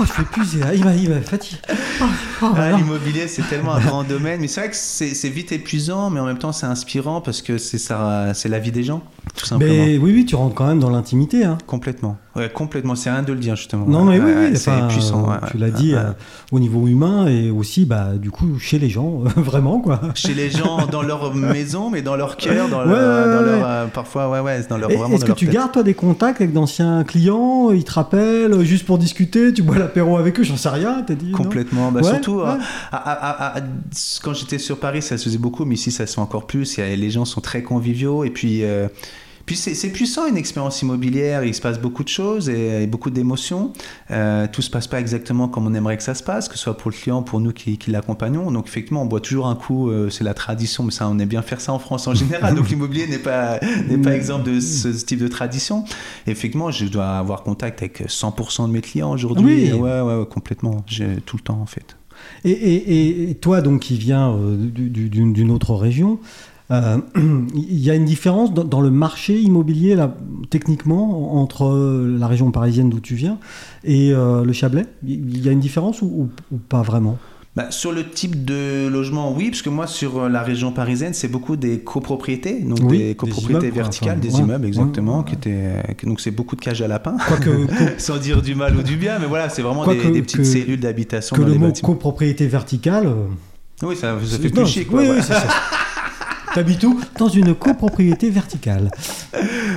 Oh, 0.00 0.04
je 0.06 0.12
suis 0.12 0.22
épuisé. 0.22 0.60
là. 0.60 0.72
Il 0.72 0.84
m'a, 0.84 0.94
il 0.94 1.22
fatigué. 1.22 1.58
Oh, 2.00 2.04
oh, 2.42 2.52
Ah. 2.56 2.72
L'immobilier, 2.76 3.26
c'est 3.26 3.42
tellement 3.48 3.74
un 3.74 3.80
grand 3.80 4.04
domaine, 4.04 4.40
mais 4.40 4.46
c'est 4.48 4.60
vrai 4.60 4.70
que 4.70 4.76
c'est 4.76 5.14
c'est 5.14 5.28
vite 5.28 5.50
épuisant, 5.50 6.10
mais 6.10 6.20
en 6.20 6.26
même 6.26 6.38
temps, 6.38 6.52
c'est 6.52 6.66
inspirant 6.66 7.20
parce 7.20 7.42
que 7.42 7.58
c'est 7.58 7.78
ça, 7.78 8.32
c'est 8.34 8.48
la 8.48 8.60
vie 8.60 8.70
des 8.72 8.84
gens, 8.84 9.02
tout 9.36 9.46
simplement. 9.46 9.72
Mais 9.72 9.98
oui, 9.98 10.12
oui, 10.14 10.24
tu 10.26 10.34
rentres 10.36 10.54
quand 10.54 10.66
même 10.66 10.80
dans 10.80 10.90
l'intimité. 10.90 11.44
Hein. 11.44 11.58
Complètement. 11.66 12.16
Ouais, 12.36 12.50
complètement. 12.52 12.94
C'est 12.96 13.10
rien 13.10 13.22
de 13.22 13.32
le 13.32 13.38
dire, 13.38 13.54
justement. 13.56 13.86
Non, 13.86 14.04
mais 14.04 14.18
oui, 14.18 14.32
oui, 14.36 14.56
c'est 14.56 14.70
enfin, 14.72 14.88
puissant. 14.88 15.30
euh, 15.30 15.36
tu 15.50 15.56
l'as 15.56 15.70
dit 15.70 15.94
euh, 15.94 16.10
au 16.50 16.58
niveau 16.58 16.88
humain 16.88 17.26
et 17.28 17.48
aussi, 17.50 17.84
bah, 17.84 18.08
du 18.16 18.30
coup, 18.32 18.58
chez 18.58 18.78
les 18.80 18.88
gens, 18.90 19.18
vraiment 19.36 19.78
quoi. 19.80 20.00
Chez 20.16 20.34
les 20.34 20.50
gens, 20.50 20.86
dans 20.86 21.02
leur 21.02 21.32
maison, 21.34 21.90
mais 21.90 22.02
dans 22.02 22.16
leur 22.16 22.36
cœur, 22.38 22.68
dans 22.68 22.80
Ouais, 22.80 22.86
leur, 22.86 22.96
ouais, 23.26 23.32
dans 23.34 23.40
ouais, 23.40 23.46
leur 23.46 23.58
ouais. 23.58 23.64
euh, 23.64 23.86
parfois, 23.86 24.30
ouais, 24.30 24.40
ouais, 24.40 24.62
dans 24.68 24.78
leur 24.78 24.90
Est-ce 24.90 25.24
que 25.24 25.32
tu 25.32 25.46
tête. 25.46 25.54
gardes 25.54 25.72
toi 25.72 25.82
des 25.84 25.94
contacts 25.94 26.40
avec 26.40 26.52
d'anciens 26.52 27.04
clients 27.04 27.70
Ils 27.70 27.84
te 27.84 27.92
rappellent 27.92 28.52
euh, 28.52 28.64
juste 28.64 28.84
pour 28.84 28.98
discuter 28.98 29.52
Tu 29.52 29.62
bois 29.62 29.78
l'apéro 29.78 30.16
avec 30.16 30.38
eux 30.40 30.42
J'en 30.42 30.56
sais 30.56 30.68
rien. 30.70 31.02
T'as 31.06 31.14
dit 31.14 31.30
Complètement. 31.30 31.92
Bah, 31.92 32.02
surtout, 32.02 32.38
ouais. 32.40 32.48
euh, 32.48 32.56
à- 32.90 32.96
à- 32.96 33.12
à- 33.12 33.58
à- 33.58 33.62
quand 34.22 34.34
j'étais 34.34 34.58
sur 34.58 34.78
Paris, 34.80 35.02
ça 35.02 35.16
se 35.18 35.24
faisait 35.24 35.38
beaucoup, 35.38 35.64
mais 35.64 35.74
ici, 35.76 35.92
ça 35.92 36.04
se 36.06 36.14
fait 36.14 36.20
encore 36.20 36.46
plus. 36.48 36.78
Les 36.78 37.10
gens 37.10 37.24
sont 37.24 37.40
très 37.40 37.62
conviviaux. 37.62 38.24
Et 38.24 38.30
puis, 38.30 38.64
euh, 38.64 38.88
puis 39.46 39.56
c'est 39.56 39.90
puissant, 39.90 40.26
une 40.26 40.36
expérience 40.36 40.80
immobilière. 40.82 41.44
Il 41.44 41.54
se 41.54 41.60
passe 41.60 41.78
beaucoup 41.80 42.02
de 42.02 42.08
choses 42.08 42.48
et, 42.48 42.82
et 42.82 42.86
beaucoup 42.86 43.10
d'émotions. 43.10 43.72
Euh, 44.10 44.46
tout 44.50 44.62
se 44.62 44.70
passe 44.70 44.86
pas 44.86 45.00
exactement 45.00 45.48
comme 45.48 45.66
on 45.66 45.74
aimerait 45.74 45.96
que 45.96 46.02
ça 46.02 46.14
se 46.14 46.22
passe, 46.22 46.48
que 46.48 46.56
ce 46.56 46.62
soit 46.62 46.76
pour 46.76 46.90
le 46.90 46.96
client, 46.96 47.22
pour 47.22 47.40
nous 47.40 47.52
qui, 47.52 47.76
qui 47.76 47.90
l'accompagnons. 47.90 48.50
Donc, 48.50 48.66
effectivement, 48.68 49.02
on 49.02 49.06
boit 49.06 49.20
toujours 49.20 49.46
un 49.48 49.54
coup. 49.54 49.90
euh, 49.90 50.08
c'est 50.10 50.24
la 50.24 50.34
tradition, 50.34 50.82
mais 50.84 50.90
ça, 50.92 51.08
on 51.08 51.18
aime 51.18 51.28
bien 51.28 51.42
faire 51.42 51.60
ça 51.60 51.72
en 51.72 51.78
France 51.78 52.06
en 52.06 52.14
général. 52.14 52.54
Donc, 52.56 52.70
l'immobilier 52.70 53.06
n'est 53.06 53.18
pas, 53.18 53.58
n'est 53.88 53.98
pas 53.98 54.14
exemple 54.16 54.50
de 54.50 54.60
ce, 54.60 54.92
ce 54.92 55.04
type 55.04 55.20
de 55.20 55.28
tradition. 55.28 55.84
Effectivement, 56.26 56.70
je 56.70 56.86
dois 56.86 57.18
avoir 57.18 57.42
contact 57.42 57.82
avec 57.82 58.00
100% 58.00 58.66
de 58.68 58.72
mes 58.72 58.80
clients 58.80 59.12
aujourd'hui. 59.12 59.70
Oui. 59.70 59.72
Ouais, 59.72 60.00
ouais, 60.00 60.16
ouais, 60.18 60.26
complètement. 60.26 60.84
J'ai 60.86 61.16
tout 61.26 61.36
le 61.36 61.42
temps, 61.42 61.60
en 61.60 61.66
fait. 61.66 61.96
Et, 62.44 62.50
et- 62.52 63.30
et 63.30 63.34
toi, 63.34 63.60
donc, 63.60 63.80
qui 63.80 63.98
viens 63.98 64.30
euh, 64.32 64.56
du- 64.56 64.88
du- 64.88 65.08
d'une 65.10 65.32
d'une 65.32 65.50
autre 65.50 65.74
région, 65.74 66.18
euh, 66.74 66.98
il 67.54 67.78
y 67.80 67.90
a 67.90 67.94
une 67.94 68.04
différence 68.04 68.52
dans, 68.52 68.64
dans 68.64 68.80
le 68.80 68.90
marché 68.90 69.38
immobilier, 69.40 69.94
là, 69.94 70.14
techniquement, 70.50 71.40
entre 71.40 71.64
euh, 71.66 72.16
la 72.18 72.26
région 72.26 72.50
parisienne 72.50 72.90
d'où 72.90 73.00
tu 73.00 73.14
viens 73.14 73.38
et 73.84 74.12
euh, 74.12 74.44
le 74.44 74.52
Chablais? 74.52 74.86
Il 75.06 75.44
y 75.44 75.48
a 75.48 75.52
une 75.52 75.60
différence 75.60 76.02
ou, 76.02 76.06
ou- 76.06 76.28
ou 76.54 76.58
pas 76.58 76.82
vraiment? 76.82 77.18
Bah, 77.56 77.70
sur 77.70 77.92
le 77.92 78.08
type 78.10 78.44
de 78.44 78.88
logement, 78.88 79.32
oui, 79.32 79.50
parce 79.50 79.62
que 79.62 79.70
moi, 79.70 79.86
sur 79.86 80.18
euh, 80.24 80.28
la 80.28 80.42
région 80.42 80.72
parisienne, 80.72 81.14
c'est 81.14 81.28
beaucoup 81.28 81.54
des 81.54 81.78
copropriétés, 81.78 82.58
donc 82.60 82.80
Oui, 82.82 82.98
des 82.98 83.04
des 83.10 83.14
copropriétés 83.14 83.66
immeubles, 83.68 83.76
verticales, 83.76 84.18
enfin, 84.18 84.28
des 84.28 84.34
ouais, 84.34 84.40
immeubles, 84.40 84.66
exactement, 84.66 85.18
ouais, 85.18 85.24
qui 85.24 85.34
étaient, 85.34 85.50
euh, 85.54 85.80
que- 85.96 86.04
donc 86.06 86.20
c'est 86.20 86.32
beaucoup 86.32 86.56
de 86.56 86.60
cages 86.60 86.82
à 86.82 86.88
lapins, 86.88 87.16
sans 87.98 88.16
dire 88.16 88.42
du 88.42 88.56
mal 88.56 88.76
ou 88.76 88.82
du 88.82 88.96
bien, 88.96 89.20
mais 89.20 89.26
voilà, 89.26 89.48
c'est 89.50 89.62
vraiment 89.62 89.86
des, 89.86 89.98
que- 89.98 90.08
des 90.08 90.22
petites 90.22 90.38
que- 90.38 90.44
cellules 90.44 90.80
d'habitation 90.80 91.36
que 91.36 91.42
dans 91.42 91.46
le 91.46 91.52
des 91.52 91.58
mot 91.60 91.66
bâtiments. 91.66 91.90
copropriété 91.92 92.48
verticale. 92.48 93.06
euh, 93.06 93.26
Oui, 93.86 93.94
ça, 93.94 94.16
ça 94.24 94.38
fait 94.38 94.48
non, 94.52 94.62
plus 94.62 94.66
chic, 94.66 94.88
quoi. 94.88 94.98
oui, 94.98 95.06
voilà. 95.06 95.20
oui, 95.20 95.24
c'est 95.26 95.34
ça. 95.34 95.46
T'habites 96.54 96.84
où 96.84 97.00
Dans 97.18 97.28
une 97.28 97.54
copropriété 97.54 98.30
verticale. 98.30 98.90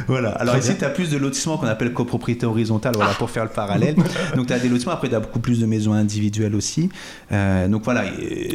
Voilà. 0.07 0.29
Alors 0.31 0.55
Très 0.55 0.63
ici, 0.69 0.77
tu 0.77 0.85
as 0.85 0.89
plus 0.89 1.09
de 1.09 1.17
lotissements 1.17 1.57
qu'on 1.57 1.67
appelle 1.67 1.91
copropriété 1.93 2.45
horizontale, 2.45 2.93
voilà, 2.95 3.13
pour 3.13 3.29
faire 3.29 3.43
le 3.43 3.49
parallèle. 3.49 3.95
Donc 4.35 4.47
tu 4.47 4.53
as 4.53 4.59
des 4.59 4.69
lotissements, 4.69 4.93
après 4.93 5.09
tu 5.09 5.15
as 5.15 5.19
beaucoup 5.19 5.39
plus 5.39 5.59
de 5.59 5.65
maisons 5.65 5.93
individuelles 5.93 6.55
aussi. 6.55 6.89
Euh, 7.31 7.67
donc 7.67 7.83
voilà, 7.83 8.03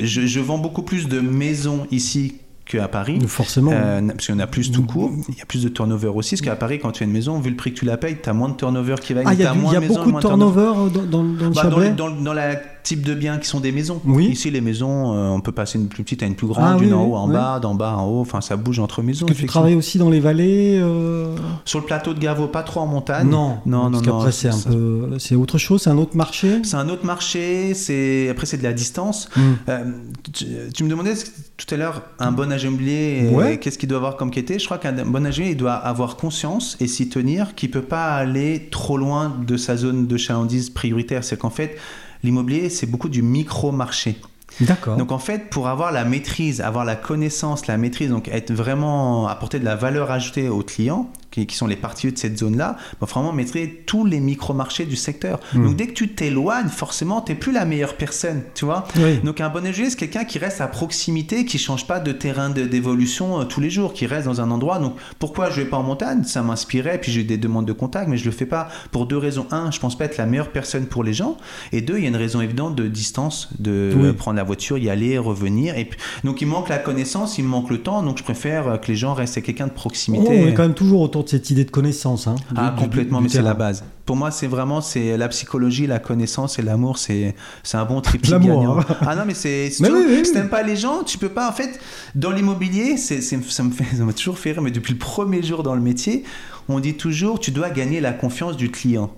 je, 0.02 0.22
je 0.26 0.40
vends 0.40 0.58
beaucoup 0.58 0.82
plus 0.82 1.08
de 1.08 1.20
maisons 1.20 1.86
ici 1.90 2.36
qu'à 2.64 2.86
Paris. 2.88 3.18
Forcément. 3.26 3.72
Euh, 3.74 4.00
parce 4.06 4.28
qu'on 4.28 4.38
a 4.38 4.46
plus 4.46 4.70
tout 4.70 4.84
court, 4.84 5.10
il 5.28 5.36
y 5.36 5.42
a 5.42 5.46
plus 5.46 5.64
de 5.64 5.68
turnover 5.68 6.08
aussi, 6.14 6.36
parce 6.36 6.42
qu'à 6.42 6.54
Paris, 6.56 6.78
quand 6.80 6.92
tu 6.92 7.02
as 7.02 7.06
une 7.06 7.12
maison, 7.12 7.40
vu 7.40 7.50
le 7.50 7.56
prix 7.56 7.72
que 7.74 7.78
tu 7.80 7.84
la 7.84 7.96
payes, 7.96 8.16
tu 8.22 8.28
as 8.28 8.32
moins 8.32 8.48
de 8.48 8.54
turnover 8.54 8.94
qui 9.00 9.14
va 9.14 9.22
ah, 9.24 9.34
il 9.34 9.40
y 9.40 9.44
a, 9.44 9.52
du- 9.52 9.58
moins 9.58 9.72
y 9.72 9.76
a 9.76 9.80
maisons, 9.80 9.94
beaucoup 9.96 10.12
de 10.12 10.20
turnover 10.20 10.60
euh, 10.60 10.88
dans, 10.88 11.02
dans, 11.02 11.24
dans 11.24 11.48
le 11.48 11.50
Bah, 11.54 12.08
le- 12.08 12.22
dans 12.24 12.32
la 12.32 12.54
type 12.82 13.02
de 13.02 13.14
biens 13.14 13.38
qui 13.38 13.46
sont 13.48 13.60
des 13.60 13.72
maisons. 13.72 14.00
Oui. 14.04 14.26
Ici, 14.28 14.50
les 14.50 14.60
maisons, 14.60 15.14
euh, 15.14 15.28
on 15.28 15.40
peut 15.40 15.52
passer 15.52 15.78
d'une 15.78 15.88
plus 15.88 16.02
petite 16.02 16.22
à 16.22 16.26
une 16.26 16.34
plus 16.34 16.46
grande, 16.46 16.64
Ah, 16.66 16.76
d'une 16.78 16.88
oui, 16.88 16.94
en 16.94 17.04
haut 17.04 17.14
en 17.16 17.26
oui. 17.28 17.34
bas, 17.34 17.60
d'en 17.60 17.74
bas 17.74 17.94
en 17.96 18.06
haut, 18.06 18.20
enfin 18.20 18.40
ça 18.40 18.56
bouge 18.56 18.78
entre 18.78 19.02
maisons. 19.02 19.26
Est-ce 19.26 19.34
que 19.36 19.40
tu 19.40 19.46
travailles 19.46 19.74
aussi 19.74 19.98
dans 19.98 20.10
les 20.10 20.20
vallées 20.20 20.78
euh, 20.80 21.36
Sur 21.64 21.80
le 21.80 21.86
plateau 21.86 22.14
de 22.14 22.18
Gavot, 22.18 22.48
pas 22.48 22.62
trop 22.62 22.80
en 22.80 22.86
montagne. 22.86 23.28
Non, 23.28 23.58
non, 23.66 23.84
non. 23.84 23.90
parce 23.90 24.02
qu'après 24.04 24.32
c'est 24.32 24.48
un 24.48 24.58
peu, 24.58 25.18
c'est 25.18 25.34
autre 25.34 25.58
chose, 25.58 25.82
c'est 25.82 25.90
un 25.90 25.98
autre 25.98 26.16
marché. 26.16 26.60
C'est 26.64 26.76
un 26.76 26.88
autre 26.88 27.04
marché, 27.06 27.74
c'est 27.74 28.28
après 28.30 28.46
c'est 28.46 28.58
de 28.58 28.62
la 28.64 28.72
distance. 28.72 29.28
Hmm. 29.36 29.40
Euh, 29.68 29.84
tu, 30.32 30.46
tu 30.74 30.84
me 30.84 30.88
demandais 30.88 31.14
tout 31.56 31.74
à 31.74 31.78
l'heure 31.78 32.02
un 32.18 32.32
bon 32.32 32.50
euh, 32.50 33.30
Ouais. 33.32 33.58
qu'est-ce 33.58 33.78
qu'il 33.78 33.88
doit 33.88 33.98
avoir 33.98 34.16
comme 34.16 34.30
qualité 34.30 34.58
Je 34.58 34.64
crois 34.64 34.78
qu'un 34.78 34.92
bon 35.04 35.24
agent 35.26 35.44
il 35.44 35.56
doit 35.56 35.74
avoir 35.74 36.16
conscience 36.16 36.76
et 36.80 36.86
s'y 36.86 37.08
tenir 37.08 37.54
qu'il 37.54 37.70
peut 37.70 37.82
pas 37.82 38.14
aller 38.14 38.68
trop 38.70 38.96
loin 38.96 39.34
de 39.46 39.56
sa 39.56 39.76
zone 39.76 40.06
de 40.06 40.16
chalandise 40.16 40.70
prioritaire. 40.70 41.24
C'est 41.24 41.38
qu'en 41.38 41.50
fait 41.50 41.76
l'immobilier 42.22 42.70
c'est 42.70 42.86
beaucoup 42.86 43.08
du 43.08 43.22
micro 43.22 43.72
marché. 43.72 44.16
D'accord. 44.60 44.96
Donc 44.96 45.12
en 45.12 45.18
fait, 45.18 45.48
pour 45.50 45.68
avoir 45.68 45.92
la 45.92 46.04
maîtrise, 46.04 46.60
avoir 46.60 46.84
la 46.84 46.96
connaissance, 46.96 47.66
la 47.66 47.78
maîtrise, 47.78 48.10
donc 48.10 48.28
être 48.28 48.52
vraiment 48.52 49.26
apporter 49.28 49.58
de 49.58 49.64
la 49.64 49.76
valeur 49.76 50.10
ajoutée 50.10 50.48
aux 50.48 50.62
clients, 50.62 51.10
qui, 51.32 51.46
qui 51.46 51.56
sont 51.56 51.66
les 51.66 51.74
parties 51.74 52.12
de 52.12 52.16
cette 52.16 52.38
zone-là, 52.38 52.76
il 52.92 52.96
faut 53.00 53.06
vraiment 53.06 53.32
maîtriser 53.32 53.82
tous 53.86 54.04
les 54.04 54.20
micro-marchés 54.20 54.84
du 54.84 54.94
secteur. 54.96 55.40
Hmm. 55.54 55.64
Donc 55.66 55.76
dès 55.76 55.88
que 55.88 55.94
tu 55.94 56.08
t'éloignes, 56.10 56.68
forcément, 56.68 57.20
tu 57.22 57.32
n'es 57.32 57.38
plus 57.38 57.50
la 57.52 57.64
meilleure 57.64 57.94
personne, 57.94 58.42
tu 58.54 58.64
vois. 58.64 58.84
Oui. 58.96 59.18
Donc 59.24 59.40
un 59.40 59.48
bon 59.48 59.66
ingénieur, 59.66 59.90
c'est 59.90 59.96
quelqu'un 59.96 60.24
qui 60.24 60.38
reste 60.38 60.60
à 60.60 60.68
proximité, 60.68 61.44
qui 61.44 61.58
change 61.58 61.86
pas 61.88 61.98
de 61.98 62.12
terrain 62.12 62.50
d'évolution 62.50 63.40
euh, 63.40 63.44
tous 63.44 63.60
les 63.60 63.70
jours, 63.70 63.92
qui 63.92 64.06
reste 64.06 64.26
dans 64.26 64.40
un 64.40 64.50
endroit. 64.50 64.78
Donc 64.78 64.94
pourquoi 65.18 65.50
je 65.50 65.62
vais 65.62 65.68
pas 65.68 65.78
en 65.78 65.82
montagne? 65.82 66.22
Ça 66.24 66.42
m'inspirait, 66.42 66.98
puis 67.00 67.10
j'ai 67.10 67.24
des 67.24 67.38
demandes 67.38 67.66
de 67.66 67.72
contact, 67.72 68.08
mais 68.08 68.16
je 68.16 68.24
le 68.26 68.30
fais 68.30 68.46
pas 68.46 68.68
pour 68.90 69.06
deux 69.06 69.16
raisons. 69.18 69.46
Un, 69.50 69.70
je 69.70 69.80
pense 69.80 69.96
pas 69.98 70.04
être 70.04 70.18
la 70.18 70.26
meilleure 70.26 70.50
personne 70.50 70.86
pour 70.86 71.02
les 71.02 71.14
gens, 71.14 71.36
et 71.72 71.80
deux, 71.80 71.96
il 71.96 72.02
y 72.02 72.06
a 72.06 72.08
une 72.08 72.16
raison 72.16 72.40
évidente 72.40 72.74
de 72.76 72.86
distance, 72.86 73.48
de 73.58 73.92
Oui. 73.96 74.12
prendre 74.12 74.36
la 74.36 74.44
voiture, 74.44 74.76
y 74.78 74.90
aller, 74.90 75.18
revenir. 75.18 75.76
Et 75.78 75.84
puis, 75.86 75.98
donc 76.24 76.40
il 76.42 76.46
manque 76.46 76.68
la 76.68 76.78
connaissance, 76.78 77.38
il 77.38 77.44
me 77.44 77.48
manque 77.48 77.70
le 77.70 77.78
temps, 77.78 78.02
donc 78.02 78.18
je 78.18 78.22
préfère 78.22 78.68
euh, 78.68 78.76
que 78.76 78.88
les 78.88 78.96
gens 78.96 79.14
restent 79.14 79.36
avec 79.38 79.46
quelqu'un 79.46 79.66
de 79.66 79.72
Oh, 79.74 79.78
proximité. 79.82 80.28
on 80.28 80.46
est 80.48 80.54
quand 80.54 80.62
même 80.62 80.74
toujours 80.74 81.00
autour 81.00 81.21
autour 81.22 81.38
de 81.38 81.42
cette 81.42 81.50
idée 81.50 81.64
de 81.64 81.70
connaissance. 81.70 82.26
Hein, 82.26 82.34
ah, 82.56 82.70
du- 82.76 82.82
complètement, 82.82 83.18
du 83.18 83.24
mais 83.24 83.28
c'est 83.30 83.42
la 83.42 83.54
base. 83.54 83.84
Pour 84.04 84.16
moi, 84.16 84.30
c'est 84.30 84.46
vraiment 84.48 84.80
c'est 84.80 85.16
la 85.16 85.28
psychologie, 85.28 85.86
la 85.86 85.98
connaissance 85.98 86.58
et 86.58 86.62
l'amour. 86.62 86.98
C'est 86.98 87.34
c'est 87.62 87.76
un 87.76 87.84
bon 87.84 88.00
triptyque 88.00 88.32
L'amour, 88.32 88.60
gagnant. 88.60 88.78
hein. 88.80 88.96
Ah 89.00 89.14
non, 89.16 89.22
mais 89.26 89.34
c'est 89.34 89.70
oui, 89.80 89.88
oui, 89.92 90.14
si 90.24 90.30
oui. 90.30 90.32
t'aimes 90.32 90.48
pas 90.50 90.62
les 90.62 90.76
gens, 90.76 91.02
tu 91.04 91.18
peux 91.18 91.28
pas. 91.28 91.48
En 91.48 91.52
fait, 91.52 91.80
dans 92.14 92.30
l'immobilier, 92.30 92.96
c'est 92.96 93.20
ça 93.20 93.36
me 93.36 93.42
fait 93.70 93.96
ça 93.96 94.04
m'a 94.04 94.12
toujours 94.12 94.38
fait 94.38 94.52
rire. 94.52 94.62
Mais 94.62 94.70
depuis 94.70 94.92
le 94.92 94.98
premier 94.98 95.42
jour 95.42 95.62
dans 95.62 95.74
le 95.74 95.80
métier, 95.80 96.24
on 96.68 96.80
dit 96.80 96.94
toujours 96.94 97.40
tu 97.40 97.50
dois 97.52 97.70
gagner 97.70 98.00
la 98.00 98.12
confiance 98.12 98.56
du 98.56 98.70
client. 98.70 99.10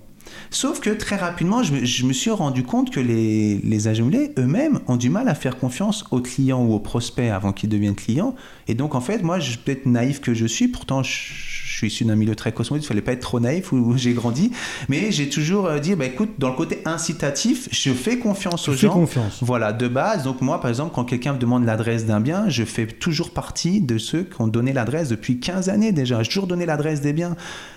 Sauf 0.49 0.79
que 0.79 0.89
très 0.89 1.15
rapidement, 1.15 1.63
je, 1.63 1.73
me- 1.73 1.85
je 1.85 2.05
me 2.05 2.11
suis 2.13 2.31
rendu 2.31 2.63
compte 2.63 2.89
que 2.91 2.99
les, 2.99 3.59
les 3.63 3.87
eux-mêmes 3.87 4.79
ont 4.87 4.95
du 4.97 5.09
mal 5.09 5.27
à 5.29 5.35
faire 5.35 5.57
confiance 5.57 6.03
aux 6.11 6.19
clients 6.21 6.63
ou 6.63 6.73
aux 6.73 6.79
prospects 6.79 7.29
avant 7.31 7.53
qu'ils 7.53 7.69
deviennent 7.69 7.95
clients. 7.95 8.35
Et 8.67 8.73
donc, 8.73 8.95
en 8.95 9.01
fait, 9.01 9.21
moi, 9.23 9.39
je 9.39 9.57
peut-être 9.57 9.85
naïf 9.85 10.21
que 10.21 10.33
je 10.33 10.45
suis, 10.45 10.67
pourtant, 10.67 11.03
je, 11.03 11.54
je 11.75 11.79
suis 11.79 11.87
issu 11.87 12.05
d'un 12.05 12.15
milieu 12.15 12.35
très 12.35 12.53
cosmopolite, 12.53 12.85
il 12.85 12.87
fallait 12.87 13.01
pas 13.01 13.11
être 13.11 13.19
trop 13.19 13.41
naïf 13.41 13.73
où, 13.73 13.97
j'ai 13.97 14.13
grandi. 14.13 14.49
Mais 14.87 15.11
j'ai 15.11 15.27
toujours 15.27 15.65
euh, 15.65 15.79
dit, 15.79 15.93
bah, 15.95 16.05
écoute, 16.05 16.29
dans 16.39 16.47
le 16.49 16.55
côté 16.55 16.79
incitatif, 16.85 17.67
je 17.71 17.91
fais 17.91 18.17
confiance 18.17 18.69
aux 18.69 18.71
fais 18.71 18.87
gens. 18.87 18.93
confiance. 18.93 19.39
Voilà, 19.41 19.73
de 19.73 19.89
base. 19.89 20.23
Donc 20.23 20.39
moi, 20.41 20.61
par 20.61 20.69
exemple, 20.69 20.93
quand 20.95 21.03
quelqu'un 21.03 21.33
me 21.33 21.37
demande 21.37 21.65
l'adresse 21.65 22.05
d'un 22.05 22.21
bien, 22.21 22.47
je 22.47 22.63
fais 22.63 22.87
toujours 22.87 23.31
partie 23.31 23.81
de 23.81 23.97
ceux 23.97 24.23
qui 24.23 24.41
ont 24.41 24.47
donné 24.47 24.71
l'adresse 24.71 25.09
depuis 25.09 25.39
15 25.41 25.67
années 25.67 25.91
déjà. 25.91 26.23
J'ai 26.23 26.29
toujours 26.29 26.47
donné 26.47 26.65
l'adresse 26.65 27.01
des 27.01 27.11
biens. 27.11 27.35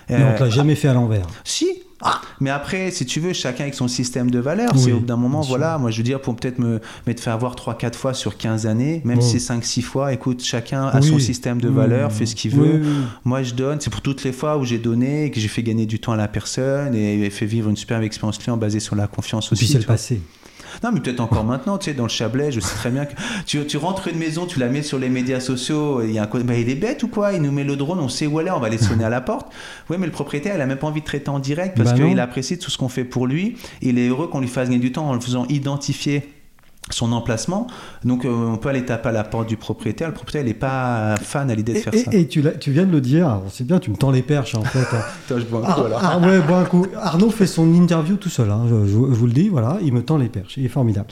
Mais 0.09 0.17
on 0.23 0.29
Euh, 0.29 0.39
l'a 0.39 0.51
jamais 0.51 0.77
fait 0.77 0.87
à 0.89 0.95
l'envers. 0.95 1.27
si. 1.43 1.67
Mais 2.41 2.51
après, 2.51 2.91
si 2.93 3.05
tu 3.07 3.19
veux, 3.19 3.33
chacun 3.33 3.65
avec 3.65 3.75
son 3.75 3.89
système 3.89 4.31
de 4.31 4.39
valeurs. 4.39 4.71
Oui, 4.75 4.81
c'est 4.85 4.93
au 4.93 5.01
bout 5.01 5.07
d'un 5.07 5.17
moment, 5.17 5.41
voilà, 5.41 5.79
moi 5.79 5.91
je 5.91 5.97
veux 5.99 6.03
dire, 6.05 6.21
pour 6.21 6.37
peut-être 6.37 6.59
me 6.61 6.81
m'être 7.07 7.21
fait 7.21 7.31
avoir 7.31 7.57
3-4 7.57 7.95
fois 7.95 8.15
sur 8.15 8.37
15 8.37 8.67
années, 8.67 9.03
même 9.05 9.21
si 9.21 9.41
c'est 9.41 9.53
5-6 9.55 9.83
fois, 9.83 10.13
écoute, 10.13 10.43
chacun 10.45 10.85
a 10.87 11.01
Oui. 11.01 11.09
son 11.09 11.19
système 11.19 11.61
de 11.61 11.69
Oui. 11.69 11.75
valeurs, 11.75 12.13
fait 12.13 12.27
ce 12.27 12.37
qu'il 12.37 12.53
veut. 12.53 12.81
oui, 12.81 12.81
oui. 12.83 13.05
Moi, 13.25 13.43
je 13.43 13.55
donne, 13.55 13.81
c'est 13.81 13.91
pour 13.91 14.01
toutes 14.03 14.23
les 14.25 14.33
fois 14.33 14.57
où 14.59 14.65
j'ai 14.65 14.79
donné, 14.79 15.25
et 15.27 15.31
que 15.33 15.41
j'ai 15.41 15.49
fait 15.49 15.63
gagner 15.65 15.87
du 15.87 15.99
temps 15.99 16.13
à 16.13 16.17
la 16.17 16.29
personne 16.29 16.95
et, 16.95 17.25
et 17.25 17.31
fait 17.31 17.47
vivre 17.47 17.69
une 17.69 17.77
superbe 17.77 18.03
expérience 18.05 18.39
client 18.39 18.57
basée 18.57 18.81
sur 18.81 18.95
la 18.95 19.07
confiance 19.09 19.47
Et 19.51 19.53
aussi. 19.55 19.65
puis 19.65 19.73
c'est 19.73 19.79
le 19.79 19.85
vois. 19.85 19.95
passé. 19.95 20.21
Non, 20.83 20.91
mais 20.93 21.01
peut-être 21.01 21.21
encore 21.21 21.45
maintenant, 21.45 21.79
tu 21.79 21.87
sais, 21.87 21.95
dans 21.95 22.05
le 22.05 22.09
Chablais, 22.09 22.53
je 22.53 22.61
sais 22.61 22.75
très 22.75 22.91
bien 22.91 23.05
que 23.05 23.15
tu, 23.47 23.65
tu 23.67 23.77
rentres 23.77 24.09
une 24.09 24.19
maison, 24.19 24.47
tu 24.47 24.59
la 24.59 24.69
mets 24.69 24.83
sur 24.83 24.99
les 24.99 25.09
médias 25.09 25.41
sociaux, 25.41 26.03
il 26.03 26.13
y 26.13 26.19
a 26.19 26.23
un 26.23 26.41
bah, 26.41 26.55
il 26.55 26.69
est 26.69 26.75
bête 26.75 27.03
ou 27.03 27.09
quoi? 27.09 27.33
Il 27.33 27.43
nous 27.43 27.53
met 27.53 27.65
le 27.65 27.77
drone, 27.77 27.99
on 27.99 28.09
sait 28.09 28.27
où 28.27 28.41
elle 28.41 28.47
est, 28.47 28.51
on 28.51 28.61
va 28.61 28.69
aller 28.69 28.79
sonner 28.79 29.05
à 29.05 29.11
la 29.11 29.21
porte. 29.21 29.53
Oui, 29.91 29.97
mais 29.99 30.07
le 30.07 30.13
propriétaire, 30.13 30.55
il 30.55 30.61
a 30.61 30.67
même 30.67 30.79
pas 30.79 30.87
envie 30.87 31.01
de 31.01 31.07
traiter 31.07 31.31
en 31.31 31.39
direct 31.39 31.77
parce 31.77 31.93
Bah 31.93 32.05
qu'il 32.05 32.21
apprécie 32.21 32.59
tout 32.59 32.71
ce 32.71 32.79
qu'on 32.79 32.89
fait 32.89 33.05
pour 33.05 33.27
lui. 33.27 33.57
Il 33.83 33.99
est 33.99 34.09
heureux 34.09 34.29
qu'on 34.29 34.41
lui 34.41 34.49
fasse 34.49 34.69
gagner 34.69 34.81
du 34.81 34.93
temps 34.93 35.09
en 35.09 35.15
le 35.15 35.21
faisant 35.21 35.47
identifier 35.49 36.29
son 36.91 37.13
emplacement. 37.13 37.67
Donc, 38.05 38.25
euh, 38.25 38.29
on 38.31 38.57
peut 38.57 38.69
aller 38.69 38.85
taper 38.85 39.09
à 39.11 39.13
la 39.13 39.25
porte 39.25 39.49
du 39.49 39.57
propriétaire. 39.57 40.09
Le 40.09 40.15
propriétaire, 40.15 40.43
il 40.43 40.49
n'est 40.49 40.55
pas 40.59 41.17
fan 41.17 41.51
à 41.51 41.55
l'idée 41.55 41.75
de 41.75 41.79
faire 41.79 41.95
et- 41.95 42.05
ça. 42.05 42.11
et 42.13 42.27
tu, 42.29 42.41
viens 42.71 42.85
de 42.87 42.93
le 42.93 43.01
dire, 43.01 43.27
alors, 43.29 43.45
c'est 43.51 43.67
bien, 43.67 43.79
tu 43.79 43.91
me 43.91 43.97
tends 43.97 44.11
les 44.11 44.23
perches 44.23 44.55
en 44.55 44.63
fait. 44.65 44.79
hein. 44.97 45.01
Attends, 45.31 45.41
je 45.41 45.45
bois 45.47 45.61
un 45.61 45.65
Ah, 45.69 45.75
coup, 45.75 45.81
alors. 45.85 46.01
ah, 46.03 46.19
ouais, 46.19 46.41
un 46.55 46.65
coup. 46.65 46.87
Arnaud 46.97 47.31
fait 47.31 47.47
son 47.47 47.73
interview 47.75 48.17
tout 48.17 48.29
seul, 48.29 48.51
hein, 48.51 48.63
je, 48.69 48.87
je- 48.87 48.91
je 48.93 48.97
vous 48.97 49.27
le 49.27 49.33
dis, 49.33 49.49
voilà, 49.49 49.79
il 49.83 49.93
me 49.93 50.03
tend 50.03 50.17
les 50.19 50.29
perches, 50.29 50.57
il 50.57 50.65
est 50.65 50.69
formidable. 50.69 51.09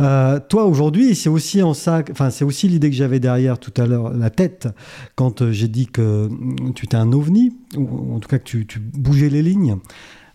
Euh, 0.00 0.40
toi 0.48 0.64
aujourd'hui, 0.64 1.14
c'est 1.14 1.28
aussi 1.28 1.62
en 1.62 1.74
ça, 1.74 2.02
enfin 2.10 2.30
c'est 2.30 2.44
aussi 2.44 2.68
l'idée 2.68 2.88
que 2.90 2.96
j'avais 2.96 3.20
derrière 3.20 3.58
tout 3.58 3.72
à 3.76 3.86
l'heure, 3.86 4.10
la 4.14 4.30
tête, 4.30 4.68
quand 5.16 5.42
euh, 5.42 5.52
j'ai 5.52 5.68
dit 5.68 5.86
que 5.86 6.28
mm, 6.28 6.72
tu 6.74 6.86
étais 6.86 6.96
un 6.96 7.12
ovni, 7.12 7.56
ou 7.76 8.14
en 8.14 8.18
tout 8.20 8.28
cas 8.28 8.38
que 8.38 8.44
tu, 8.44 8.66
tu 8.66 8.78
bougeais 8.80 9.28
les 9.28 9.42
lignes, 9.42 9.76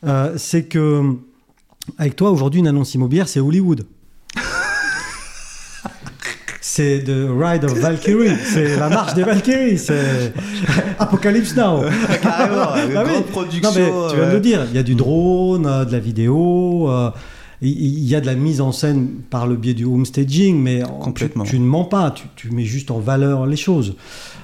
Euh, 0.05 0.33
c'est 0.37 0.65
que 0.65 1.15
avec 1.97 2.15
toi 2.15 2.29
aujourd'hui 2.29 2.59
une 2.59 2.67
annonce 2.67 2.93
immobilière, 2.93 3.27
c'est 3.27 3.39
Hollywood. 3.39 3.85
C'est 6.67 7.03
The 7.05 7.11
Ride 7.29 7.63
of 7.65 7.77
Valkyrie, 7.77 8.31
c'est 8.43 8.75
la 8.77 8.89
marche 8.89 9.13
des 9.13 9.21
Valkyries, 9.21 9.77
c'est 9.77 10.33
Apocalypse 10.99 11.55
Now. 11.55 11.83
Carrément, 12.23 12.75
une 12.87 12.93
Bah 12.95 13.03
oui. 13.05 13.11
grande 13.11 13.25
production. 13.27 13.69
Non, 13.69 13.75
mais 13.75 14.09
tu 14.09 14.15
viens 14.15 14.27
de 14.29 14.33
le 14.33 14.39
dire, 14.39 14.61
il 14.71 14.75
y 14.75 14.79
a 14.79 14.83
du 14.83 14.95
drone, 14.95 15.67
euh, 15.67 15.85
de 15.85 15.91
la 15.91 15.99
vidéo, 15.99 16.89
euh, 16.89 17.11
il 17.61 18.03
y 18.07 18.15
a 18.15 18.21
de 18.21 18.25
la 18.25 18.35
mise 18.35 18.61
en 18.61 18.71
scène 18.71 19.07
par 19.29 19.47
le 19.47 19.55
biais 19.55 19.73
du 19.73 19.85
home 19.85 20.05
staging, 20.05 20.61
mais 20.61 20.83
Complètement. 21.01 21.43
Tu, 21.43 21.51
tu 21.51 21.59
ne 21.59 21.65
mens 21.65 21.85
pas, 21.85 22.11
tu, 22.11 22.25
tu 22.35 22.51
mets 22.51 22.63
juste 22.65 22.91
en 22.91 22.99
valeur 22.99 23.45
les 23.45 23.55
choses. 23.55 23.95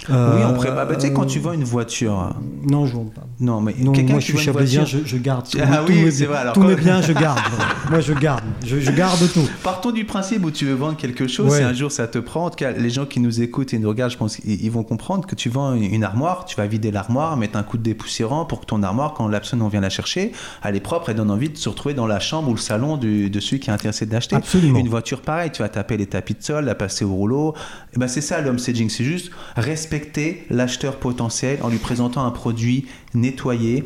Euh, 0.10 0.38
Oui, 0.38 0.44
on 0.50 0.54
prépare. 0.56 0.88
Bah, 0.88 0.96
tu 0.96 1.02
sais, 1.02 1.14
quand 1.14 1.26
tu 1.26 1.40
vends 1.40 1.52
une 1.54 1.64
voiture, 1.64 2.34
Non, 2.68 2.86
je 2.88 2.94
ne 2.94 2.98
vends 3.04 3.10
pas. 3.14 3.22
non, 3.40 3.62
mais 3.62 3.76
Non, 3.80 3.92
moi 3.92 4.20
je 4.20 4.26
suis 4.26 4.38
chablaisien, 4.38 4.82
voiture- 4.82 5.00
je, 5.04 5.08
je 5.08 5.18
garde. 5.18 5.46
Ah 5.62 5.84
tous 5.86 5.92
oui, 5.94 6.12
c'est 6.12 6.26
vrai, 6.26 6.38
alors 6.40 6.58
mes 6.58 6.76
biens, 6.76 7.02
je 7.04 7.14
garde. 7.14 7.40
moi, 7.90 8.00
je 8.00 8.14
garde. 8.14 8.42
Je, 8.66 8.80
je 8.80 8.92
garde 8.92 9.20
tout. 9.32 9.48
Partons 9.64 9.92
du 9.92 10.06
principe 10.06 10.44
où 10.44 10.50
tu 10.52 10.66
veux 10.66 10.74
vendre 10.74 10.98
quelque 10.98 11.28
chose, 11.28 11.52
Ouais. 11.52 11.58
si 11.58 11.64
un 11.64 11.74
jour 11.74 11.92
ça 11.92 12.08
te 12.08 12.18
prend, 12.18 12.46
en 12.46 12.50
tout 12.50 12.56
cas, 12.56 12.72
les 12.72 12.90
gens 12.90 13.06
qui 13.06 13.20
nous 13.20 13.42
écoutent 13.42 13.74
et 13.76 13.80
nous 13.80 13.90
regardent, 13.90 14.12
je 14.12 14.18
pense 14.18 14.38
qu'ils 14.38 14.64
ils 14.64 14.72
vont 14.72 14.84
comprendre 14.84 15.28
que 15.28 15.36
tu 15.36 15.50
vends 15.50 15.74
une 15.76 16.04
armoire, 16.04 16.46
tu 16.46 16.56
vas 16.56 16.66
vider 16.66 16.90
l'armoire, 16.92 17.38
mettre 17.38 17.58
un 17.60 17.64
coup 17.64 17.78
de 17.78 17.84
dépoussiérant 17.84 18.46
pour 18.46 18.62
que 18.62 18.66
ton 18.66 18.82
armoire, 18.84 19.14
quand 19.14 19.28
la 19.28 19.40
personne 19.40 19.62
on 19.62 19.68
vient 19.68 19.82
la 19.82 19.90
chercher, 19.92 20.32
elle 20.64 20.76
est 20.76 20.80
propre 20.80 21.10
et 21.10 21.14
donne 21.14 21.30
envie 21.30 21.50
de 21.50 21.58
se 21.58 21.70
retrouver 21.70 21.94
dans 21.94 22.08
la 22.08 22.20
chambre 22.20 22.50
ou 22.50 22.54
le 22.54 22.60
salon 22.60 22.98
du- 23.02 23.30
de 23.30 23.40
celui 23.42 23.60
qui 23.60 23.70
est 23.70 23.74
intéressé 23.74 24.06
d'acheter. 24.06 24.36
Une 24.80 24.88
voiture 24.88 25.22
pareille, 25.22 25.52
tu 25.52 25.62
vas 25.62 25.68
taper 25.70 25.98
les 25.98 26.06
tapis 26.08 26.36
de 26.36 26.42
sol, 26.44 26.64
la 26.64 26.76
passer 26.76 27.04
au 27.04 27.14
rouleau. 27.14 27.54
Et 27.94 28.00
ben 28.00 28.08
c'est 28.08 28.22
ça 28.22 28.40
l'homme 28.40 28.60
staging, 28.60 28.90
c'est 28.90 29.04
juste 29.04 29.32
respecter 29.58 30.46
l'acheteur 30.50 30.98
potentiel 30.98 31.60
en 31.62 31.68
lui 31.70 31.78
présentant 31.80 32.26
un 32.26 32.32
produit 32.32 32.86
nettoyé 33.14 33.84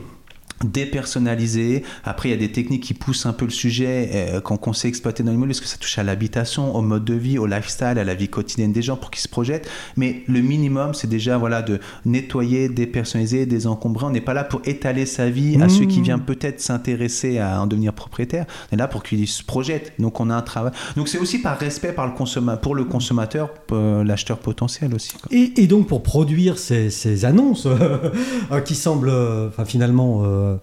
dépersonnalisé. 0.72 1.84
Après, 2.04 2.30
il 2.30 2.32
y 2.32 2.36
a 2.36 2.38
des 2.38 2.52
techniques 2.52 2.84
qui 2.84 2.94
poussent 2.94 3.26
un 3.26 3.34
peu 3.34 3.46
le 3.46 3.52
sujet 3.52 4.10
euh, 4.14 4.42
qu'on 4.42 4.74
sait 4.74 4.88
exploiter 4.88 5.24
dans 5.24 5.32
l'immobilier, 5.32 5.54
parce 5.54 5.62
que 5.62 5.68
ça 5.68 5.78
touche 5.78 5.98
à 5.98 6.04
l'habitation, 6.04 6.76
au 6.76 6.82
mode 6.82 7.06
de 7.06 7.14
vie, 7.14 7.38
au 7.38 7.46
lifestyle, 7.46 7.98
à 8.00 8.04
la 8.04 8.16
vie 8.16 8.28
quotidienne 8.30 8.72
des 8.72 8.82
gens 8.82 8.96
pour 8.96 9.12
qu'ils 9.12 9.22
se 9.22 9.28
projettent. 9.28 9.70
Mais 9.98 10.24
le 10.28 10.42
minimum, 10.42 10.94
c'est 10.94 11.10
déjà 11.10 11.38
voilà 11.38 11.62
de 11.62 11.80
nettoyer, 12.06 12.70
dépersonnaliser, 12.70 13.46
désencombrer. 13.46 14.06
On 14.06 14.10
n'est 14.12 14.22
pas 14.22 14.34
là 14.34 14.44
pour 14.44 14.62
étaler 14.66 15.06
sa 15.06 15.30
vie 15.30 15.56
à 15.62 15.66
Mmh. 15.66 15.70
ceux 15.70 15.86
qui 15.86 16.02
viennent 16.02 16.22
peut-être 16.22 16.62
s'intéresser 16.62 17.40
à 17.40 17.62
en 17.62 17.68
devenir 17.68 17.94
propriétaire. 17.94 18.46
On 18.72 18.76
est 18.76 18.80
là 18.80 18.88
pour 18.88 19.04
qu'ils 19.04 19.28
se 19.28 19.44
projettent. 19.44 19.94
Donc, 20.00 20.20
on 20.20 20.30
a 20.30 20.36
un 20.36 20.42
travail. 20.42 20.72
Donc, 20.96 21.08
c'est 21.08 21.18
aussi 21.18 21.40
par 21.40 21.58
respect 21.58 21.92
par 21.92 22.06
le 22.06 22.14
consommateur, 22.14 22.62
pour 22.62 22.76
le 22.76 22.84
consommateur, 22.86 23.50
euh, 23.72 24.04
l'acheteur 24.04 24.38
potentiel 24.40 24.94
aussi. 24.94 25.14
quoi. 25.14 25.28
Et, 25.32 25.54
et 25.62 25.68
donc 25.68 25.88
pour 25.88 26.04
produire 26.04 26.58
ces, 26.58 26.90
ces 26.90 27.26
annonces 27.26 27.66
euh, 28.52 28.62
qui 28.62 28.76
semblent 28.76 29.10
euh, 29.10 29.48
enfin, 29.50 29.66
finalement 29.66 30.22
euh, 30.24 30.55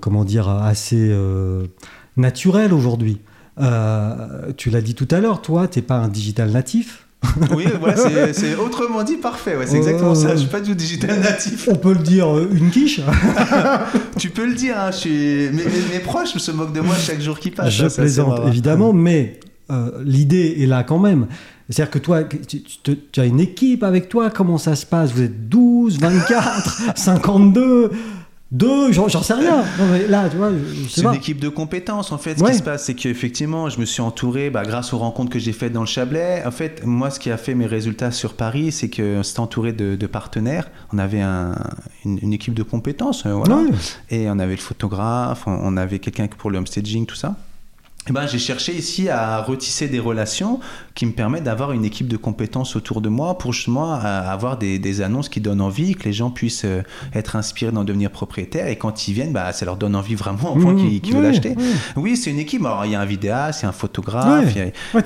comment 0.00 0.24
dire 0.24 0.48
assez 0.48 1.08
euh, 1.10 1.64
naturelles 2.16 2.72
aujourd'hui. 2.72 3.18
euh, 3.60 4.52
tu 4.56 4.70
l'as 4.70 4.80
dit 4.80 4.94
tout 4.94 5.08
à 5.10 5.20
l'heure, 5.20 5.40
toi, 5.42 5.68
t'es 5.68 5.82
pas 5.82 5.96
un 5.96 6.08
digital 6.08 6.50
natif. 6.50 7.04
Oui, 7.56 7.64
voilà, 7.80 8.32
c'est- 8.32 8.54
autrement 8.54 9.02
dit 9.02 9.16
parfait. 9.16 9.56
Ouais, 9.56 9.66
c'est 9.66 9.76
exactement 9.76 10.14
ça. 10.14 10.34
Je 10.34 10.40
suis 10.42 10.48
pas 10.48 10.60
du 10.60 10.74
digital 10.76 11.18
natif. 11.20 11.68
On 11.70 11.74
peut 11.74 11.92
le 11.92 11.98
dire 11.98 12.28
euh, 12.34 12.48
une 12.52 12.70
quiche. 12.70 13.00
Tu 14.18 14.30
peux 14.30 14.46
le 14.46 14.54
dire, 14.54 14.76
hein, 14.78 14.90
je 14.92 14.96
suis... 14.96 15.10
mes, 15.50 15.64
mes- 15.64 15.94
mes 15.94 15.98
proches 16.00 16.36
se 16.36 16.50
moquent 16.52 16.72
de 16.72 16.80
moi 16.80 16.94
chaque 16.96 17.20
jour 17.20 17.38
qui 17.38 17.50
passe. 17.50 17.70
Je 17.70 17.86
plaisante 17.86 18.40
évidemment, 18.46 18.92
mais 18.92 19.40
euh, 19.70 19.90
l'idée 20.04 20.56
est 20.60 20.66
là 20.66 20.82
quand 20.84 20.98
même. 20.98 21.26
C'est-à-dire 21.68 21.90
que 21.90 21.98
toi, 21.98 22.22
tu, 22.24 22.62
tu 23.12 23.20
as 23.20 23.24
une 23.26 23.40
équipe 23.40 23.82
avec 23.82 24.08
toi, 24.08 24.30
comment 24.30 24.56
ça 24.58 24.74
se 24.76 24.86
passe? 24.86 25.12
Vous 25.12 25.22
êtes 25.22 25.48
12, 25.48 25.98
24, 26.00 26.96
52 26.96 27.90
2, 28.50 28.92
j'en 28.92 29.08
sais 29.08 29.34
rien. 29.34 29.58
Non, 29.78 29.84
mais 29.92 30.06
là, 30.08 30.26
tu 30.30 30.38
vois, 30.38 30.50
je, 30.50 30.56
je 30.84 30.88
sais 30.88 31.00
C'est 31.02 31.06
une 31.06 31.14
équipe 31.14 31.38
de 31.38 31.50
compétences. 31.50 32.12
En 32.12 32.18
fait, 32.18 32.38
ce 32.38 32.42
Ouais. 32.42 32.52
qui 32.52 32.58
se 32.58 32.62
passe, 32.62 32.84
c'est 32.86 32.94
qu'effectivement, 32.94 33.68
je 33.68 33.78
me 33.78 33.84
suis 33.84 34.00
entouré, 34.00 34.48
bah, 34.48 34.62
grâce 34.64 34.94
aux 34.94 34.98
rencontres 34.98 35.30
que 35.30 35.38
j'ai 35.38 35.52
faites 35.52 35.72
dans 35.72 35.82
le 35.82 35.86
Chablais. 35.86 36.42
En 36.46 36.50
fait, 36.50 36.82
moi, 36.86 37.10
ce 37.10 37.20
qui 37.20 37.30
a 37.30 37.36
fait 37.36 37.54
mes 37.54 37.66
résultats 37.66 38.10
sur 38.10 38.32
Paris, 38.32 38.72
c'est 38.72 38.88
que 38.88 39.22
c'était 39.22 39.40
entouré 39.40 39.72
de, 39.74 39.96
de 39.96 40.06
partenaires. 40.06 40.70
On 40.94 40.98
avait 40.98 41.20
un- 41.20 41.56
une, 42.06 42.18
une 42.22 42.32
équipe 42.32 42.54
de 42.54 42.62
compétences, 42.62 43.26
euh, 43.26 43.32
voilà. 43.34 43.56
Ouais. 43.56 43.70
Et 44.10 44.30
on 44.30 44.38
avait 44.38 44.54
le 44.56 44.60
photographe, 44.62 45.42
on, 45.46 45.52
on 45.62 45.76
avait 45.76 45.98
quelqu'un 45.98 46.26
pour 46.28 46.50
le 46.50 46.56
homestaging, 46.56 47.04
tout 47.04 47.16
ça. 47.16 47.36
Et 48.08 48.12
ben, 48.12 48.26
j'ai 48.26 48.38
cherché 48.38 48.74
ici 48.74 49.08
à 49.08 49.42
retisser 49.42 49.88
des 49.88 49.98
relations 49.98 50.60
qui 50.94 51.04
me 51.04 51.12
permettent 51.12 51.44
d'avoir 51.44 51.72
une 51.72 51.84
équipe 51.84 52.08
de 52.08 52.16
compétences 52.16 52.74
autour 52.74 53.00
de 53.00 53.08
moi 53.08 53.36
pour 53.36 53.52
justement 53.52 53.94
euh, 53.94 53.98
avoir 53.98 54.56
des, 54.56 54.78
des 54.78 55.02
annonces 55.02 55.28
qui 55.28 55.40
donnent 55.40 55.60
envie, 55.60 55.94
que 55.94 56.04
les 56.04 56.12
gens 56.12 56.30
puissent 56.30 56.64
euh, 56.64 56.82
être 57.14 57.36
inspirés 57.36 57.72
d'en 57.72 57.84
devenir 57.84 58.10
propriétaires. 58.10 58.68
Et 58.68 58.76
quand 58.76 59.08
ils 59.08 59.14
viennent, 59.14 59.32
bah, 59.32 59.52
ça 59.52 59.64
leur 59.64 59.76
donne 59.76 59.94
envie 59.94 60.14
vraiment 60.14 60.54
au 60.54 60.58
point 60.58 60.72
Mmh, 60.72 60.76
qu'ils 60.76 61.00
qu'ils 61.00 61.14
veulent 61.14 61.24
ouais, 61.24 61.30
acheter. 61.30 61.50
ouais. 61.50 61.64
Oui, 61.96 62.16
c'est 62.16 62.30
une 62.30 62.38
équipe. 62.38 62.64
Alors, 62.64 62.84
il 62.86 62.92
y 62.92 62.94
a 62.94 63.00
un 63.00 63.04
vidéaste, 63.06 63.60
il 63.60 63.62
y 63.64 63.66
a 63.66 63.68
un 63.70 63.72
photographe, 63.72 64.54
il 64.54 64.58
y 64.58 64.60
a, 64.62 65.02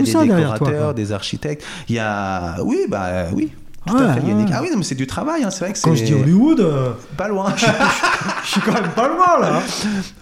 des 0.00 0.10
toi, 0.12 0.24
décorateurs, 0.24 0.94
des 0.94 1.12
architectes. 1.12 1.64
Il 1.88 1.94
y 1.94 1.98
a. 1.98 2.56
Oui, 2.62 2.78
bah 2.88 3.26
oui. 3.34 3.50
Tout 3.86 3.94
Ouais, 3.94 4.02
à 4.02 4.14
fait. 4.14 4.20
Ouais. 4.20 4.44
Ah 4.52 4.60
oui, 4.62 4.68
non, 4.70 4.78
mais 4.78 4.82
c'est 4.84 4.94
du 4.96 5.06
travail. 5.06 5.44
hein, 5.44 5.50
C'est 5.50 5.60
vrai 5.64 5.72
que 5.72 5.80
Quand 5.80 5.94
je 5.94 6.04
dis 6.04 6.12
Hollywood, 6.14 6.60
euh, 6.60 6.90
pas 7.16 7.28
loin. 7.28 7.54
je 8.44 8.50
suis 8.50 8.60
quand 8.60 8.72
même 8.74 8.90
pas 8.90 9.08
loin 9.08 9.40
là. 9.40 9.62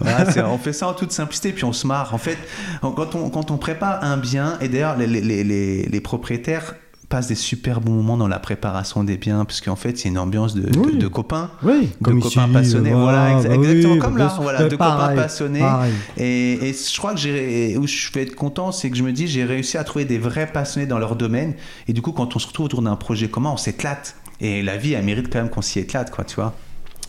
Voilà, 0.01 0.31
c'est- 0.31 0.43
on 0.43 0.59
fait 0.59 0.73
ça 0.73 0.89
en 0.89 0.93
toute 0.95 1.13
simplicité, 1.13 1.53
puis 1.53 1.65
on 1.65 1.73
se 1.73 1.87
marre. 1.87 2.13
En 2.15 2.19
fait, 2.19 2.37
quand 2.83 3.15
on, 3.15 3.31
quand 3.31 3.51
on 3.51 3.57
prépare 3.57 4.05
un 4.05 4.17
bien, 4.19 4.59
et 4.61 4.69
d'ailleurs, 4.69 4.97
les, 4.97 5.07
les, 5.07 5.21
les, 5.45 5.83
les 5.85 6.01
propriétaires 6.01 6.75
passent 7.09 7.29
des 7.29 7.35
super 7.35 7.81
bons 7.81 7.93
moments 7.93 8.17
dans 8.17 8.29
la 8.29 8.39
préparation 8.39 9.05
des 9.05 9.17
biens, 9.17 9.45
parce 9.45 9.61
qu'en 9.61 9.77
fait, 9.77 9.97
c'est 9.99 10.09
une 10.09 10.19
ambiance 10.19 10.55
de, 10.55 10.63
de- 10.69 10.79
Oui. 10.79 10.97
de 10.99 11.07
copains. 11.09 11.51
Oui, 11.63 11.91
de 12.01 12.13
copains 12.21 12.49
passionnés, 12.49 12.93
voilà, 12.93 13.39
exa- 13.41 13.49
bah 13.49 13.55
oui, 13.59 13.67
exactement 13.69 13.99
comme 13.99 14.13
bah 14.15 14.19
là, 14.19 14.25
bien 14.27 14.35
sûr. 14.35 14.43
voilà, 14.43 14.65
de 14.65 14.71
copains 14.77 15.15
passionnés. 15.15 15.61
pareil. 15.61 15.93
Et, 16.17 16.69
et 16.69 16.73
je 16.73 16.97
crois 16.99 17.13
que 17.15 17.21
j'ai, 17.21 17.77
où 17.77 17.87
je 17.87 18.11
vais 18.13 18.23
être 18.23 18.35
content, 18.35 18.73
c'est 18.73 18.91
que 18.91 18.97
je 18.97 19.03
me 19.03 19.13
dis, 19.13 19.29
j'ai 19.29 19.45
réussi 19.45 19.77
à 19.79 19.85
trouver 19.85 20.05
des 20.05 20.19
vrais 20.19 20.47
passionnés 20.47 20.87
dans 20.87 20.99
leur 20.99 21.17
domaine. 21.17 21.55
Et 21.89 21.93
du 21.93 22.03
coup, 22.03 22.13
quand 22.13 22.35
on 22.37 22.39
se 22.39 22.47
retrouve 22.47 22.67
autour 22.67 22.83
d'un 22.83 22.97
projet 22.97 23.29
commun, 23.29 23.51
on 23.53 23.57
s'éclate. 23.57 24.17
Et 24.41 24.63
la 24.63 24.77
vie, 24.77 24.95
elle 24.95 25.05
mérite 25.05 25.33
quand 25.33 25.39
même 25.39 25.51
qu'on 25.51 25.63
s'y 25.63 25.79
éclate, 25.79 26.11
quoi, 26.11 26.25
tu 26.25 26.35
vois. 26.37 26.55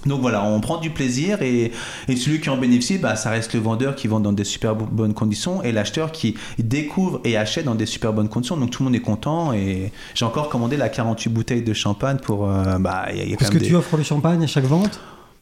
Donc 0.06 0.22
voilà, 0.22 0.44
on 0.44 0.60
prend 0.60 0.78
du 0.78 0.90
plaisir 0.92 1.42
et, 1.42 1.72
et 2.08 2.16
celui 2.16 2.40
qui 2.40 2.50
en 2.50 2.58
bénéficie, 2.58 2.98
bah, 2.98 3.16
ça 3.16 3.30
reste 3.32 3.54
le 3.54 3.60
vendeur 3.60 3.96
qui 3.96 4.08
vend 4.08 4.20
dans 4.20 4.34
des 4.34 4.44
super 4.44 4.76
bonnes 4.76 5.14
conditions 5.14 5.64
et 5.64 5.72
l'acheteur 5.72 6.12
qui 6.12 6.36
découvre 6.60 7.22
et 7.24 7.38
achète 7.38 7.66
dans 7.66 7.76
des 7.76 7.86
super 7.88 8.14
bonnes 8.14 8.30
conditions. 8.30 8.56
Donc 8.58 8.70
tout 8.70 8.84
le 8.84 8.86
monde 8.90 8.96
est 8.96 9.00
content 9.02 9.52
et 9.54 9.92
j'ai 10.14 10.26
encore 10.26 10.50
commandé 10.50 10.78
la 10.78 10.90
48 10.90 11.30
bouteilles 11.30 11.62
de 11.64 11.74
champagne 11.74 12.18
pour... 12.18 12.50
Euh, 12.50 12.78
bah, 12.80 13.06
y 13.14 13.20
a, 13.22 13.24
y 13.26 13.34
a 13.34 13.38
Parce 13.38 13.50
quand 13.50 13.58
que 13.60 13.64
tu 13.64 13.76
offres 13.76 13.98
le 13.98 14.04
champagne 14.04 14.44
à 14.44 14.48
chaque 14.48 14.66
vente? 14.66 15.00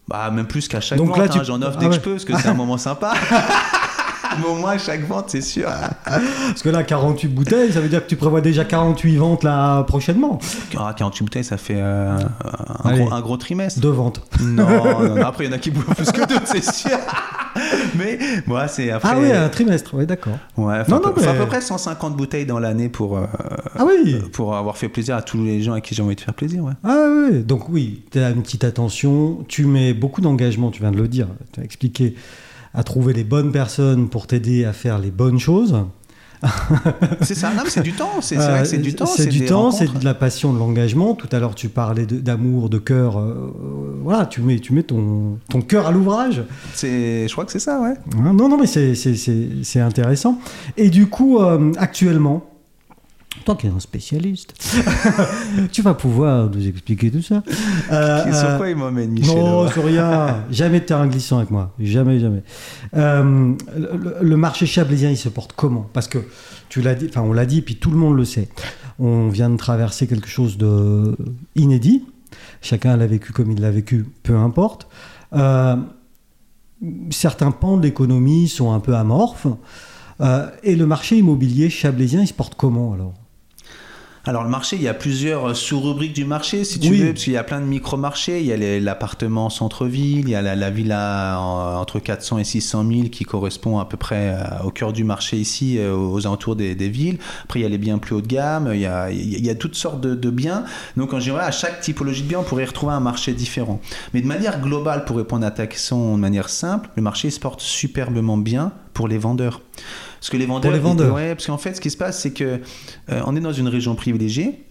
Bah 0.08 0.30
même 0.32 0.48
plus 0.48 0.68
qu'à 0.68 0.82
chaque 0.82 0.98
Donc 0.98 1.08
vente, 1.10 1.18
là, 1.18 1.24
hein, 1.26 1.40
tu- 1.40 1.46
j'en 1.46 1.62
offre 1.62 1.78
Ah 1.78 1.80
dès 1.82 1.88
que 1.88 1.96
je 1.96 2.00
peux 2.02 2.12
parce 2.12 2.26
que 2.26 2.38
c'est 2.38 2.48
un 2.50 2.54
moment 2.56 2.78
sympa. 2.78 3.14
Mais 4.40 4.46
au 4.48 4.56
moins 4.56 4.72
à 4.72 4.78
chaque 4.78 5.06
vente, 5.08 5.26
c'est 5.30 5.42
sûr. 5.42 5.70
Parce 6.06 6.62
que 6.64 6.70
là, 6.70 6.84
48 6.84 7.28
bouteilles, 7.28 7.72
ça 7.72 7.80
veut 7.82 7.90
dire 7.90 8.04
que 8.04 8.10
tu 8.10 8.16
prévois 8.16 8.42
déjà 8.42 8.66
48 8.66 9.16
ventes 9.18 9.44
là 9.44 9.84
prochainement. 9.84 10.40
Ah, 10.78 10.94
48 10.98 11.24
bouteilles, 11.24 11.44
ça 11.44 11.58
fait 11.58 11.78
euh, 11.78 12.18
un, 12.84 12.90
Allez. 12.90 13.00
gros, 13.04 13.14
un 13.14 13.22
gros 13.22 13.38
trimestre. 13.38 13.80
Deux 13.80 13.90
ventes. 13.90 14.22
Non, 14.42 14.66
non, 14.68 15.16
non, 15.16 15.22
après 15.26 15.46
il 15.46 15.48
y 15.48 15.54
en 15.54 15.56
a 15.56 15.60
qui 15.60 15.72
bouffent 15.72 15.96
plus 15.96 16.12
que 16.12 16.22
d'autres, 16.28 16.46
c'est 16.48 16.64
sûr. 16.64 16.98
Mais 17.96 18.18
moi, 18.48 18.68
c'est 18.68 18.90
après. 18.92 19.10
Ah 19.12 19.18
oui, 19.20 19.32
un 19.32 19.50
trimestre, 19.50 19.92
oui, 19.94 20.06
d'accord. 20.06 20.38
Ouais, 20.58 20.84
faut 20.86 20.92
Non, 20.92 20.98
à 20.98 21.02
peu- 21.02 21.10
non, 21.10 21.16
faut 21.16 21.30
à 21.30 21.34
mais- 21.34 21.40
peu 21.40 21.46
près 21.46 21.62
150 21.62 22.16
bouteilles 22.18 22.46
dans 22.46 22.60
l'année 22.60 22.90
pour, 22.90 23.18
euh, 23.18 23.26
Ah 23.78 23.86
oui 23.86 24.16
pour 24.32 24.56
avoir 24.56 24.78
fait 24.78 24.90
plaisir 24.90 25.16
à 25.16 25.22
tous 25.22 25.44
les 25.44 25.62
gens 25.62 25.74
à 25.74 25.82
qui 25.82 25.94
j'ai 25.94 26.02
envie 26.02 26.16
de 26.16 26.22
faire 26.22 26.34
plaisir. 26.34 26.64
Ouais. 26.64 26.74
Ah 26.84 27.06
oui, 27.30 27.42
donc 27.44 27.70
oui, 27.70 28.02
tu 28.12 28.20
as 28.20 28.30
une 28.32 28.42
petite 28.42 28.64
attention, 28.64 29.46
tu 29.48 29.66
mets 29.66 29.94
beaucoup 29.94 30.22
d'engagement, 30.22 30.72
tu 30.72 30.82
viens 30.82 30.92
de 30.92 30.98
le 30.98 31.08
dire, 31.08 31.28
tu 31.52 31.60
as 31.60 31.64
expliqué, 31.64 32.16
à 32.74 32.84
trouver 32.84 33.14
les 33.14 33.24
bonnes 33.24 33.52
personnes 33.52 34.10
pour 34.10 34.28
t'aider 34.28 34.66
à 34.66 34.74
faire 34.74 35.00
les 35.00 35.12
bonnes 35.12 35.40
choses. 35.40 35.76
C'est 37.22 37.36
ça, 37.36 37.52
c'est 37.68 37.84
du 37.84 37.94
temps. 37.94 38.20
C'est 38.20 38.36
vrai 38.36 38.64
que 38.64 38.68
c'est 38.68 38.78
du 38.78 38.94
temps. 38.94 39.06
Euh, 39.06 39.14
C'est 39.16 39.28
du 39.28 39.46
temps, 39.46 39.72
c'est 39.72 39.98
de 39.98 40.04
la 40.04 40.14
passion, 40.14 40.52
de 40.52 40.60
l'engagement. 40.60 41.14
Tout 41.16 41.30
à 41.32 41.40
l'heure, 41.40 41.56
tu 41.56 41.70
parlais 41.70 42.06
d'amour, 42.06 42.70
de, 42.70 42.80
cœur. 42.80 43.18
euh, 43.18 43.50
voilà, 44.04 44.26
tu 44.26 44.42
mets, 44.42 44.60
tu 44.60 44.74
mets 44.74 44.84
ton, 44.84 45.38
ton 45.50 45.62
cœur 45.62 45.88
à 45.88 45.92
l'ouvrage. 45.94 46.44
C'est- 46.74 47.30
Je 47.30 47.32
crois 47.32 47.46
que 47.46 47.52
c'est 47.54 47.60
ça, 47.60 47.80
ouais. 47.80 47.94
Hein, 48.18 48.34
Non, 48.34 48.50
non, 48.50 48.58
mais 48.58 48.68
c'est 48.68 49.80
intéressant. 49.80 50.38
Et 50.76 50.90
du 50.90 51.08
coup, 51.08 51.40
euh, 51.40 51.72
actuellement, 51.78 52.44
toi 53.46 53.56
qui 53.56 53.68
es 53.68 53.70
un 53.70 53.80
spécialiste, 53.80 54.54
tu 55.72 55.82
vas 55.82 55.94
pouvoir 55.94 56.50
nous 56.50 56.68
expliquer 56.68 57.12
tout 57.12 57.22
ça. 57.22 57.44
Euh, 57.92 58.32
Sur 58.34 58.58
quoi 58.58 58.70
il 58.70 58.76
m'emmène, 58.76 59.12
Michel 59.12 59.36
non, 59.36 59.70
sur 59.70 59.84
rien. 59.84 60.46
jamais 60.52 60.80
de 60.80 60.86
terrain 60.86 61.06
glissant 61.08 61.38
avec 61.38 61.52
moi. 61.52 61.74
Jamais, 61.80 62.20
jamais. 62.20 62.42
Euh, 62.96 63.54
le, 63.76 64.18
le 64.22 64.38
marché 64.38 64.66
chablaisien, 64.66 65.10
il 65.10 65.18
se 65.18 65.30
porte 65.30 65.54
comment? 65.56 65.88
Parce 65.94 66.08
que 66.08 66.20
tu 66.70 66.82
l'as 66.82 66.96
dit, 66.96 67.08
enfin, 67.10 67.22
on 67.22 67.34
l'a 67.34 67.46
dit, 67.46 67.62
puis 67.62 67.76
tout 67.76 67.92
le 67.92 67.98
monde 67.98 68.16
le 68.16 68.26
sait. 68.26 68.48
On 69.00 69.28
vient 69.28 69.50
de 69.50 69.58
traverser 69.58 70.08
quelque 70.08 70.30
chose 70.30 70.58
de 70.58 71.16
inédit. 71.56 72.06
Chacun 72.62 72.96
l'a 72.98 73.06
vécu 73.06 73.34
comme 73.34 73.52
il 73.52 73.60
l'a 73.62 73.72
vécu, 73.72 74.06
peu 74.24 74.36
importe. 74.38 74.88
Euh, 75.34 75.76
certains 77.12 77.52
pans 77.52 77.78
de 77.78 77.84
l'économie 77.84 78.48
sont 78.48 78.72
un 78.72 78.80
peu 78.80 78.96
amorphes. 78.96 79.48
Euh, 80.22 80.50
et 80.64 80.76
le 80.76 80.86
marché 80.86 81.18
immobilier 81.18 81.70
chablaisien, 81.70 82.22
il 82.22 82.28
se 82.28 82.34
porte 82.34 82.56
comment 82.56 82.94
alors? 82.94 83.14
Alors 84.26 84.44
le 84.46 84.50
marché, 84.50 84.78
il 84.78 84.82
y 84.82 84.88
a 84.88 84.94
plusieurs 84.94 85.50
euh, 85.50 85.54
sous-rubriques 85.54 86.14
du 86.14 86.24
marché, 86.24 86.64
si 86.64 86.80
tu 86.80 86.90
Oui. 86.92 87.00
veux, 87.02 87.12
parce 87.12 87.26
qu'il 87.26 87.34
y 87.34 87.38
a 87.38 87.44
plein 87.44 87.60
de 87.60 87.66
micro-marchés. 87.66 88.40
Il 88.40 88.46
y 88.46 88.54
a 88.54 88.80
l'appartement 88.80 89.48
en 89.48 89.50
centre-ville, 89.50 90.20
il 90.22 90.30
y 90.30 90.36
a 90.36 90.42
la, 90.42 90.56
la 90.56 90.70
villa 90.70 91.38
en- 91.42 91.82
entre 91.82 92.00
400 92.00 92.38
et 92.38 92.46
600 92.46 92.86
000 92.90 93.04
qui 93.10 93.26
correspond 93.26 93.80
à 93.80 93.86
peu 93.86 93.98
près 93.98 94.30
euh, 94.38 94.64
au 94.64 94.72
cœur 94.72 94.94
du 94.94 95.04
marché 95.04 95.36
ici, 95.36 95.78
euh, 95.78 95.94
aux 95.94 96.26
alentours 96.26 96.56
des, 96.56 96.74
des 96.74 96.88
villes. 96.88 97.18
Après, 97.44 97.60
il 97.60 97.64
y 97.64 97.66
a 97.66 97.70
les 97.70 97.78
biens 97.78 97.98
plus 97.98 98.16
haut 98.16 98.22
de 98.22 98.28
gamme, 98.28 98.70
il 98.74 98.80
y 98.80 98.86
a, 98.86 99.12
il 99.12 99.46
y 99.46 99.58
toutes 99.58 99.76
sortes 99.76 100.00
de, 100.00 100.16
de 100.16 100.30
biens. 100.30 100.64
Donc 100.96 101.14
en 101.14 101.20
général, 101.20 101.46
à 101.46 101.52
chaque 101.52 101.82
typologie 101.82 102.24
de 102.24 102.28
bien, 102.30 102.40
on 102.40 102.44
pourrait 102.44 102.64
retrouver 102.66 102.94
un 102.94 103.02
marché 103.02 103.34
différent. 103.34 103.82
Mais 104.14 104.22
de 104.22 104.28
manière 104.28 104.62
globale, 104.62 105.04
pour 105.04 105.18
répondre 105.18 105.46
à 105.46 105.52
ta 105.52 105.68
question 105.68 106.16
de 106.16 106.22
manière 106.22 106.48
simple, 106.48 106.90
le 106.96 107.02
marché 107.02 107.30
se 107.30 107.42
porte 107.42 107.60
superbement 107.60 108.38
bien 108.38 108.72
pour 108.94 109.10
les 109.10 109.18
vendeurs. 109.18 109.60
Parce 110.24 110.30
que 110.30 110.38
les 110.38 110.46
vendeurs, 110.46 110.72
les 110.72 110.80
vendeurs. 110.80 111.14
ouais, 111.14 111.36
parce 111.36 111.48
qu'en 111.48 111.58
fait, 111.58 111.76
ce 111.76 111.82
qui 111.82 111.90
se 111.92 111.98
passe, 111.98 112.22
c'est 112.22 112.32
que 112.32 112.62
euh, 113.10 113.22
on 113.26 113.36
est 113.36 113.42
dans 113.42 113.52
une 113.52 113.68
région 113.68 113.94
privilégiée. 113.96 114.64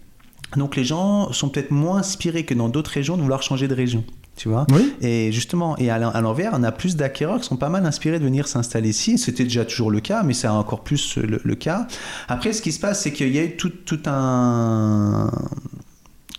Donc 0.57 0.77
les 0.77 0.85
gens 0.85 1.31
sont 1.33 1.49
peut-être 1.51 1.71
moins 1.71 1.99
inspirés 1.99 2.45
que 2.45 2.55
dans 2.55 2.69
d'autres 2.71 2.91
régions 2.91 3.17
de 3.17 3.23
vouloir 3.23 3.43
changer 3.43 3.69
de 3.69 3.75
région. 3.75 4.03
Tu 4.37 4.49
vois 4.49 4.67
Oui. 4.73 4.95
Et 5.03 5.31
justement, 5.31 5.77
et 5.77 5.91
à 5.91 5.99
l'en- 5.99 6.11
à 6.11 6.21
l'envers, 6.23 6.53
on 6.55 6.63
a 6.63 6.73
plus 6.73 6.97
d'acquéreurs 6.97 7.39
qui 7.41 7.47
sont 7.47 7.57
pas 7.59 7.69
mal 7.69 7.85
inspirés 7.85 8.19
de 8.19 8.25
venir 8.25 8.49
s'installer 8.49 8.89
ici. 8.89 9.19
C'était 9.19 9.45
déjà 9.45 9.65
toujours 9.67 9.91
le 9.91 10.01
cas, 10.01 10.23
mais 10.23 10.33
c'est 10.33 10.49
encore 10.49 10.81
plus 10.83 11.17
le, 11.19 11.39
le 11.45 11.55
cas. 11.55 11.87
Après, 12.29 12.55
ce 12.55 12.63
qui 12.63 12.73
se 12.73 12.81
passe, 12.81 13.03
c'est 13.03 13.13
qu'il 13.13 13.29
y 13.35 13.39
a 13.39 13.45
eu 13.45 13.57
tout, 13.57 13.69
tout 13.71 14.01
un 14.07 15.31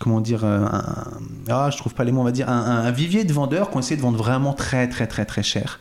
comment 0.00 0.20
dire 0.20 0.44
euh, 0.44 0.64
un, 0.66 0.84
ah 1.48 1.70
je 1.72 1.76
trouve 1.78 1.94
pas 1.94 2.02
les 2.04 2.10
mots 2.10 2.20
on 2.20 2.24
va 2.24 2.32
dire 2.32 2.48
un, 2.50 2.58
un- 2.58 2.84
un 2.84 2.90
vivier 2.90 3.22
de 3.24 3.32
vendeurs 3.32 3.70
qui 3.70 3.76
ont 3.76 3.80
essayé 3.80 3.96
de 3.96 4.02
vendre 4.02 4.18
vraiment 4.18 4.52
très 4.52 4.88
très 4.88 5.06
très 5.06 5.24
très 5.24 5.42
cher 5.44 5.78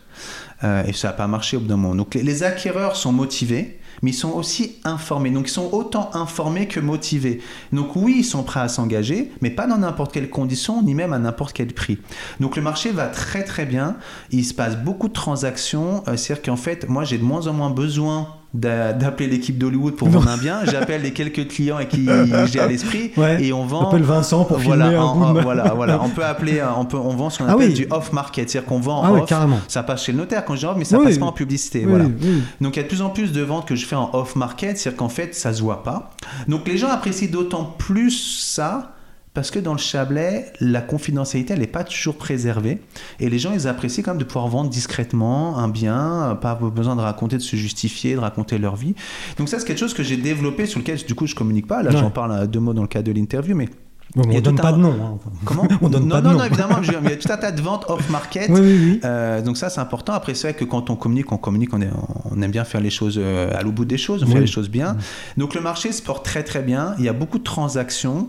Euh, 0.64 0.84
et 0.86 0.94
ça 0.94 1.10
n'a 1.10 1.14
pas 1.14 1.28
marché 1.28 1.58
au 1.58 1.60
bout 1.60 1.68
d'un 1.68 1.78
moment. 1.78 1.96
Donc 1.96 2.16
les, 2.16 2.44
acquéreurs 2.44 2.96
sont 2.96 3.12
motivés 3.12 3.80
mais 4.02 4.12
ils 4.12 4.16
sont 4.16 4.32
aussi 4.32 4.78
informés. 4.84 5.30
Donc 5.30 5.48
ils 5.48 5.52
sont 5.52 5.70
autant 5.72 6.10
informés 6.14 6.68
que 6.68 6.80
motivés. 6.80 7.42
Donc 7.72 7.96
oui 7.96 8.16
ils 8.20 8.24
sont 8.24 8.44
prêts 8.44 8.60
à 8.60 8.68
s'engager 8.68 9.32
mais 9.42 9.50
pas 9.50 9.68
dans 9.68 9.78
n'importe 9.78 10.14
quelles 10.14 10.30
conditions 10.30 10.82
ni 10.82 10.94
même 10.94 11.14
à 11.14 11.20
n'importe 11.20 11.54
quel 11.54 11.74
prix. 11.74 12.00
Donc 12.40 12.56
le 12.56 12.62
marché 12.62 12.92
va 12.92 13.08
très 13.08 13.44
très 13.44 13.66
bien. 13.66 13.98
Il 14.32 14.46
se 14.46 14.54
passe 14.54 14.78
beaucoup 14.78 15.08
de 15.08 15.14
transactions. 15.14 16.04
Euh, 16.08 16.18
c'est 16.18 16.34
à 16.34 16.36
dire 16.36 16.44
qu'en 16.44 16.58
fait 16.58 16.90
moi 16.90 17.04
j'ai 17.04 17.18
de 17.18 17.24
moins 17.24 17.48
en 17.48 17.54
moins 17.54 17.70
besoin 17.70 18.28
d'appeler 18.54 19.28
l'équipe 19.28 19.58
d'Hollywood 19.58 19.96
pour 19.96 20.10
vendre 20.10 20.28
un 20.30 20.38
bien 20.38 20.60
j'appelle 20.66 21.02
les 21.02 21.12
quelques 21.12 21.48
clients 21.48 21.78
à 21.78 21.86
qui 21.86 22.08
j'ai 22.52 22.60
à 22.60 22.68
l'esprit 22.68 23.12
Ouais. 23.18 23.44
et 23.44 23.52
on 23.52 23.66
vend 23.66 23.90
Appelle 23.90 24.04
Vincent 24.04 24.46
pour 24.46 24.60
voilà, 24.60 24.86
filmer 24.90 24.98
un 25.00 25.34
voilà, 25.42 25.74
voilà. 25.76 26.00
On 26.04 26.10
peut 26.10 26.24
appeler, 26.24 26.60
euh, 26.60 26.66
on 26.78 26.86
peut, 26.86 26.98
on 26.98 27.16
vend 27.16 27.30
ce 27.30 27.40
qu'on 27.40 27.46
Ah 27.48 27.54
appelle 27.54 27.70
oui. 27.70 27.74
du 27.74 27.88
off 27.90 28.12
market, 28.14 28.50
c'est-à-dire 28.50 28.68
qu'on 28.70 28.80
vend 28.80 29.00
en 29.00 29.04
Ah 29.06 29.12
oui, 29.14 29.22
off. 29.22 29.30
carrément. 29.30 29.60
Ça 29.68 29.82
passe 29.84 30.04
chez 30.04 30.12
le 30.12 30.18
notaire 30.20 30.46
quand 30.46 30.54
je 30.56 30.60
dis 30.62 30.66
off, 30.66 30.76
mais 30.78 30.86
ça 30.86 30.98
Oui, 30.98 31.06
passe 31.06 31.14
oui. 31.16 31.20
pas 31.20 31.26
en 31.26 31.32
publicité, 31.32 31.80
Oui, 31.80 31.86
voilà. 31.90 32.06
oui. 32.06 32.44
Donc 32.62 32.76
il 32.76 32.78
y 32.78 32.80
a 32.80 32.84
de 32.84 32.88
plus 32.88 33.02
en 33.02 33.10
plus 33.10 33.32
de 33.32 33.42
ventes 33.42 33.68
que 33.68 33.76
je 33.76 33.86
fais 33.86 33.96
en 33.96 34.10
off 34.14 34.36
market, 34.36 34.78
c'est-à-dire 34.78 34.98
qu'en 34.98 35.10
fait 35.10 35.34
ça 35.36 35.54
se 35.54 35.62
voit 35.62 35.84
pas. 35.84 36.12
Donc 36.48 36.68
les 36.68 36.78
gens 36.78 36.90
apprécient 36.90 37.30
d'autant 37.32 37.64
plus 37.66 38.12
ça. 38.40 38.93
Parce 39.34 39.50
que 39.50 39.58
dans 39.58 39.74
le 39.74 39.80
Chablais, 39.80 40.54
la 40.60 40.82
confidentialité, 40.82 41.54
elle 41.54 41.62
n'est 41.62 41.68
pas 41.68 41.84
toujours 41.84 42.18
préservée. 42.18 42.80
Et 43.20 43.30
les 43.30 43.40
gens, 43.40 43.52
ils 43.52 43.68
apprécient 43.68 44.04
quand 44.04 44.12
même 44.12 44.20
de 44.20 44.26
pouvoir 44.26 44.48
vendre 44.48 44.70
discrètement 44.70 45.58
un 45.58 45.68
bien, 45.68 46.32
euh, 46.32 46.36
pas 46.36 46.54
besoin 46.56 46.96
de 46.96 47.02
raconter, 47.02 47.38
de 47.38 47.42
se 47.42 47.56
justifier, 47.56 48.14
de 48.14 48.20
raconter 48.20 48.60
leur 48.60 48.76
vie. 48.76 48.94
Donc 49.38 49.50
ça, 49.50 49.58
c'est 49.60 49.66
quelque 49.66 49.80
chose 49.80 49.96
que 49.96 50.04
j'ai 50.04 50.18
développé, 50.18 50.68
sur 50.68 50.80
lequel, 50.80 50.98
du 51.04 51.16
coup, 51.16 51.26
je 51.26 51.34
communique 51.34 51.66
pas. 51.66 51.82
Là, 51.82 51.90
j'en 51.90 52.12
parle 52.12 52.34
à 52.34 52.46
deux 52.46 52.60
mots 52.60 52.74
dans 52.74 52.84
le 52.84 52.88
cadre 52.88 53.08
de 53.08 53.12
l'interview, 53.12 53.56
mais 53.56 53.70
Bon, 54.16 54.24
on 54.28 54.38
a 54.38 54.42
donne 54.42 54.56
pas 54.58 54.72
de 54.72 54.78
nom. 54.78 54.92
hein. 54.94 55.18
Comment 55.44 55.68
On 55.82 55.90
donne 55.90 56.04
non, 56.04 56.10
pas 56.16 56.22
de 56.22 56.28
non, 56.28 56.34
nom. 56.34 56.40
non, 56.40 56.46
évidemment, 56.46 56.84
je 56.84 56.92
il 56.92 57.10
y 57.10 57.14
a 57.14 57.18
tout 57.18 57.32
un 57.32 57.38
tas 57.38 57.52
de 57.52 57.62
ventes 57.62 57.86
off-market. 57.90 58.50
Oui, 58.50 58.60
oui, 58.62 58.80
oui. 58.84 59.00
Euh, 59.04 59.42
donc 59.42 59.58
ça, 59.58 59.70
c'est 59.70 59.80
important. 59.82 60.14
Après, 60.14 60.36
c'est 60.36 60.50
vrai 60.52 60.54
que 60.60 60.66
quand 60.66 60.90
on 60.92 60.96
communique, 60.96 61.32
on 61.32 61.38
communique, 61.38 61.74
on, 61.74 61.82
est- 61.82 61.90
on 62.30 62.42
aime 62.42 62.52
bien 62.52 62.64
faire 62.64 62.82
les 62.82 62.90
choses 62.92 63.16
euh, 63.18 63.50
à 63.58 63.64
l'au 63.64 63.72
bout 63.72 63.86
des 63.86 63.98
choses, 63.98 64.24
on 64.24 64.28
fait 64.28 64.40
les 64.40 64.46
choses 64.48 64.70
bien. 64.70 64.98
Donc 65.38 65.56
le 65.56 65.62
marché 65.62 65.92
se 65.92 66.02
porte 66.04 66.24
très 66.26 66.44
très 66.44 66.62
bien. 66.62 66.94
Il 67.00 67.06
y 67.06 67.10
a 67.10 67.14
beaucoup 67.14 67.40
de 67.40 67.44
transactions. 67.44 68.28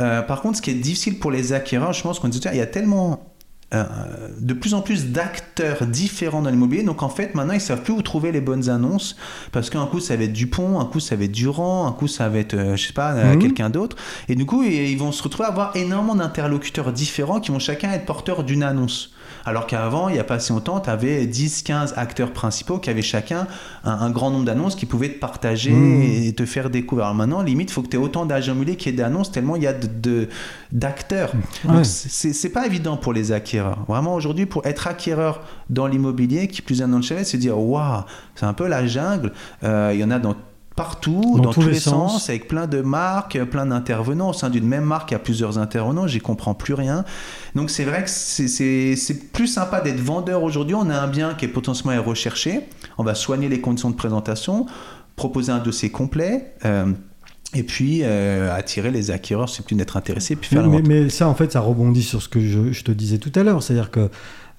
Euh, 0.00 0.22
par 0.22 0.40
contre, 0.40 0.58
ce 0.58 0.62
qui 0.62 0.70
est 0.70 0.74
difficile 0.74 1.18
pour 1.18 1.30
les 1.32 1.52
acquéreurs, 1.52 1.92
je 1.92 2.02
pense 2.02 2.20
qu'on 2.20 2.28
dit, 2.28 2.40
il 2.52 2.56
y 2.58 2.60
a 2.60 2.66
tellement 2.66 3.33
euh, 3.72 3.84
de 4.38 4.52
plus 4.54 4.74
en 4.74 4.82
plus 4.82 5.06
d'acteurs 5.06 5.86
différents 5.86 6.42
dans 6.42 6.50
l'immobilier. 6.50 6.82
Donc 6.82 7.02
en 7.02 7.08
fait, 7.08 7.34
maintenant, 7.34 7.54
ils 7.54 7.60
savent 7.60 7.82
plus 7.82 7.92
où 7.94 8.02
trouver 8.02 8.30
les 8.30 8.40
bonnes 8.40 8.68
annonces 8.68 9.16
parce 9.52 9.70
qu'un 9.70 9.86
coup, 9.86 10.00
ça 10.00 10.16
va 10.16 10.24
être 10.24 10.32
Dupont, 10.32 10.78
un 10.80 10.84
coup, 10.84 11.00
ça 11.00 11.16
va 11.16 11.24
être 11.24 11.32
Durand, 11.32 11.86
un 11.86 11.92
coup, 11.92 12.06
ça 12.06 12.28
va 12.28 12.38
être, 12.38 12.54
euh, 12.54 12.76
je 12.76 12.86
sais 12.88 12.92
pas, 12.92 13.12
euh, 13.14 13.32
Mhm. 13.32 13.38
quelqu'un 13.38 13.70
d'autre. 13.70 13.96
Et 14.28 14.34
du 14.34 14.44
coup, 14.46 14.62
ils 14.62 14.90
ils 14.90 14.98
vont 14.98 15.12
se 15.12 15.22
retrouver 15.22 15.46
à 15.46 15.50
avoir 15.50 15.74
énormément 15.76 16.14
d'interlocuteurs 16.14 16.92
différents 16.92 17.40
qui 17.40 17.50
vont 17.50 17.58
chacun 17.58 17.90
être 17.92 18.04
porteurs 18.06 18.44
d'une 18.44 18.62
annonce. 18.62 19.10
Alors 19.46 19.66
qu'avant, 19.66 20.08
il 20.08 20.14
n'y 20.14 20.18
a 20.18 20.24
pas 20.24 20.38
si 20.40 20.52
longtemps, 20.52 20.80
tu 20.80 20.88
avais 20.90 21.26
10-15 21.26 21.92
acteurs 21.96 22.32
principaux 22.32 22.78
qui 22.78 22.88
avaient 22.90 23.02
chacun 23.02 23.46
un, 23.84 23.92
un 23.92 24.10
grand 24.10 24.30
nombre 24.30 24.44
d'annonces 24.44 24.74
qui 24.74 24.86
pouvaient 24.86 25.10
te 25.10 25.18
partager 25.18 25.70
Mhm. 25.72 26.02
et 26.02 26.32
te 26.32 26.46
faire 26.46 26.70
découvrir. 26.70 27.06
Alors 27.06 27.14
maintenant, 27.16 27.42
limite, 27.42 27.70
il 27.70 27.72
faut 27.72 27.82
que 27.82 27.88
tu 27.88 27.96
aies 27.96 28.00
autant 28.00 28.24
d'agents 28.26 28.52
immobiliers 28.52 28.76
qu'il 28.76 28.92
y 28.92 28.94
ait 28.94 28.98
d'annonces 28.98 29.30
tellement 29.32 29.56
il 29.56 29.62
y 29.62 29.66
a 29.66 29.72
de- 29.72 29.86
de- 29.86 30.28
d'acteurs. 30.72 31.32
Ouais. 31.64 31.74
Donc 31.74 31.84
c'est 31.84 32.48
pas 32.50 32.66
évident 32.66 32.96
pour 32.96 33.12
les 33.12 33.32
acquéreurs. 33.32 33.84
Vraiment 33.88 34.14
aujourd'hui, 34.14 34.46
pour 34.46 34.64
être 34.66 34.86
acquéreur 34.86 35.42
dans 35.70 35.86
l'immobilier, 35.86 36.48
qui 36.48 36.62
plus 36.62 36.80
est 36.80 36.86
dans 36.86 36.96
le 36.96 37.02
chalet, 37.02 37.26
c'est 37.26 37.38
dire 37.38 37.58
waouh, 37.58 38.02
c'est 38.34 38.46
un 38.46 38.54
peu 38.54 38.66
la 38.66 38.86
jungle. 38.86 39.32
Euh, 39.62 39.90
Il 39.94 40.00
y 40.00 40.04
en 40.04 40.10
a 40.10 40.18
dans 40.18 40.34
partout, 40.76 41.34
Dans 41.36 41.42
dans, 41.44 41.52
tous 41.52 41.62
tous 41.62 41.68
les 41.68 41.74
sens, 41.78 42.12
sens. 42.14 42.28
avec 42.30 42.48
plein 42.48 42.66
de 42.66 42.80
marques, 42.80 43.42
plein 43.44 43.66
d'intervenants. 43.66 44.30
Au 44.30 44.32
sein 44.32 44.50
d'une 44.50 44.66
même 44.66 44.84
marque, 44.84 45.10
il 45.10 45.14
y 45.14 45.16
a 45.16 45.20
plusieurs 45.20 45.58
intervenants, 45.58 46.06
j'y 46.06 46.18
comprends 46.20 46.54
plus 46.54 46.74
rien. 46.74 47.04
Donc 47.54 47.70
c'est 47.70 47.84
vrai 47.84 48.02
que 48.04 48.10
c'est- 48.10 48.48
c'est 48.48 48.96
c'est 48.96 49.30
plus 49.32 49.46
sympa 49.46 49.80
d'être 49.80 50.00
vendeur 50.00 50.42
aujourd'hui. 50.42 50.74
On 50.74 50.90
a 50.90 50.98
un 50.98 51.06
bien 51.08 51.34
qui 51.34 51.44
est 51.44 51.48
potentiellement 51.48 52.02
recherché. 52.02 52.60
On 52.98 53.04
va 53.04 53.14
soigner 53.14 53.48
les 53.48 53.60
conditions 53.60 53.90
de 53.90 53.96
présentation, 53.96 54.66
proposer 55.16 55.52
un 55.52 55.58
dossier 55.60 55.90
complet. 55.90 56.54
euh, 56.64 56.86
et 57.56 57.62
puis 57.62 58.00
euh, 58.02 58.52
attirer 58.52 58.90
les 58.90 59.12
acquéreurs, 59.12 59.48
c'est 59.48 59.64
plus 59.64 59.76
d'être 59.76 59.96
intéressé, 59.96 60.34
puis 60.34 60.48
faire 60.48 60.66
mais 60.68 61.08
ça, 61.08 61.28
en 61.28 61.36
fait, 61.36 61.52
ça 61.52 61.60
rebondit 61.60 62.02
sur 62.02 62.20
ce 62.20 62.28
que 62.28 62.40
je, 62.40 62.72
je 62.72 62.82
te 62.82 62.90
disais 62.90 63.18
tout 63.18 63.30
à 63.36 63.44
l'heure. 63.44 63.62
C'est-à-dire 63.62 63.92
que 63.92 64.10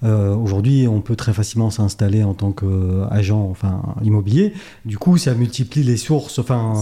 Euh, 0.04 0.34
Aujourd'hui, 0.34 0.86
on 0.86 1.00
peut 1.00 1.16
très 1.16 1.32
facilement 1.32 1.70
s'installer 1.70 2.22
en 2.22 2.34
tant 2.34 2.52
qu'agent 2.52 3.48
enfin, 3.50 3.80
immobilier. 4.02 4.52
Du 4.84 4.98
coup, 4.98 5.16
ça 5.16 5.34
multiplie 5.34 5.82
les 5.82 5.96
sources, 5.96 6.38
enfin, 6.38 6.74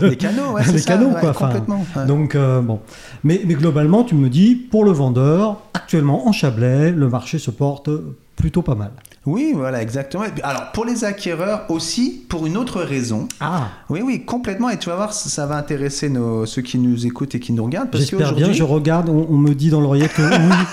Les 0.00 0.16
canaux, 0.16 0.52
ouais, 0.52 0.62
les 0.72 0.78
ça, 0.78 0.92
canaux, 0.92 1.08
ouais, 1.10 1.20
quoi. 1.20 1.30
Enfin, 1.30 1.46
complètement. 1.46 1.84
ouais. 1.96 2.06
Donc, 2.06 2.34
euh, 2.34 2.60
bon. 2.60 2.80
Mais, 3.24 3.40
mais 3.46 3.54
globalement, 3.54 4.04
tu 4.04 4.14
me 4.14 4.28
dis, 4.28 4.54
pour 4.54 4.84
le 4.84 4.92
vendeur, 4.92 5.62
actuellement 5.74 6.28
en 6.28 6.32
Chablais, 6.32 6.90
le 6.92 7.08
marché 7.08 7.38
se 7.38 7.50
porte 7.50 7.88
plutôt 8.36 8.62
pas 8.62 8.74
mal. 8.74 8.92
Oui, 9.26 9.52
voilà, 9.54 9.82
exactement. 9.82 10.24
Alors, 10.42 10.72
pour 10.72 10.84
les 10.86 11.04
acquéreurs 11.04 11.62
aussi, 11.68 12.24
pour 12.28 12.46
une 12.46 12.56
autre 12.56 12.80
raison. 12.80 13.28
Ah, 13.40 13.68
Oui, 13.90 14.00
oui, 14.02 14.24
complètement. 14.24 14.70
Et 14.70 14.78
tu 14.78 14.88
vas 14.88 14.96
voir, 14.96 15.12
ça 15.12 15.28
ça 15.28 15.46
va 15.46 15.56
intéresser 15.56 16.08
nos, 16.08 16.46
ceux 16.46 16.62
qui 16.62 16.78
nous 16.78 17.04
écoutent 17.06 17.34
et 17.34 17.40
qui 17.40 17.52
nous 17.52 17.64
regardent. 17.64 17.88
J'espère 17.94 18.34
bien. 18.34 18.52
Je 18.52 18.62
regarde, 18.62 19.08
on, 19.10 19.26
on 19.28 19.36
me 19.36 19.54
dit 19.54 19.68
dans 19.70 19.80
l'oreillette 19.80 20.12
que 20.14 20.22
oui. 20.22 20.54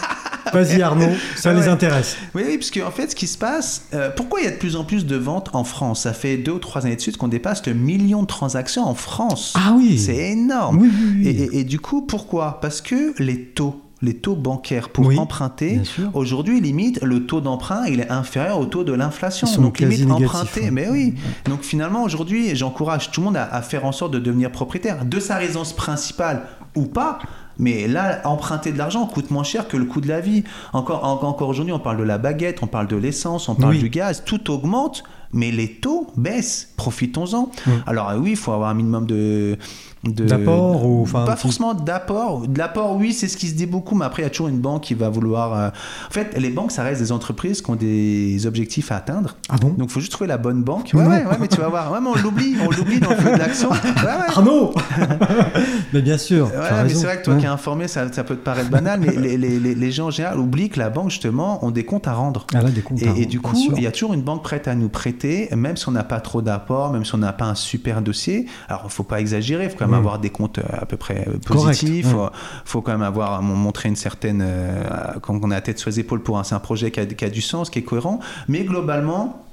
Vas-y 0.54 0.82
Arnaud, 0.82 1.10
ça 1.36 1.50
Ah 1.52 1.54
les 1.54 1.68
intéresse. 1.68 2.18
Oui, 2.36 2.44
oui, 2.48 2.58
parce 2.58 2.72
qu'en 2.72 2.92
fait, 2.92 3.12
ce 3.12 3.16
qui 3.16 3.28
se 3.28 3.38
passe, 3.38 3.84
euh, 3.94 4.10
pourquoi 4.16 4.42
il 4.42 4.46
y 4.46 4.48
a 4.48 4.52
de 4.52 4.58
plus 4.58 4.76
en 4.76 4.84
plus 4.84 5.06
de 5.06 5.16
ventes 5.16 5.50
en 5.54 5.64
France? 5.64 6.04
Ça 6.04 6.14
fait 6.14 6.38
deux 6.38 6.54
ou 6.54 6.60
trois 6.60 6.86
années 6.86 6.96
de 6.96 7.02
suite 7.02 7.18
qu'on 7.18 7.28
dépasse 7.28 7.66
le 7.66 7.74
million 7.74 8.22
de 8.22 8.28
transactions 8.28 8.84
en 8.86 8.96
France. 8.96 9.54
Ah 9.56 9.74
oui. 9.78 9.98
C'est 9.98 10.32
énorme. 10.32 10.80
Oui, 10.82 10.90
oui, 10.92 11.12
oui. 11.20 11.28
Et, 11.28 11.32
et- 11.44 11.60
et 11.60 11.64
du 11.64 11.80
coup, 11.80 12.02
pourquoi? 12.02 12.60
Parce 12.62 12.82
que 12.82 13.14
les 13.22 13.42
taux, 13.46 13.82
les 14.02 14.14
taux 14.14 14.36
bancaires 14.36 14.90
pour 14.90 15.08
Oui, 15.08 15.18
emprunter, 15.18 15.80
aujourd'hui, 16.14 16.62
limite, 16.62 17.02
le 17.02 17.26
taux 17.26 17.42
d'emprunt, 17.42 17.86
il 17.88 18.00
est 18.00 18.12
inférieur 18.12 18.60
au 18.60 18.66
taux 18.66 18.84
de 18.84 18.94
l'inflation. 18.94 19.48
Donc, 19.62 19.80
limite, 19.80 20.10
emprunter. 20.12 20.68
hein. 20.68 20.70
Mais 20.72 20.88
oui. 20.90 21.16
Donc, 21.46 21.64
finalement, 21.64 22.04
aujourd'hui, 22.04 22.56
j'encourage 22.56 23.10
tout 23.12 23.22
le 23.22 23.26
monde 23.26 23.38
à, 23.38 23.46
à 23.46 23.62
faire 23.64 23.86
en 23.86 23.92
sorte 23.92 24.12
de 24.14 24.20
devenir 24.20 24.52
propriétaire 24.52 25.04
de 25.06 25.20
sa 25.20 25.36
résidence 25.38 25.74
principale 25.74 26.44
ou 26.76 26.84
pas. 26.86 27.20
Mais 27.60 27.88
là, 27.88 28.22
emprunter 28.26 28.72
de 28.72 28.78
l'argent 28.78 29.06
coûte 29.08 29.32
moins 29.32 29.44
cher 29.44 29.68
que 29.68 29.78
le 29.78 29.86
coût 29.86 30.02
de 30.02 30.08
la 30.08 30.20
vie. 30.22 30.44
Encore, 30.74 31.04
en- 31.04 31.28
encore 31.28 31.50
aujourd'hui, 31.50 31.74
on 31.74 31.80
parle 31.80 31.98
de 31.98 32.04
la 32.04 32.18
baguette, 32.18 32.60
on 32.62 32.68
parle 32.68 32.88
de 32.88 32.96
l'essence, 32.96 33.50
on 33.50 33.56
parle 33.56 33.74
Oui. 33.74 33.80
du 33.80 33.90
gaz, 33.90 34.24
tout 34.26 34.52
augmente, 34.52 35.04
mais 35.34 35.52
les 35.52 35.72
taux 35.74 36.08
baissent. 36.16 36.70
Profitons-en. 36.78 37.50
Alors 37.86 38.10
euh, 38.10 38.18
oui, 38.18 38.32
il 38.32 38.38
faut 38.38 38.52
avoir 38.52 38.70
un 38.70 38.74
minimum 38.76 39.06
de... 39.06 39.58
D'apport 40.04 40.86
ou, 40.86 41.02
enfin, 41.02 41.26
Pas 41.26 41.36
forcément 41.36 41.74
d'apport. 41.74 42.48
De 42.48 42.58
l'apport, 42.58 42.96
oui, 42.96 43.14
c'est 43.14 43.28
ce 43.28 43.36
qui 43.38 43.48
se 43.48 43.56
dit 43.56 43.66
beaucoup, 43.66 43.96
mais 43.96 44.06
après, 44.06 44.22
il 44.22 44.26
y 44.26 44.28
a 44.28 44.30
toujours 44.30 44.48
une 44.48 44.60
banque 44.60 44.84
qui 44.84 44.94
va 44.94 45.10
vouloir... 45.10 45.54
euh, 45.54 45.70
En 46.08 46.12
fait, 46.12 46.38
les 46.38 46.50
banques, 46.50 46.72
ça 46.72 46.84
reste 46.84 47.02
des 47.02 47.12
entreprises 47.12 47.62
qui 47.62 47.70
ont 47.72 47.76
des 47.76 48.46
objectifs 48.46 48.92
à 48.92 48.98
atteindre. 48.98 49.36
Ah 49.50 49.56
bon? 49.60 49.70
Donc, 49.70 49.90
il 49.90 49.92
faut 49.92 50.00
juste 50.00 50.12
trouver 50.12 50.28
la 50.28 50.38
bonne 50.38 50.64
banque. 50.64 50.92
Ouais, 50.94 51.02
ouais, 51.02 51.26
ouais, 51.26 51.38
mais 51.40 51.48
tu 51.48 51.58
vas 51.60 51.68
voir. 51.70 51.92
Ouais, 51.92 52.00
mais 52.02 52.10
on 52.10 52.16
l'oublie, 52.22 52.56
on 52.66 52.70
l'oublie 52.72 53.00
dans 53.00 53.10
le 53.10 53.16
feu 53.16 53.32
de 53.34 53.38
l'action. 53.38 53.70
Arnaud 54.28 54.74
Mais 55.94 56.02
bien 56.02 56.18
sûr. 56.18 56.50
Mais 56.84 56.90
c'est 56.90 57.06
vrai 57.06 57.18
que 57.20 57.24
toi 57.26 57.36
qui 57.36 57.46
es 57.46 57.50
informé, 57.50 57.88
ça, 57.88 58.12
ça 58.12 58.24
peut 58.24 58.36
te 58.36 58.44
paraître 58.44 58.70
banal, 58.70 59.00
mais 59.00 59.14
les, 59.16 59.38
les- 59.38 59.60
les- 59.60 59.76
les 59.76 59.92
gens 59.92 60.08
en 60.08 60.12
général 60.12 60.40
oublient 60.40 60.70
que 60.70 60.80
la 60.80 60.90
banque, 60.90 61.10
justement, 61.10 61.64
ont 61.66 61.72
des 61.72 61.86
comptes 61.86 62.08
à 62.08 62.14
rendre. 62.14 62.46
Ah 62.54 62.62
là, 62.62 62.70
des 62.70 62.82
comptes 62.82 63.02
à 63.02 63.06
Et, 63.06 63.08
et 63.08 63.12
rendre, 63.12 63.26
du 63.28 63.40
coup, 63.40 63.56
il 63.76 63.84
y 63.84 63.88
a 63.88 63.92
toujours 63.92 64.14
une 64.14 64.22
banque 64.22 64.44
prête 64.44 64.68
à 64.68 64.76
nous 64.76 64.90
prêter, 64.90 65.50
même 65.56 65.78
si 65.78 65.88
on 65.90 65.92
n'a 65.92 66.04
pas 66.04 66.20
trop 66.20 66.42
d'apport, 66.42 66.92
même 66.92 67.06
si 67.06 67.16
on 67.16 67.20
n'a 67.20 67.34
pas 67.34 67.46
un 67.46 67.56
super 67.56 68.02
dossier. 68.02 68.46
Alors, 68.70 68.84
il 68.86 68.92
faut 68.92 69.04
pas 69.04 69.20
exagérer, 69.20 69.70
faut 69.70 69.76
quand 69.78 69.87
même 69.88 69.96
Mm. 69.96 70.06
avoir 70.06 70.20
des 70.20 70.30
comptes 70.30 70.60
euh, 70.60 70.64
à 70.82 70.86
peu 70.86 70.98
près 70.98 71.26
euh, 71.28 71.38
positifs. 71.46 72.06
Il 72.12 72.16
ouais. 72.16 72.26
faut, 72.26 72.30
faut 72.66 72.82
quand 72.82 72.92
même 72.92 73.02
avoir 73.02 73.42
mon- 73.42 73.56
montrer 73.56 73.90
une 73.90 73.96
certaine, 73.96 74.42
euh, 74.46 74.84
quand 75.22 75.40
on 75.42 75.52
a 75.52 75.56
la 75.56 75.62
tête 75.62 75.80
sur 75.80 75.90
les 75.90 76.00
épaules 76.00 76.22
pour 76.22 76.38
un, 76.38 76.44
c'est 76.44 76.56
un 76.56 76.60
projet 76.60 76.92
qui 76.92 77.00
a, 77.00 77.06
qui 77.06 77.26
a 77.26 77.30
du 77.30 77.42
sens, 77.42 77.70
qui 77.70 77.80
est 77.80 77.84
cohérent. 77.84 78.20
Mais 78.48 78.64
globalement, 78.64 79.44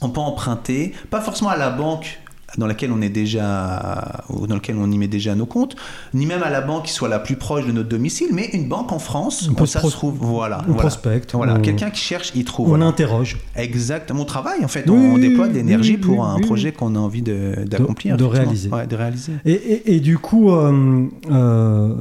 on 0.00 0.10
peut 0.10 0.20
emprunter, 0.20 0.92
pas 1.10 1.20
forcément 1.20 1.50
à 1.50 1.56
la 1.56 1.70
banque 1.70 2.18
dans 2.58 2.66
laquelle 2.66 2.92
on 2.92 3.00
est 3.00 3.08
déjà 3.08 4.24
ou 4.28 4.46
dans 4.46 4.56
lequel 4.56 4.76
on 4.78 4.90
y 4.90 4.98
met 4.98 5.08
déjà 5.08 5.34
nos 5.34 5.46
comptes, 5.46 5.74
ni 6.14 6.26
même 6.26 6.42
à 6.42 6.50
la 6.50 6.60
banque 6.60 6.84
qui 6.84 6.92
soit 6.92 7.08
la 7.08 7.18
plus 7.18 7.36
proche 7.36 7.66
de 7.66 7.72
notre 7.72 7.88
domicile, 7.88 8.28
mais 8.32 8.46
une 8.52 8.68
banque 8.68 8.92
en 8.92 8.98
France, 8.98 9.48
On 9.50 9.54
peut 9.54 9.66
ça 9.66 9.80
se 9.80 9.86
trouve, 9.88 10.16
voilà, 10.20 10.58
on 10.62 10.72
voilà. 10.72 10.78
prospecte, 10.80 11.32
Voilà, 11.34 11.54
on- 11.54 11.60
quelqu'un 11.62 11.90
qui 11.90 12.00
cherche, 12.00 12.32
il 12.34 12.44
trouve. 12.44 12.66
On 12.66 12.70
voilà. 12.70 12.86
interroge. 12.86 13.38
Exact. 13.56 14.10
Mon 14.12 14.24
travail, 14.24 14.64
en 14.64 14.68
fait, 14.68 14.84
Oui, 14.88 14.98
on, 15.14 15.18
déploie 15.18 15.48
de 15.48 15.54
l'énergie 15.54 15.92
oui, 15.92 15.96
pour 15.98 16.18
oui, 16.18 16.26
un 16.28 16.38
projet 16.40 16.72
qu'on 16.72 16.94
a 16.94 16.98
envie 16.98 17.22
de- 17.22 17.64
d'accomplir. 17.66 18.16
de 18.16 18.24
effectivement. 18.24 18.30
réaliser. 18.44 18.68
Ouais, 18.70 18.86
de 18.86 18.96
réaliser. 18.96 19.32
Et, 19.44 19.52
et- 19.52 19.94
et 19.96 20.00
du 20.00 20.18
coup, 20.18 20.50
euh, 20.50 21.06
euh, 21.30 21.94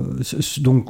donc, 0.60 0.88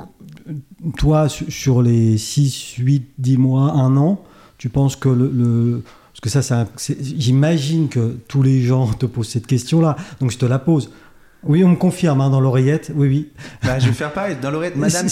toi, 0.97 1.29
su- 1.29 1.51
sur 1.51 1.81
les 1.81 2.17
6, 2.17 2.75
8, 2.79 3.05
10 3.19 3.37
mois, 3.37 3.73
un 3.73 3.95
an, 3.97 4.21
tu 4.57 4.69
penses 4.69 4.95
que 4.95 5.09
le. 5.09 5.29
le- 5.33 5.83
parce 6.13 6.19
que 6.21 6.29
ça, 6.41 6.67
j'imagine 6.99 7.87
que 7.89 8.17
tous 8.27 8.43
les 8.43 8.61
gens 8.63 8.87
te 8.87 9.05
posent 9.05 9.29
cette 9.29 9.47
question-là, 9.47 9.95
donc 10.19 10.31
je 10.31 10.37
te 10.37 10.45
la 10.45 10.59
pose. 10.59 10.91
Oui, 11.43 11.63
on 11.63 11.69
me 11.69 11.75
confirme 11.75 12.21
hein, 12.21 12.29
dans 12.29 12.39
l'oreillette, 12.39 12.91
oui, 12.95 13.07
oui. 13.07 13.29
Bah, 13.63 13.79
je 13.79 13.87
vais 13.87 13.93
faire 13.93 14.13
pareil. 14.13 14.37
Dans 14.39 14.51
l'oreille, 14.51 14.73
Madame, 14.75 15.07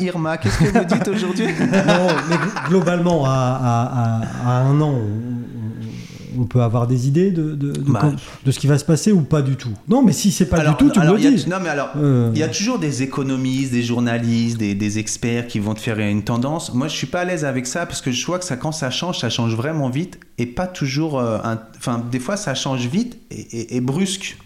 Irma, 0.00 0.38
qu'est-ce 0.38 0.58
que 0.58 0.78
vous 0.78 0.84
dites 0.84 1.08
aujourd'hui? 1.08 1.44
Non, 1.60 2.06
mais 2.30 2.36
gl- 2.36 2.68
globalement, 2.68 3.26
à, 3.26 3.30
à- 3.30 4.48
à- 4.48 4.60
à 4.60 4.62
un 4.62 4.80
an, 4.80 4.94
on, 4.94 6.40
on 6.40 6.44
peut 6.46 6.62
avoir 6.62 6.86
des 6.86 7.06
idées 7.06 7.30
de, 7.30 7.54
de, 7.54 7.72
de 7.72 7.80
Bah, 7.92 7.98
quand- 8.00 8.14
de 8.46 8.50
ce 8.50 8.58
qui 8.58 8.66
va 8.66 8.78
se 8.78 8.84
passer 8.86 9.12
ou 9.12 9.20
pas 9.20 9.42
du 9.42 9.56
tout? 9.56 9.68
Non, 9.86 10.02
mais 10.02 10.12
si 10.12 10.32
c'est 10.32 10.46
pas 10.46 10.56
Alors, 10.60 10.76
du 10.78 10.84
tout, 10.86 10.90
tu 10.90 11.00
me 11.00 11.04
le 11.12 11.18
dis. 11.18 11.46
Non, 11.50 11.58
mais 11.62 11.68
alors, 11.68 11.90
Euh, 11.96 12.30
Il 12.32 12.38
y 12.38 12.42
a 12.42 12.48
toujours 12.48 12.78
des 12.78 13.02
économistes, 13.02 13.70
des 13.72 13.82
journalistes, 13.82 14.56
des, 14.56 14.74
des 14.74 14.98
experts 14.98 15.46
qui 15.48 15.58
vont 15.58 15.74
te 15.74 15.80
faire 15.80 15.98
une 15.98 16.22
tendance. 16.24 16.72
Moi, 16.72 16.88
je 16.88 16.96
suis 16.96 17.06
pas 17.06 17.20
à 17.20 17.24
l'aise 17.26 17.44
avec 17.44 17.66
ça 17.66 17.84
parce 17.84 18.00
que 18.00 18.10
je 18.10 18.24
vois 18.24 18.38
que 18.38 18.46
ça, 18.46 18.56
quand 18.56 18.72
ça 18.72 18.88
change, 18.90 19.18
ça 19.20 19.28
change 19.28 19.54
vraiment 19.54 19.90
vite 19.90 20.18
et 20.38 20.46
pas 20.46 20.66
toujours. 20.66 21.18
euh, 21.18 21.38
Enfin, 21.76 22.02
des 22.10 22.18
fois, 22.20 22.36
ça 22.36 22.54
change 22.54 22.86
vite 22.86 23.18
et, 23.30 23.40
et- 23.40 23.76
et 23.76 23.80
brusque. 23.80 24.38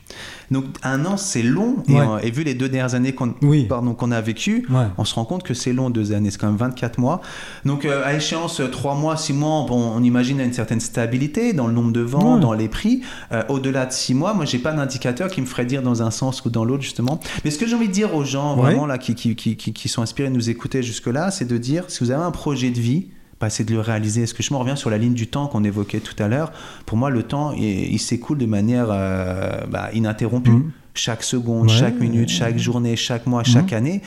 Donc, 0.51 0.65
un 0.83 1.05
an, 1.05 1.19
c'est 1.19 1.43
long. 1.43 1.77
Et, 1.89 1.93
Ouais. 1.93 2.01
euh, 2.01 2.19
et 2.23 2.31
vu 2.31 2.43
les 2.43 2.55
deux 2.55 2.69
dernières 2.71 2.95
années 2.95 3.13
qu'on 3.13 3.35
Oui. 3.43 3.67
pardon, 3.67 3.93
qu'on 3.95 4.11
a 4.11 4.21
vécues, 4.23 4.67
Ouais. 4.71 4.87
on 4.97 5.05
se 5.05 5.15
rend 5.15 5.27
compte 5.27 5.43
que 5.43 5.53
c'est 5.53 5.75
long, 5.75 5.91
deux 5.91 6.13
années. 6.13 6.31
C'est 6.31 6.39
quand 6.39 6.47
même 6.47 6.57
24 6.57 6.99
mois. 6.99 7.21
Donc, 7.67 7.85
euh, 7.85 8.03
à 8.05 8.15
échéance, 8.15 8.63
trois 8.73 8.95
mois, 8.95 9.17
six 9.19 9.35
mois, 9.35 9.67
bon, 9.69 9.77
on 9.95 10.03
imagine 10.03 10.41
une 10.41 10.53
certaine 10.55 10.81
stabilité 10.81 11.53
dans 11.53 11.67
le 11.67 11.75
nombre 11.75 11.93
de 11.93 12.01
ventes, 12.01 12.37
Ouais. 12.37 12.41
dans 12.41 12.55
les 12.55 12.69
prix. 12.69 13.03
Euh, 13.33 13.43
Au-delà 13.51 13.85
de 13.87 13.93
six 13.93 14.15
mois, 14.15 14.33
moi, 14.33 14.47
j'ai 14.47 14.59
pas 14.59 14.73
d'indicateur 14.73 15.29
qui 15.31 15.41
me 15.43 15.47
ferait 15.47 15.67
dire 15.67 15.83
dans 15.83 16.03
un 16.03 16.11
sens 16.11 16.43
ou 16.45 16.51
dans 16.51 16.65
l'autre, 16.65 16.83
justement. 16.83 17.21
Mais 17.45 17.51
ce 17.51 17.59
que 17.59 17.67
j'ai 17.67 17.75
envie 17.77 17.89
de 17.89 17.93
dire 17.93 18.15
aux 18.15 18.25
gens, 18.25 18.57
vraiment, 18.57 18.87
là, 18.87 18.97
qui, 18.99 19.15
qui, 19.15 19.37
qui, 19.37 19.57
qui- 19.57 19.75
qui 19.75 19.89
sont 19.89 20.01
inspirés 20.03 20.31
de 20.31 20.35
nous 20.35 20.49
écouter 20.51 20.83
jusque-là, 20.83 21.31
c'est 21.31 21.47
de 21.47 21.59
dire, 21.59 21.85
si 21.89 22.03
vous 22.03 22.11
avez 22.11 22.23
un 22.25 22.31
projet 22.31 22.71
de 22.71 22.81
vie, 22.81 23.09
c'est 23.49 23.65
de 23.65 23.73
le 23.73 23.81
réaliser. 23.81 24.23
Est-ce 24.23 24.35
que 24.35 24.43
je 24.43 24.53
me 24.53 24.59
reviens 24.59 24.75
sur 24.77 24.91
la 24.91 24.99
ligne 24.99 25.15
du 25.15 25.29
temps 25.29 25.47
qu'on 25.47 25.63
évoquait 25.65 26.01
tout 26.01 26.21
à 26.23 26.27
l'heure? 26.29 26.51
Pour 26.87 26.99
moi, 26.99 27.09
le 27.11 27.23
temps, 27.23 27.53
il, 27.53 27.63
il 27.93 27.99
s'écoule 27.99 28.39
de 28.39 28.47
manière 28.47 28.87
euh, 28.91 29.65
bah, 29.71 29.91
ininterrompue. 29.93 30.51
Mhm. 30.51 30.71
Chaque 30.95 31.23
seconde, 31.23 31.69
Ouais. 31.71 31.77
chaque 31.77 32.01
minute, 32.01 32.29
chaque 32.29 32.59
journée, 32.59 32.97
chaque 32.97 33.27
mois, 33.27 33.45
chaque 33.45 33.73
année. 33.73 34.03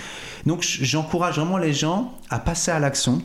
Donc, 0.45 0.61
j'encourage 0.61 1.37
vraiment 1.37 1.57
les 1.57 1.71
gens 1.71 2.11
à 2.29 2.37
passer 2.37 2.69
à 2.71 2.79
l'action. 2.79 3.21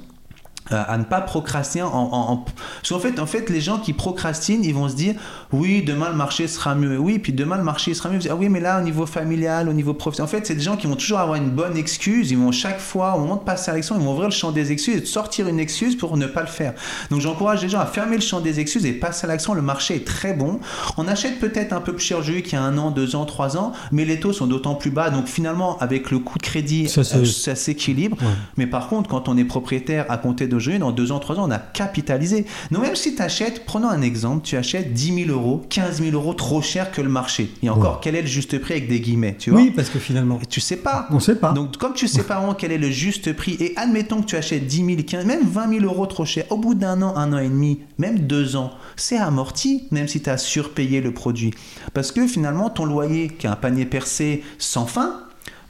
Euh, 0.73 0.83
à 0.87 0.99
ne 0.99 1.05
pas 1.05 1.21
procrastiner 1.21 1.85
en, 1.85 1.89
en- 1.91 2.33
en- 2.33 2.37
parce 2.39 2.89
qu'en 2.89 2.99
fait 2.99 3.19
en 3.21 3.27
fait 3.27 3.51
les 3.51 3.61
gens 3.61 3.79
qui 3.79 3.93
procrastinent 3.93 4.65
ils 4.65 4.75
vont 4.75 4.89
se 4.89 4.95
dire 4.97 5.15
oui 5.53 5.83
demain 5.83 6.09
le 6.11 6.17
marché 6.17 6.49
sera 6.49 6.75
mieux. 6.75 6.99
Oui 6.99 7.19
puis 7.19 7.33
demain 7.33 7.57
le 7.57 7.63
marché 7.65 7.95
sera 7.95 8.09
mieux. 8.09 8.19
Ah 8.31 8.35
oui 8.35 8.49
mais 8.49 8.61
là 8.61 8.81
au 8.81 8.83
niveau 8.83 9.07
familial 9.07 9.69
au 9.69 9.73
niveau 9.73 9.95
professionnel 9.95 10.29
en 10.29 10.31
fait 10.31 10.47
c'est 10.47 10.55
des 10.55 10.63
gens 10.63 10.77
qui 10.77 10.87
vont 10.87 10.97
toujours 10.97 11.19
avoir 11.19 11.37
une 11.37 11.51
bonne 11.51 11.77
excuse. 11.77 12.31
Ils 12.31 12.39
vont 12.39 12.53
chaque 12.53 12.81
fois 12.81 13.15
au 13.17 13.21
moment 13.21 13.37
de 13.37 13.41
passer 13.43 13.71
à 13.71 13.75
l'action 13.75 13.97
ils 13.99 14.05
vont 14.05 14.13
ouvrir 14.13 14.29
le 14.29 14.35
champ 14.35 14.51
des 14.53 14.73
excuses 14.73 14.97
et 14.97 15.01
de 15.01 15.07
sortir 15.07 15.47
une 15.49 15.61
excuse 15.61 15.97
pour 15.97 16.17
ne 16.17 16.27
pas 16.27 16.41
le 16.43 16.47
faire. 16.49 16.75
Donc 17.11 17.21
j'encourage 17.21 17.63
les 17.63 17.69
gens 17.69 17.81
à 17.81 17.87
fermer 17.87 18.17
le 18.17 18.23
champ 18.23 18.41
des 18.41 18.61
excuses 18.61 18.85
et 18.87 18.93
passer 18.93 19.25
à 19.25 19.29
l'action. 19.29 19.55
Le 19.55 19.63
marché 19.63 19.95
est 19.97 20.07
très 20.07 20.33
bon. 20.35 20.61
On 20.97 21.07
achète 21.09 21.39
peut-être 21.39 21.73
un 21.73 21.81
peu 21.81 21.93
plus 21.93 22.05
cher 22.05 22.23
jeu 22.23 22.35
qu'il 22.41 22.55
y 22.55 22.57
a 22.57 22.63
un 22.63 22.77
an 22.79 22.91
deux 22.91 23.15
ans 23.17 23.25
trois 23.25 23.57
ans 23.57 23.73
mais 23.93 24.05
les 24.05 24.19
taux 24.21 24.33
sont 24.33 24.47
d'autant 24.47 24.75
plus 24.75 24.91
bas. 24.91 25.11
Donc 25.11 25.27
finalement 25.27 25.79
avec 25.79 26.11
le 26.11 26.19
coût 26.19 26.39
de 26.39 26.43
crédit 26.43 26.89
Ça, 26.89 27.01
euh, 27.01 27.25
ça 27.25 27.55
s'équilibre. 27.55 28.17
Ouais. 28.21 28.29
mais 28.57 28.67
par 28.67 28.89
contre, 28.89 29.09
quand 29.09 29.29
on 29.29 29.37
est 29.37 29.45
propriétaire 29.45 30.07
à 30.09 30.17
compter 30.19 30.47
d'aujourd'hui, 30.57 30.79
dans 30.81 30.93
deux 30.93 31.13
ans, 31.13 31.19
trois 31.19 31.37
ans, 31.39 31.47
on 31.47 31.51
a 31.51 31.59
capitalisé. 31.59 32.47
Donc 32.71 32.83
même 32.83 32.97
si 32.97 33.15
tu 33.15 33.23
achètes, 33.23 33.65
prenons 33.65 33.89
un 33.89 34.03
exemple, 34.03 34.43
tu 34.45 34.57
achètes 34.57 34.93
10 34.93 35.25
000 35.27 35.31
euros, 35.31 35.63
15 35.71 36.03
000 36.03 36.13
euros 36.15 36.35
trop 36.35 36.63
cher 36.63 36.91
que 36.91 37.01
le 37.01 37.09
marché. 37.09 37.51
Et 37.63 37.71
encore, 37.71 37.95
Ouais. 37.95 37.99
quel 38.03 38.15
est 38.15 38.23
le 38.23 38.27
juste 38.29 38.59
prix 38.59 38.75
avec 38.75 38.89
des 38.89 39.01
guillemets, 39.01 39.37
tu 39.39 39.51
vois 39.51 39.61
Oui, 39.61 39.71
parce 39.75 39.89
que 39.91 39.99
finalement, 39.99 40.39
Et 40.43 40.47
tu 40.47 40.61
sais 40.61 40.77
pas. 40.77 41.07
on 41.11 41.21
sait 41.21 41.37
pas. 41.37 41.53
Donc, 41.53 41.77
comme 41.77 41.95
tu 41.95 42.09
sais 42.09 42.23
pas 42.25 42.37
vraiment 42.39 42.55
quel 42.55 42.73
est 42.73 42.79
le 42.79 42.91
juste 42.91 43.33
prix, 43.35 43.57
et 43.61 43.73
admettons 43.77 44.21
que 44.23 44.27
tu 44.27 44.37
achètes 44.37 44.67
10 44.67 44.77
000, 44.85 45.03
15 45.07 45.25
même 45.25 45.47
20 45.47 45.69
000 45.81 45.85
euros 45.85 46.07
trop 46.07 46.25
cher, 46.25 46.45
au 46.51 46.57
bout 46.57 46.75
d'un 46.75 47.01
an, 47.03 47.15
un 47.17 47.33
an 47.33 47.39
et 47.39 47.49
demi, 47.49 47.81
même 47.99 48.21
deux 48.21 48.57
ans, 48.57 48.73
c'est 48.97 49.19
amorti, 49.19 49.85
même 49.91 50.09
si 50.09 50.21
tu 50.23 50.31
as 50.31 50.39
surpayé 50.39 51.01
le 51.01 51.13
produit. 51.13 51.53
Parce 51.95 52.13
que 52.13 52.27
finalement, 52.27 52.71
ton 52.71 52.85
loyer, 52.85 53.29
qui 53.29 53.47
a 53.47 53.53
un 53.53 53.57
panier 53.57 53.85
percé 53.87 54.43
sans 54.59 54.87
fin, 54.87 55.21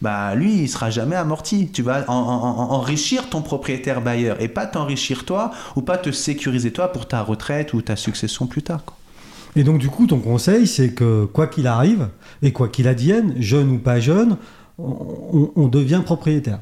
bah 0.03 0.35
lui, 0.35 0.63
il 0.63 0.69
sera 0.69 0.91
jamais 0.91 1.17
amorti. 1.17 1.71
Tu 1.73 1.83
vas 1.83 2.05
en- 2.09 2.15
en- 2.15 2.59
en- 2.61 2.71
enrichir 2.73 3.29
ton 3.31 3.43
propriétaire 3.43 4.01
bailleur 4.03 4.41
et 4.41 4.49
pas 4.49 4.67
t'enrichir 4.67 5.25
toi 5.25 5.51
ou 5.75 5.83
pas 5.83 5.97
te 5.99 6.11
sécuriser 6.13 6.71
toi 6.73 6.93
pour 6.93 7.07
ta 7.09 7.23
retraite 7.23 7.73
ou 7.75 7.83
ta 7.83 7.97
succession 7.97 8.47
plus 8.47 8.63
tard. 8.63 8.85
quoi. 8.85 8.97
Et 9.57 9.65
donc, 9.65 9.79
du 9.79 9.89
coup, 9.89 10.07
ton 10.07 10.19
conseil, 10.19 10.67
c'est 10.67 10.91
que 10.93 11.25
quoi 11.25 11.47
qu'il 11.47 11.67
arrive, 11.67 12.09
et 12.43 12.53
quoi 12.53 12.69
qu'il 12.69 12.87
advienne, 12.89 13.35
jeune 13.39 13.71
ou 13.71 13.79
pas 13.79 14.01
jeune, 14.01 14.37
on, 14.79 15.51
on 15.57 15.69
devient 15.69 16.03
propriétaire. 16.05 16.59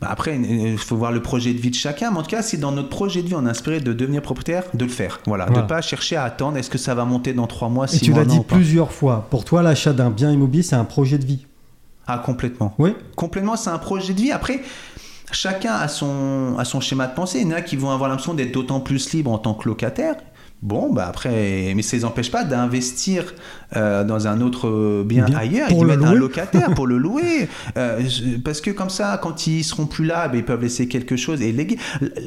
Bah 0.00 0.08
après, 0.10 0.36
il 0.36 0.76
faut 0.78 0.96
voir 0.96 1.12
le 1.12 1.22
projet 1.22 1.54
de 1.54 1.58
vie 1.60 1.70
de 1.70 1.74
chacun. 1.76 2.10
Mais 2.10 2.18
en 2.18 2.22
tout 2.22 2.28
cas, 2.30 2.42
si 2.42 2.58
dans 2.58 2.72
notre 2.72 2.88
projet 2.88 3.22
de 3.22 3.28
vie, 3.28 3.34
on 3.34 3.46
est 3.46 3.50
inspiré 3.50 3.80
de 3.80 3.92
devenir 3.92 4.20
propriétaire, 4.20 4.64
de 4.74 4.84
le 4.84 4.90
faire. 4.90 5.20
Voilà. 5.26 5.46
Voilà. 5.46 5.62
De 5.62 5.66
pas 5.66 5.80
chercher 5.80 6.16
à 6.16 6.24
attendre. 6.24 6.56
Est-ce 6.58 6.68
que 6.68 6.76
ça 6.76 6.94
va 6.94 7.04
monter 7.04 7.32
dans 7.32 7.46
trois 7.46 7.68
mois, 7.68 7.84
Et 7.86 7.88
six 7.88 8.00
tu 8.00 8.10
mois 8.10 8.20
l'as 8.20 8.26
dit 8.26 8.40
plusieurs 8.40 8.92
fois. 8.92 9.26
Pour 9.30 9.44
toi, 9.44 9.62
l'achat 9.62 9.92
d'un 9.92 10.10
bien 10.10 10.30
immobilier, 10.32 10.64
c'est 10.64 10.74
un 10.76 10.84
projet 10.84 11.16
de 11.18 11.24
vie. 11.24 11.46
Ah, 12.06 12.18
complètement. 12.18 12.74
Oui. 12.78 12.94
Complètement, 13.16 13.56
c'est 13.56 13.70
un 13.70 13.78
projet 13.78 14.12
de 14.12 14.20
vie. 14.20 14.32
Après, 14.32 14.62
chacun 15.30 15.74
a 15.74 15.88
son, 15.88 16.56
a 16.58 16.64
son 16.64 16.80
schéma 16.80 17.06
de 17.06 17.14
pensée. 17.14 17.40
Il 17.40 17.48
y 17.48 17.52
en 17.52 17.56
a 17.56 17.62
qui 17.62 17.76
vont 17.76 17.90
avoir 17.90 18.08
l'impression 18.08 18.34
d'être 18.34 18.52
d'autant 18.52 18.80
plus 18.80 19.12
libre 19.12 19.30
en 19.30 19.38
tant 19.38 19.54
que 19.54 19.68
locataire. 19.68 20.16
Bon, 20.62 20.92
bah 20.92 21.06
après, 21.08 21.72
mais 21.74 21.82
ça 21.82 21.96
les 21.96 22.04
empêche 22.04 22.30
pas 22.30 22.44
d'investir 22.44 23.34
euh, 23.74 24.04
dans 24.04 24.28
un 24.28 24.40
autre 24.40 25.02
bien, 25.02 25.26
ailleurs 25.34 25.68
et 25.70 25.74
de 25.74 25.84
mettre 25.84 26.04
un 26.04 26.14
locataire 26.14 26.72
pour 26.74 26.86
le 26.86 26.98
louer. 27.02 27.48
Euh, 27.76 28.00
parce 28.44 28.60
que 28.60 28.70
comme 28.70 28.88
ça, 28.90 29.18
quand 29.20 29.48
ils 29.48 29.64
seront 29.64 29.86
plus 29.86 30.04
là, 30.04 30.28
bah, 30.28 30.36
ils 30.36 30.44
peuvent 30.44 30.62
laisser 30.62 30.86
quelque 30.86 31.16
chose 31.16 31.42
et 31.42 31.50
léguer. 31.50 31.78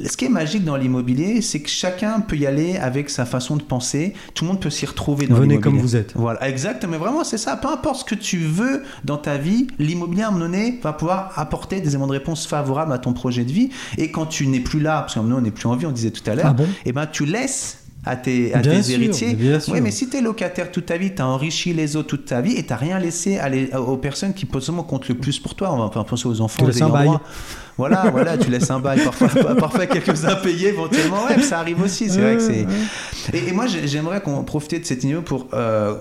Ce 0.06 0.18
qui 0.18 0.26
est 0.26 0.30
magique 0.30 0.66
dans 0.66 0.76
l'immobilier, 0.76 1.42
c'est 1.42 1.62
que 1.62 1.70
chacun 1.70 2.20
peut 2.20 2.36
y 2.36 2.46
aller 2.46 2.76
avec 2.76 3.10
sa 3.10 3.26
façon 3.26 3.56
de 3.56 3.64
penser. 3.64 4.14
Tout 4.34 4.44
le 4.44 4.50
monde 4.50 4.60
peut 4.60 4.70
s'y 4.70 4.86
retrouver 4.86 5.28
dans 5.28 5.36
Venez 5.36 5.62
comme 5.62 5.78
vous 5.80 5.96
êtes. 5.96 6.12
Voilà, 6.16 6.50
exact. 6.50 6.86
Mais 6.90 6.98
vraiment, 6.98 7.24
c'est 7.24 7.38
ça. 7.38 7.56
Peu 7.56 7.70
importe 7.70 8.02
ce 8.02 8.04
que 8.06 8.16
tu 8.16 8.40
veux 8.40 8.84
dans 9.06 9.18
ta 9.18 9.38
vie, 9.38 9.68
l'immobilier 9.80 10.24
à 10.24 10.28
un 10.28 10.32
moment 10.32 10.44
donné 10.46 10.82
va 10.84 10.92
pouvoir 10.92 11.32
apporter 11.38 11.80
des 11.80 11.88
éléments 11.90 12.08
de 12.08 12.12
réponse 12.12 12.48
favorables 12.48 12.92
à 12.92 12.98
ton 12.98 13.14
projet 13.14 13.46
de 13.46 13.52
vie. 13.54 13.70
Et 13.98 14.12
quand 14.12 14.26
tu 14.26 14.46
n'es 14.48 14.60
plus 14.60 14.82
là, 14.82 15.00
parce 15.02 15.14
qu'à 15.14 15.22
un 15.22 15.24
moment 15.24 15.36
donné, 15.36 15.48
on 15.48 15.52
n'est 15.52 15.56
plus 15.56 15.68
en 15.68 15.76
vie, 15.78 15.86
on 15.86 15.92
disait 15.92 16.12
tout 16.12 16.30
à 16.30 16.36
l'heure, 16.36 16.48
Ah 16.50 16.54
bon? 16.54 16.68
et 16.86 16.92
ben 16.92 17.06
tu 17.06 17.26
laisses 17.26 17.78
à 18.06 18.16
tes, 18.16 18.54
à 18.54 18.60
Bien 18.60 18.72
tes 18.76 18.84
sûr, 18.84 18.96
héritiers. 19.02 19.38
Oui, 19.70 19.82
mais 19.82 19.92
si 19.92 20.08
tu 20.10 20.18
es 20.18 20.22
locataire 20.22 20.72
toute 20.72 20.86
ta 20.86 20.98
vie, 20.98 21.14
tu 21.16 21.22
as 21.22 21.28
enrichi 21.28 21.74
les 21.74 21.96
autres 21.96 22.08
toute 22.10 22.26
ta 22.26 22.42
vie 22.42 22.56
et 22.56 22.64
tu 22.66 22.74
rien 22.74 23.00
laissé 23.00 23.38
à 23.40 23.50
les- 23.50 23.72
aux 23.74 23.98
personnes 23.98 24.34
qui 24.34 24.46
potentiellement 24.46 24.84
comptent 24.84 25.08
le 25.10 25.16
plus 25.16 25.40
pour 25.40 25.56
toi. 25.56 25.72
On 25.74 25.88
va 25.88 26.04
penser 26.04 26.28
aux 26.28 26.40
enfants, 26.42 26.58
Tu 26.60 26.64
aux 26.64 26.68
laisses 26.68 26.82
un 26.82 26.86
ayants 26.86 26.94
bail. 26.94 27.06
droit. 27.08 27.22
Voilà, 27.78 28.10
voilà, 28.10 28.38
tu 28.38 28.50
laisses 28.50 28.72
un 28.72 28.80
bail, 28.80 29.02
parfois, 29.04 29.28
parfois 29.56 29.86
quelques 29.88 30.24
impayés 30.24 30.70
éventuellement. 30.70 31.26
Ouais, 31.26 31.42
ça 31.42 31.60
arrive 31.60 31.82
aussi. 31.82 32.10
C'est 32.10 32.22
vrai 32.22 32.38
que 32.38 32.42
c'est. 32.44 32.66
Et, 33.34 33.50
et 33.50 33.52
moi, 33.52 33.66
j'ai- 33.68 33.88
j'aimerais 33.88 34.22
qu'on 34.22 34.44
profite 34.44 34.82
de 34.82 34.86
cette 34.86 35.04
interview 35.04 35.22
pour 35.24 35.48
euh, 35.54 35.96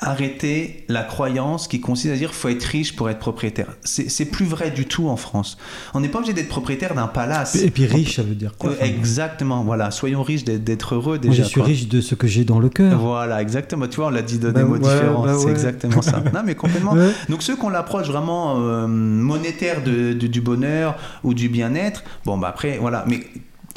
arrêter 0.00 0.84
la 0.88 1.02
croyance 1.02 1.68
qui 1.68 1.80
consiste 1.80 2.12
à 2.12 2.16
dire 2.16 2.34
faut 2.34 2.48
être 2.48 2.64
riche 2.64 2.96
pour 2.96 3.08
être 3.10 3.20
propriétaire. 3.20 3.68
C'est 3.84 4.24
plus 4.24 4.44
vrai 4.44 4.70
du 4.70 4.86
tout 4.86 5.08
en 5.08 5.16
France. 5.16 5.56
On 5.94 6.00
n'est 6.00 6.08
pas 6.08 6.18
obligé 6.18 6.32
d'être 6.34 6.48
propriétaire 6.48 6.94
d'un 6.94 7.06
palace. 7.06 7.54
Et 7.56 7.70
puis 7.70 7.86
riche, 7.86 8.16
ça 8.16 8.22
veut 8.22 8.34
dire 8.34 8.54
quoi 8.58 8.70
Euh, 8.70 8.74
enfin, 8.76 8.86
exactement, 8.86 9.62
voilà. 9.62 9.90
Soyons 9.90 10.22
riches 10.22 10.44
d'être- 10.44 10.94
heureux 10.94 11.18
Moi, 11.22 11.30
déjà. 11.30 11.42
je 11.44 11.48
suis 11.48 11.60
quoi. 11.60 11.64
riche 11.68 11.88
de 11.88 12.00
ce 12.00 12.14
que 12.14 12.26
j'ai 12.26 12.44
dans 12.44 12.58
le 12.58 12.68
cœur. 12.68 12.98
Voilà, 12.98 13.40
exactement. 13.40 13.86
Tu 13.86 13.96
vois, 13.96 14.06
on 14.08 14.10
l'a 14.10 14.22
dit 14.22 14.38
de 14.38 14.50
Bah 14.50 14.60
des 14.60 14.66
mots 14.66 14.74
ouais, 14.74 14.80
différents. 14.80 15.24
bah 15.24 15.36
C'est 15.38 15.46
ouais. 15.46 15.52
exactement 15.52 16.02
ça. 16.02 16.22
Non, 16.34 16.40
mais 16.44 16.54
complètement. 16.56 16.92
Ouais. 16.92 17.10
Donc 17.28 17.42
ceux 17.42 17.54
qu'on 17.56 17.70
l'approche 17.70 18.08
vraiment 18.08 18.56
euh, 18.58 18.86
monétaire 18.88 19.82
de, 19.84 20.12
de- 20.12 20.26
du 20.26 20.40
bonheur 20.40 20.96
ou 21.22 21.34
du 21.34 21.48
bien-être, 21.48 22.02
bon 22.24 22.36
bah 22.36 22.48
après 22.48 22.78
voilà. 22.78 23.04
Mais 23.08 23.20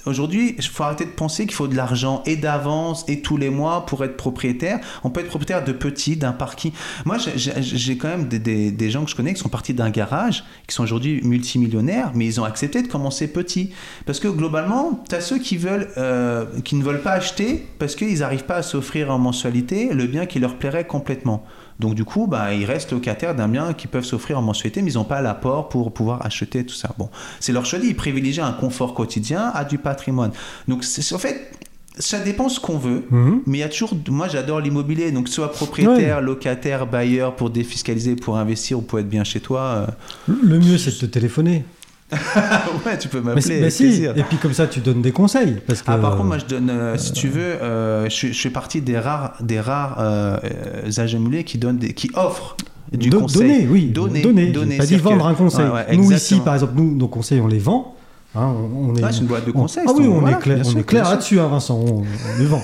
aujourd'hui, 0.08 0.55
il 0.58 0.64
faut 0.64 0.84
arrêter 0.84 1.05
de 1.05 1.10
penser 1.12 1.45
qu'il 1.45 1.53
faut 1.55 1.68
de 1.68 1.76
l'argent 1.76 2.24
et 2.26 2.36
d'avance 2.36 3.05
et 3.08 3.22
tous 3.22 3.38
les 3.38 3.49
mois 3.49 3.86
pour 3.86 4.03
être 4.03 4.18
propriétaire. 4.18 4.80
On 5.03 5.10
peut 5.10 5.20
être 5.22 5.28
propriétaire 5.28 5.64
de 5.64 5.72
petits, 5.72 6.16
d'un 6.18 6.32
parking. 6.32 6.72
Moi, 7.05 7.18
j'ai- 7.36 7.97
quand 7.97 8.08
même 8.10 8.28
des 8.28 8.89
gens 8.89 9.03
que 9.03 9.12
je 9.12 9.16
connais 9.16 9.34
qui 9.34 9.39
sont 9.41 9.49
partis 9.49 9.74
d'un 9.74 9.89
garage, 9.89 10.43
qui 10.68 10.74
sont 10.76 10.84
aujourd'hui 10.84 11.22
multimillionnaires, 11.24 12.12
mais 12.16 12.26
ils 12.26 12.39
ont 12.41 12.43
accepté 12.43 12.82
de 12.82 12.88
commencer 12.88 13.28
petit. 13.28 13.72
Parce 14.05 14.20
que 14.20 14.28
globalement, 14.28 15.03
tu 15.10 15.16
as 15.16 15.22
ceux 15.22 15.38
qui, 15.39 15.58
veulent, 15.58 15.89
euh, 15.97 16.45
qui 16.64 16.76
ne 16.76 16.84
veulent 16.84 17.01
pas 17.01 17.12
acheter 17.14 17.66
parce 17.80 17.95
qu'ils 17.95 18.20
n'arrivent 18.20 18.45
pas 18.45 18.55
à 18.58 18.64
s'offrir 18.64 19.12
en 19.12 19.20
mensualité 19.20 19.89
le 19.93 20.05
bien 20.05 20.26
qui 20.26 20.39
leur 20.39 20.55
plairait 20.55 20.88
complètement. 20.88 21.43
Donc 21.80 21.95
du 21.95 22.03
coup, 22.05 22.28
bah, 22.28 22.53
ils 22.53 22.65
restent 22.65 22.91
locataires 22.91 23.36
d'un 23.36 23.47
bien 23.47 23.73
qu'ils 23.73 23.89
peuvent 23.89 24.05
s'offrir 24.05 24.39
en 24.39 24.41
mensualité, 24.41 24.82
mais 24.82 24.91
ils 24.91 24.95
n'ont 24.95 25.03
pas 25.03 25.21
l'apport 25.21 25.69
pour 25.69 25.91
pouvoir 25.91 26.25
acheter 26.25 26.65
tout 26.65 26.75
ça. 26.75 26.93
Bon, 26.97 27.09
c'est 27.39 27.51
leur 27.51 27.65
choix. 27.65 27.80
Ils 27.82 27.95
privilégient 27.95 28.41
un 28.41 28.53
confort 28.53 28.93
quotidien 28.93 29.51
à 29.53 29.63
du 29.63 29.78
patrimoine. 29.78 30.32
Donc 30.67 30.84
c'est 30.84 31.13
en 31.13 31.19
fait, 31.19 31.51
ça 31.99 32.19
dépend 32.19 32.49
ce 32.49 32.59
qu'on 32.59 32.78
veut. 32.78 33.05
Mhm. 33.09 33.41
Mais 33.45 33.59
il 33.59 33.61
y 33.61 33.63
a 33.63 33.69
toujours, 33.69 33.91
moi 34.09 34.28
j'adore 34.28 34.59
l'immobilier, 34.59 35.11
donc 35.11 35.30
soit 35.30 35.51
propriétaire, 35.51 36.21
locataire, 36.21 36.88
bailleur 36.88 37.36
pour 37.36 37.49
défiscaliser, 37.49 38.15
pour 38.15 38.38
investir 38.38 38.80
ou 38.80 38.82
pour 38.82 38.99
être 38.99 39.09
bien 39.09 39.23
chez 39.23 39.39
toi, 39.39 39.88
Le 40.28 40.59
mieux, 40.59 40.78
c'est 40.78 40.91
de 40.91 40.97
te 40.97 41.05
téléphoner. 41.05 41.63
ouais, 42.86 42.97
tu 42.97 43.10
peux 43.10 43.20
m'appeler 43.20 43.60
mais 43.62 43.70
si, 43.70 44.03
et 44.05 44.24
puis 44.24 44.38
comme 44.38 44.53
ça, 44.53 44.66
tu 44.68 44.80
donnes 44.80 45.01
des 45.01 45.12
conseils. 45.12 45.58
Parce 45.68 45.82
que, 45.82 45.91
Ah, 45.91 45.97
par 45.97 46.12
contre, 46.12 46.24
moi, 46.26 46.38
je 46.38 46.45
donne, 46.45 46.70
euh, 46.70 46.97
si 46.97 47.12
tu 47.12 47.28
veux, 47.28 47.41
euh, 47.41 48.08
je, 48.10 48.28
fais 48.32 48.49
partie 48.49 48.82
des 48.82 48.97
rares, 48.97 49.34
des 49.41 49.60
rares 49.60 49.97
euh, 49.99 50.38
euh, 50.86 51.08
immobiliers 51.08 51.43
qui 51.43 51.58
donnent, 51.58 51.78
des, 51.80 51.93
qui 51.93 52.10
offrent 52.16 52.55
du 52.93 53.10
Do- 53.10 53.20
conseil. 53.22 53.41
Donner, 53.41 53.68
oui. 53.70 53.86
Donner, 53.88 54.22
donner. 54.22 54.51
donner, 54.51 54.78
pas 54.78 54.86
dit 54.86 54.95
vendre 54.95 55.26
que- 55.26 55.30
un 55.32 55.34
conseil. 55.34 55.68
Ouais, 55.68 55.97
nous, 55.97 56.12
ici, 56.14 56.39
par 56.39 56.53
exemple, 56.53 56.74
nous, 56.78 56.95
nos 56.95 57.10
conseils, 57.10 57.41
on 57.41 57.47
les 57.47 57.60
vend. 57.60 57.95
Hein, 58.36 58.53
on, 58.74 58.91
on 58.91 58.95
est, 58.95 59.03
Ouais, 59.03 59.12
c'est 59.12 59.20
une 59.20 59.26
boîte 59.28 59.45
de 59.45 59.51
on- 59.53 59.60
conseils. 59.62 59.84
Ah 59.86 59.91
c'est 59.93 60.01
oui, 60.01 60.08
on 60.08 60.20
voilà, 60.22 60.38
est 60.38 60.41
clair, 60.41 60.62
on 60.66 60.78
est 60.80 60.84
clair 60.84 61.03
là-dessus, 61.10 61.39
hein, 61.41 61.47
Vincent. 61.47 61.78
On, 61.78 62.03
on 62.03 62.39
les 62.39 62.45
vend. 62.45 62.62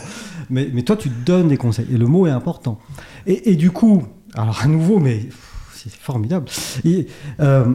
Mais, 0.50 0.70
mais 0.74 0.84
toi, 0.84 0.96
tu 0.96 1.10
donnes 1.10 1.50
des 1.50 1.58
conseils. 1.58 1.88
Et 1.92 1.98
le 1.98 2.06
mot 2.06 2.28
est 2.28 2.32
important. 2.32 2.80
Et, 3.28 3.52
et 3.52 3.56
du 3.58 3.72
coup, 3.72 4.04
alors 4.36 4.62
à 4.64 4.68
nouveau, 4.68 5.00
mais 5.00 5.28
c'est 5.74 5.92
formidable. 5.94 6.46
Et, 6.86 7.08
euh, 7.42 7.66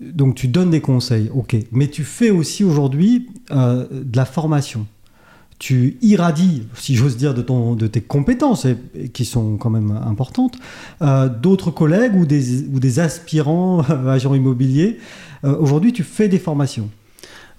donc, 0.00 0.34
tu 0.34 0.48
donnes 0.48 0.70
des 0.70 0.80
conseils, 0.80 1.30
ok. 1.32 1.56
Mais 1.72 1.88
tu 1.88 2.04
fais 2.04 2.30
aussi 2.30 2.64
aujourd'hui 2.64 3.28
euh, 3.50 3.86
de 3.90 4.16
la 4.16 4.24
formation. 4.24 4.86
Tu 5.58 5.98
irradies, 6.02 6.64
si 6.74 6.96
j'ose 6.96 7.16
dire, 7.16 7.32
de, 7.32 7.86
tes 7.86 8.00
compétences, 8.00 8.66
qui 9.12 9.24
sont 9.24 9.56
quand 9.56 9.70
même 9.70 9.92
importantes, 10.04 10.58
euh, 11.00 11.28
d'autres 11.28 11.70
collègues 11.70 12.16
ou 12.16 12.26
des, 12.26 12.64
ou 12.64 12.80
des 12.80 12.98
aspirants 12.98 13.80
agents 14.08 14.34
immobiliers. 14.34 14.98
Euh, 15.44 15.56
aujourd'hui, 15.56 15.92
tu 15.92 16.02
fais 16.02 16.28
des 16.28 16.40
formations. 16.40 16.90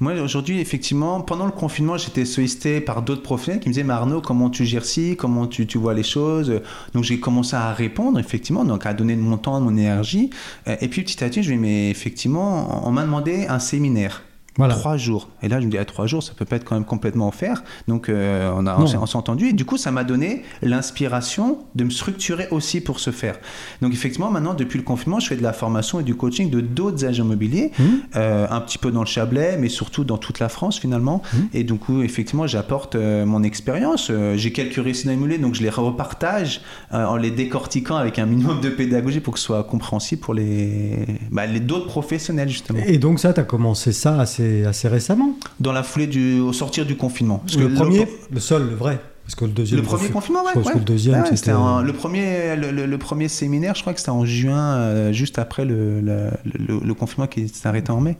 Moi, 0.02 0.14
aujourd'hui, 0.22 0.60
effectivement, 0.60 1.22
pendant 1.22 1.46
le 1.46 1.52
confinement, 1.52 1.98
j'étais 1.98 2.26
sollicité 2.26 2.82
par 2.82 3.02
d'autres 3.02 3.22
professionnels 3.22 3.62
qui 3.62 3.70
me 3.70 3.74
disaient, 3.74 3.86
mais 3.86 3.94
Arnaud, 3.94 4.20
comment 4.22 4.50
tu 4.50 4.66
gères 4.66 4.84
ci? 4.84 5.16
Comment 5.16 5.48
tu, 5.48 5.68
tu 5.68 5.78
vois 5.78 5.94
les 5.94 6.04
choses? 6.04 6.62
Donc, 6.94 7.06
j'ai 7.06 7.20
commencé 7.20 7.56
à 7.56 7.72
répondre, 7.74 8.20
effectivement, 8.20 8.66
donc 8.66 8.86
à 8.86 8.94
donner 8.94 9.16
de 9.16 9.22
mon 9.22 9.38
temps, 9.38 9.60
de 9.60 9.66
mon 9.66 9.78
énergie. 9.78 10.32
Euh, 10.68 10.76
Et 10.82 10.90
puis, 10.90 11.04
petit 11.04 11.24
à 11.24 11.30
petit, 11.30 11.44
je 11.44 11.54
me 11.54 11.60
mais 11.60 11.90
effectivement, 11.90 12.86
on 12.86 12.92
m'a 12.92 13.04
demandé 13.04 13.46
un 13.48 13.60
séminaire. 13.60 14.22
Voilà. 14.58 14.76
Trois 14.76 14.96
jours. 14.98 15.28
Et 15.44 15.50
là, 15.50 15.60
je 15.60 15.66
me 15.66 15.72
dis, 15.72 15.78
à 15.78 15.84
trois 15.86 16.08
jours, 16.08 16.24
ça 16.24 16.34
peut 16.34 16.46
pas 16.46 16.56
être 16.56 16.64
quand 16.64 16.76
même 16.76 16.86
complètement 16.86 17.28
offert. 17.28 17.64
Donc, 17.90 18.08
euh, 18.08 18.52
on, 18.56 18.66
a, 18.68 18.78
on 18.80 18.88
s'est- 18.88 19.16
entendu. 19.18 19.48
Et 19.50 19.54
du 19.54 19.66
coup, 19.66 19.76
ça 19.78 19.92
m'a 19.92 20.04
donné 20.06 20.44
l'inspiration 20.62 21.60
de 21.76 21.84
me 21.84 21.90
structurer 21.90 22.48
aussi 22.52 22.80
pour 22.82 23.00
ce 23.00 23.12
faire. 23.12 23.38
Donc, 23.82 23.94
effectivement, 23.94 24.32
maintenant, 24.32 24.54
depuis 24.54 24.78
le 24.78 24.84
confinement, 24.84 25.20
je 25.20 25.28
fais 25.28 25.36
de 25.36 25.44
la 25.44 25.54
formation 25.54 26.00
et 26.00 26.04
du 26.04 26.16
coaching 26.16 26.50
de 26.50 26.62
d'autres 26.62 27.06
agents 27.06 27.24
immobiliers, 27.26 27.72
Mmh. 27.78 27.84
euh, 28.16 28.48
un 28.50 28.62
petit 28.62 28.78
peu 28.78 28.92
dans 28.92 29.02
le 29.02 29.06
Chablais, 29.08 29.58
mais 29.60 29.70
surtout 29.70 30.04
dans 30.04 30.18
toute 30.18 30.40
la 30.40 30.48
France, 30.50 30.80
finalement. 30.80 31.22
Mmh. 31.34 31.38
Et 31.54 31.64
du 31.64 31.74
coup, 31.76 32.02
effectivement, 32.02 32.48
j'apporte 32.48 32.96
euh, 32.96 33.26
mon 33.26 33.44
expérience. 33.44 34.12
J'ai 34.36 34.52
quelques 34.52 34.76
récits 34.84 35.08
d'immobilier, 35.08 35.38
donc 35.38 35.56
je 35.56 35.64
les 35.64 35.70
repartage 35.70 36.62
en 36.92 37.16
les 37.18 37.32
décortiquant 37.32 37.96
avec 37.98 38.20
un 38.20 38.26
minimum 38.26 38.62
de 38.62 38.70
pédagogie 38.70 39.20
pour 39.20 39.34
que 39.34 39.40
ce 39.40 39.46
soit 39.46 39.64
compréhensible 39.64 40.22
pour 40.22 40.34
les, 40.34 41.06
bah, 41.32 41.46
les 41.46 41.60
d'autres 41.60 41.88
professionnels, 41.88 42.50
justement. 42.50 42.80
Et 42.86 42.98
donc 42.98 43.20
ça, 43.20 43.34
tu 43.34 43.40
as 43.40 43.44
commencé 43.44 43.92
ça 43.92 44.20
assez, 44.20 44.45
assez 44.66 44.88
récemment. 44.88 45.36
Dans 45.60 45.72
la 45.72 45.84
foulée 45.84 46.08
du, 46.08 46.40
au 46.40 46.54
sortir 46.54 46.86
du 46.86 46.96
confinement. 46.98 47.40
Parce 47.40 47.58
le 47.58 47.68
que 47.68 47.74
premier, 47.74 48.08
le 48.32 48.40
seul, 48.40 48.68
le 48.70 48.76
vrai. 48.76 49.00
Parce 49.24 49.34
que 49.36 49.46
le 49.46 49.52
deuxième. 49.52 49.80
Le 49.80 49.86
premier 49.86 50.10
confinement, 50.10 50.44
ouais. 50.44 50.52
Ouais. 50.56 50.74
que 50.74 50.78
le 50.78 50.84
deuxième, 50.84 51.22
ouais, 51.22 51.36
c'était. 51.36 51.52
le 51.52 51.92
premier, 51.94 52.56
le, 52.56 52.70
le- 52.72 52.86
le 52.86 52.98
premier 53.00 53.28
séminaire, 53.28 53.74
je 53.74 53.82
crois 53.82 53.94
que 53.94 54.00
c'était 54.00 54.12
en 54.12 54.24
juin, 54.26 54.76
euh, 54.76 55.12
juste 55.14 55.40
après 55.40 55.66
le, 55.66 56.00
le, 56.00 56.30
le- 56.46 56.80
le 56.86 56.94
confinement 56.94 57.26
qui 57.28 57.48
s'est 57.48 57.68
arrêté 57.68 57.92
en 57.92 58.02
mai. 58.02 58.18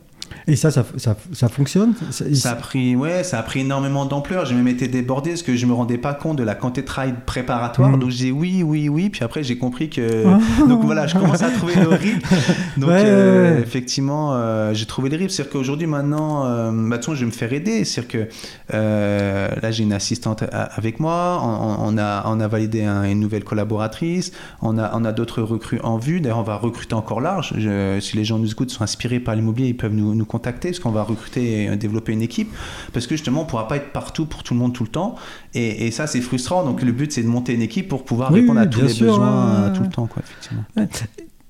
Et 0.48 0.56
ça, 0.56 0.70
ça, 0.70 0.84
ça, 0.96 1.16
ça 1.32 1.48
fonctionne? 1.48 1.94
Ça- 2.10 2.50
a 2.50 2.54
pris, 2.54 2.94
ouais, 2.96 3.24
ça 3.24 3.38
a 3.38 3.42
pris 3.42 3.60
énormément 3.60 4.04
d'ampleur. 4.06 4.46
J'ai 4.46 4.54
même 4.54 4.68
été 4.68 4.88
débordé 4.88 5.30
parce 5.30 5.42
que 5.42 5.56
je 5.56 5.66
me 5.66 5.72
rendais 5.72 5.98
pas 5.98 6.14
compte 6.14 6.36
de 6.38 6.42
la 6.42 6.54
quantité 6.54 6.82
de 6.82 6.86
travail 6.86 7.14
préparatoire. 7.26 7.90
Mm. 7.90 7.98
Donc 8.00 8.10
j'ai 8.10 8.26
dit 8.26 8.32
oui, 8.32 8.62
oui, 8.62 8.88
oui. 8.88 9.10
Puis 9.10 9.24
après 9.24 9.42
j'ai 9.42 9.58
compris 9.58 9.90
que. 9.90 10.24
Ah. 10.26 10.38
Donc 10.68 10.84
voilà, 10.84 11.06
je 11.06 11.14
commence 11.16 11.42
à 11.42 11.50
trouver 11.50 11.74
le 11.76 11.88
rythme. 11.88 12.20
Donc 12.76 12.90
Ouais, 12.90 13.02
euh, 13.04 13.60
effectivement, 13.60 14.34
euh, 14.34 14.72
j'ai 14.74 14.86
trouvé 14.86 15.08
le 15.10 15.16
rythme. 15.16 15.30
C'est-à-dire 15.30 15.52
qu'aujourd'hui 15.52 15.86
maintenant, 15.86 16.44
euh, 16.46 16.70
bah, 16.70 16.76
de 16.76 16.82
toute 16.90 16.96
façon, 17.04 17.14
je 17.14 17.20
vais 17.20 17.26
me 17.26 17.30
faire 17.32 17.52
aider. 17.52 17.84
C'est-à-dire 17.84 18.08
que 18.28 18.28
euh, 18.74 19.48
là 19.62 19.70
j'ai 19.70 19.82
une 19.82 19.92
assistante 19.92 20.42
a- 20.42 20.46
avec 20.62 21.00
moi. 21.00 21.40
On, 21.42 21.94
on 21.94 21.98
a, 21.98 22.24
on 22.26 22.40
a 22.40 22.48
validé 22.48 22.84
un- 22.84 23.04
une 23.04 23.20
nouvelle 23.20 23.44
collaboratrice. 23.44 24.32
On 24.62 24.78
a, 24.78 24.90
on 24.94 25.04
a 25.04 25.12
d'autres 25.12 25.42
recrues 25.42 25.80
en 25.82 25.98
vue. 25.98 26.20
D'ailleurs, 26.20 26.38
on 26.38 26.42
va 26.42 26.56
recruter 26.56 26.94
encore 26.94 27.20
large. 27.20 27.54
Je- 27.56 27.98
si 28.00 28.16
les 28.16 28.24
gens 28.24 28.38
nous 28.38 28.50
écoutent, 28.50 28.70
sont 28.70 28.82
inspirés 28.84 29.20
par 29.20 29.34
l'immobilier, 29.34 29.68
ils 29.68 29.76
peuvent 29.76 29.94
nous, 29.94 30.14
nous 30.16 30.24
contacter 30.24 30.70
parce 30.70 30.80
qu'on 30.80 30.90
va 30.90 31.02
recruter 31.02 31.64
et 31.64 31.76
développer 31.76 32.12
une 32.12 32.22
équipe. 32.22 32.52
Parce 32.92 33.06
que 33.06 33.14
justement, 33.14 33.40
on 33.40 33.44
ne 33.44 33.48
pourra 33.48 33.68
pas 33.68 33.76
être 33.76 33.92
partout 33.92 34.26
pour 34.26 34.42
tout 34.42 34.54
le 34.54 34.60
monde 34.60 34.72
tout 34.72 34.84
le 34.84 34.90
temps. 34.90 35.16
Et, 35.54 35.86
et 35.86 35.90
ça, 35.90 36.06
c'est 36.06 36.20
frustrant. 36.20 36.64
Donc 36.64 36.82
le 36.82 36.92
but, 36.92 37.12
c'est 37.12 37.22
de 37.22 37.28
monter 37.28 37.54
une 37.54 37.62
équipe 37.62 37.88
pour 37.88 38.04
pouvoir 38.04 38.32
Oui, 38.32 38.40
répondre 38.40 38.60
oui, 38.60 38.66
à 38.66 38.68
tous 38.68 38.82
les 38.82 38.88
sûr, 38.88 39.06
besoins 39.06 39.62
ouais, 39.62 39.68
euh, 39.70 39.74
tout 39.74 39.82
le 39.82 39.88
temps, 39.88 40.06
quoi, 40.06 40.22
effectivement. 40.24 40.64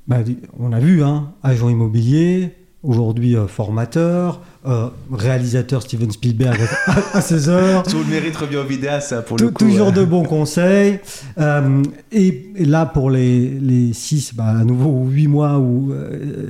Bah, 0.07 0.19
on 0.61 0.73
a 0.73 0.79
vu, 0.79 1.03
hein, 1.03 1.33
agent 1.43 1.69
immobilier, 1.69 2.53
aujourd'hui 2.85 3.37
euh, 3.37 3.49
formateur, 3.49 4.41
euh, 4.67 4.89
réalisateur 5.13 5.83
Steven 5.83 6.11
Spielberg 6.11 6.61
à, 6.87 7.19
à 7.19 7.21
16 7.21 7.49
heures. 7.49 7.83
Tout 7.91 7.99
le 7.99 8.05
mérite 8.05 8.37
revient 8.37 8.57
au 8.57 8.65
vidéaste, 8.65 9.09
ça, 9.09 9.23
pour 9.23 9.37
le 9.37 9.49
coup. 9.49 9.65
toujours 9.65 9.93
de 9.93 10.05
bons 10.05 10.23
conseils. 10.23 11.01
Euh, 11.39 11.83
et, 12.13 12.53
et 12.55 12.65
là, 12.65 12.87
pour 12.87 13.11
les, 13.11 13.49
les 13.49 13.93
6, 13.93 14.35
bah, 14.35 14.47
à 14.61 14.65
nouveau, 14.65 15.07
8 15.09 15.27
mois, 15.27 15.59
où, 15.59 15.93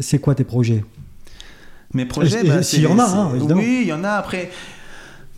c'est 0.01 0.19
quoi 0.19 0.35
tes 0.35 0.45
projets? 0.45 0.85
Mes 1.95 2.05
projets, 2.05 2.43
Et- 2.43 2.47
et 2.47 2.49
bah, 2.51 2.63
s'il 2.63 2.83
y 2.83 2.87
en 2.87 2.99
a, 2.99 3.05
hein, 3.05 3.33
évidemment. 3.35 3.61
Oui, 3.61 3.79
il 3.83 3.89
y 3.89 3.93
en 3.93 4.05
a. 4.05 4.11
Après, 4.11 4.51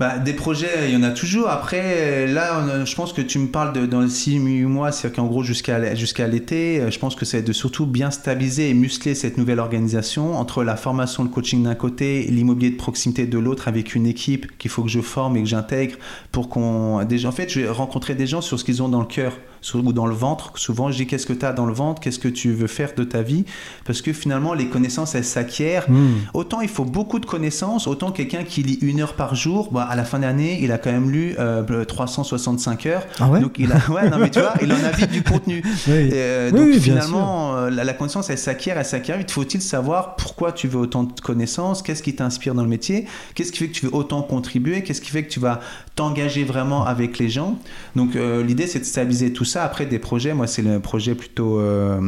bah, 0.01 0.19
des 0.19 0.33
projets, 0.33 0.69
il 0.89 0.95
y 0.95 0.97
en 0.97 1.03
a 1.03 1.11
toujours. 1.11 1.49
Après, 1.49 2.27
là, 2.27 2.57
a- 2.59 2.85
je 2.85 2.95
pense 2.95 3.13
que 3.13 3.21
tu 3.21 3.39
me 3.39 3.49
parles 3.49 3.73
de, 3.73 3.85
dans 3.87 4.01
les 4.01 4.09
6 4.09 4.39
mois, 4.39 4.93
c'est-à-dire 4.93 5.17
qu'en 5.17 5.27
gros, 5.27 5.43
jusqu'à 5.43 5.95
jusqu'à 5.95 6.27
l'été, 6.29 6.81
euh, 6.81 6.91
je 6.91 6.99
pense 6.99 7.15
que 7.17 7.25
c'est 7.25 7.43
de 7.43 7.53
surtout 7.53 7.85
bien 7.87 8.11
stabiliser 8.11 8.71
et 8.71 8.75
muscler 8.75 9.15
cette 9.15 9.37
nouvelle 9.39 9.59
organisation 9.59 10.37
entre 10.37 10.63
la 10.65 10.77
formation, 10.77 11.23
le 11.25 11.29
coaching 11.31 11.63
d'un 11.65 11.75
côté, 11.75 12.23
l'immobilier 12.31 12.71
de 12.71 12.77
proximité 12.77 13.27
de 13.27 13.39
l'autre, 13.39 13.67
avec 13.69 13.95
une 13.95 14.07
équipe 14.07 14.57
qu'il 14.59 14.71
faut 14.71 14.83
que 14.83 14.89
je 14.91 15.01
forme 15.01 15.37
et 15.37 15.43
que 15.43 15.49
j'intègre 15.49 15.97
pour 16.33 16.49
qu'on. 16.49 17.05
Déjà, 17.05 17.29
en 17.29 17.33
fait, 17.33 17.51
je 17.51 17.61
vais 17.61 17.69
rencontrer 17.69 18.15
des 18.15 18.27
gens 18.27 18.41
sur 18.41 18.59
ce 18.59 18.65
qu'ils 18.65 18.83
ont 18.83 18.89
dans 18.89 19.01
le 19.01 19.07
cœur 19.07 19.33
ou 19.75 19.93
dans 19.93 20.07
le 20.07 20.15
ventre. 20.15 20.53
Souvent, 20.57 20.91
je 20.91 20.97
dis 20.97 21.07
qu'est-ce 21.07 21.27
que 21.27 21.33
tu 21.33 21.45
as 21.45 21.53
dans 21.53 21.67
le 21.67 21.73
ventre, 21.73 22.01
qu'est-ce 22.01 22.19
que 22.19 22.29
tu 22.29 22.53
veux 22.53 22.67
faire 22.67 22.93
de 22.97 23.05
ta 23.05 23.23
vie, 23.23 23.45
parce 23.85 24.03
que 24.03 24.13
finalement, 24.13 24.55
les 24.55 24.69
connaissances, 24.69 25.15
elles 25.15 25.25
s'acquièrent. 25.25 25.89
Hmm. 25.91 26.15
Autant 26.35 26.61
il 26.61 26.69
faut 26.69 26.85
beaucoup 26.85 27.19
de 27.19 27.27
connaissances, 27.27 27.87
autant 27.87 28.11
quelqu'un 28.11 28.45
qui 28.45 28.63
lit 28.63 28.79
une 28.83 29.01
heure 29.01 29.15
par 29.15 29.35
jour, 29.35 29.71
bah, 29.73 29.87
à 29.89 29.97
la 29.97 30.05
fin 30.05 30.19
d'année, 30.21 30.59
il 30.63 30.73
a 30.73 30.79
quand 30.79 30.93
même 30.93 31.11
lu 31.11 31.35
euh, 31.39 31.85
365 31.85 32.87
heures. 32.87 33.03
Ah 33.21 33.29
ouais? 33.29 33.41
Donc 33.41 33.55
il 33.59 33.71
a, 33.73 33.77
ouais, 33.91 34.09
non 34.11 34.19
mais 34.19 34.31
tu 34.31 34.41
vois, 34.41 34.55
il 34.63 34.73
en 34.73 34.77
a 34.85 34.91
vite 34.91 35.11
du 35.11 35.23
contenu. 35.23 35.63
Oui. 35.89 36.11
Euh, 36.13 36.51
Oui, 36.53 36.59
donc 36.59 36.69
oui, 36.69 36.81
finalement, 36.81 37.57
euh, 37.57 37.71
la, 37.71 37.85
la 37.85 37.93
connaissance, 37.95 38.31
elle 38.31 38.39
s'acquiert, 38.39 38.79
elle 38.79 38.85
s'acquiert 38.85 39.17
vite. 39.19 39.31
Faut-il 39.31 39.61
savoir 39.63 40.17
pourquoi 40.17 40.53
tu 40.53 40.69
veux 40.69 40.79
autant 40.79 41.05
de 41.05 41.21
connaissances, 41.21 41.83
qu'est-ce 41.83 42.03
qui 42.03 42.15
t'inspire 42.15 42.55
dans 42.55 42.63
le 42.63 42.69
métier, 42.69 43.07
qu'est-ce 43.35 43.53
qui 43.53 43.59
fait 43.59 43.69
que 43.69 43.75
tu 43.75 43.87
veux 43.87 43.95
autant 43.95 44.23
contribuer, 44.23 44.83
qu'est-ce 44.83 45.01
qui 45.01 45.11
fait 45.11 45.23
que 45.23 45.31
tu 45.31 45.41
vas 45.41 45.61
t'engager 45.95 46.45
vraiment 46.45 46.85
avec 46.85 47.19
les 47.19 47.29
gens? 47.29 47.59
Donc 47.97 48.17
euh, 48.17 48.43
l'idée, 48.43 48.67
c'est 48.67 48.81
de 48.81 48.85
stabiliser 48.85 49.33
tout 49.33 49.45
ça. 49.45 49.58
Après 49.63 49.87
des 49.87 49.99
projets, 49.99 50.35
moi 50.35 50.47
c'est 50.47 50.63
le 50.63 50.81
projet 50.81 51.15
plutôt 51.15 51.59
euh, 51.61 52.01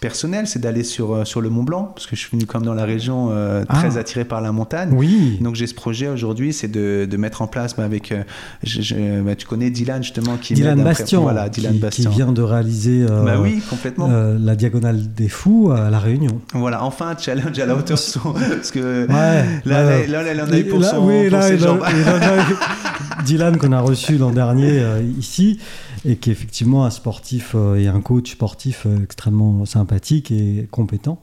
personnel, 0.00 0.46
c'est 0.46 0.60
d'aller 0.60 0.82
sur, 0.82 1.12
euh, 1.14 1.24
sur 1.26 1.42
le 1.42 1.50
Mont 1.50 1.62
Blanc, 1.62 1.92
parce 1.94 2.06
que 2.06 2.16
je 2.16 2.20
suis 2.22 2.30
venu 2.30 2.46
comme 2.46 2.62
dans 2.64 2.72
la 2.72 2.86
région 2.86 3.28
euh, 3.32 3.66
très 3.66 3.96
Ah. 3.96 4.00
attiré 4.00 4.24
par 4.24 4.40
la 4.40 4.50
montagne. 4.50 4.88
Oui. 4.94 5.36
Donc 5.42 5.56
j'ai 5.56 5.66
ce 5.66 5.74
projet 5.74 6.08
aujourd'hui, 6.08 6.54
c'est 6.54 6.68
de, 6.68 7.06
de 7.10 7.16
mettre 7.18 7.42
en 7.42 7.46
place 7.46 7.76
bah, 7.76 7.84
avec, 7.84 8.10
euh, 8.10 8.22
je- 8.62 8.80
je- 8.80 9.20
bah, 9.20 9.34
tu 9.34 9.46
connais 9.46 9.68
Dylan 9.68 10.02
justement 10.02 10.38
qui 10.38 10.54
Dylan 10.54 10.82
Bastien, 10.82 11.18
voilà 11.20 11.50
Dylan 11.50 11.78
qui, 11.90 12.06
vient 12.08 12.32
de 12.32 12.40
réaliser 12.40 13.04
euh, 13.10 13.24
Bah 13.24 13.34
oui, 13.42 13.60
complètement. 13.68 14.08
la 14.08 14.56
diagonale 14.56 15.12
des 15.12 15.28
fous 15.28 15.70
à 15.70 15.90
La 15.90 15.98
Réunion. 15.98 16.40
Voilà, 16.54 16.82
enfin 16.82 17.14
challenge 17.18 17.58
à 17.58 17.66
la 17.66 17.74
hauteur 17.76 17.98
de 17.98 18.02
son, 18.02 18.32
parce 18.32 18.70
que 18.70 19.06
Ouais. 19.06 19.44
là, 19.66 19.86
ouais. 19.86 20.06
là, 20.06 20.22
là, 20.22 20.30
elle 20.30 20.40
en 20.40 20.50
a 20.50 20.58
eu 20.58 20.64
pour 20.64 20.80
Là, 20.80 20.88
son, 20.92 21.06
oui, 21.06 21.28
pour 21.28 21.38
là, 21.38 21.42
ses 21.42 21.58
jambes. 21.58 21.84
il 21.94 22.08
en 22.08 22.14
a 22.22 22.36
eu- 22.38 23.24
Dylan 23.26 23.58
qu'on 23.58 23.72
a 23.72 23.80
reçu 23.80 24.16
l'an 24.16 24.30
dernier 24.30 24.82
ici 25.18 25.58
et 26.04 26.16
qui 26.16 26.30
est 26.30 26.32
effectivement 26.32 26.84
un 26.84 26.90
sportif 26.90 27.52
euh, 27.54 27.76
et 27.76 27.88
un 27.88 28.00
coach 28.00 28.32
sportif 28.32 28.86
euh, 28.86 29.02
extrêmement 29.02 29.64
sympathique 29.66 30.30
et 30.30 30.68
compétent 30.70 31.20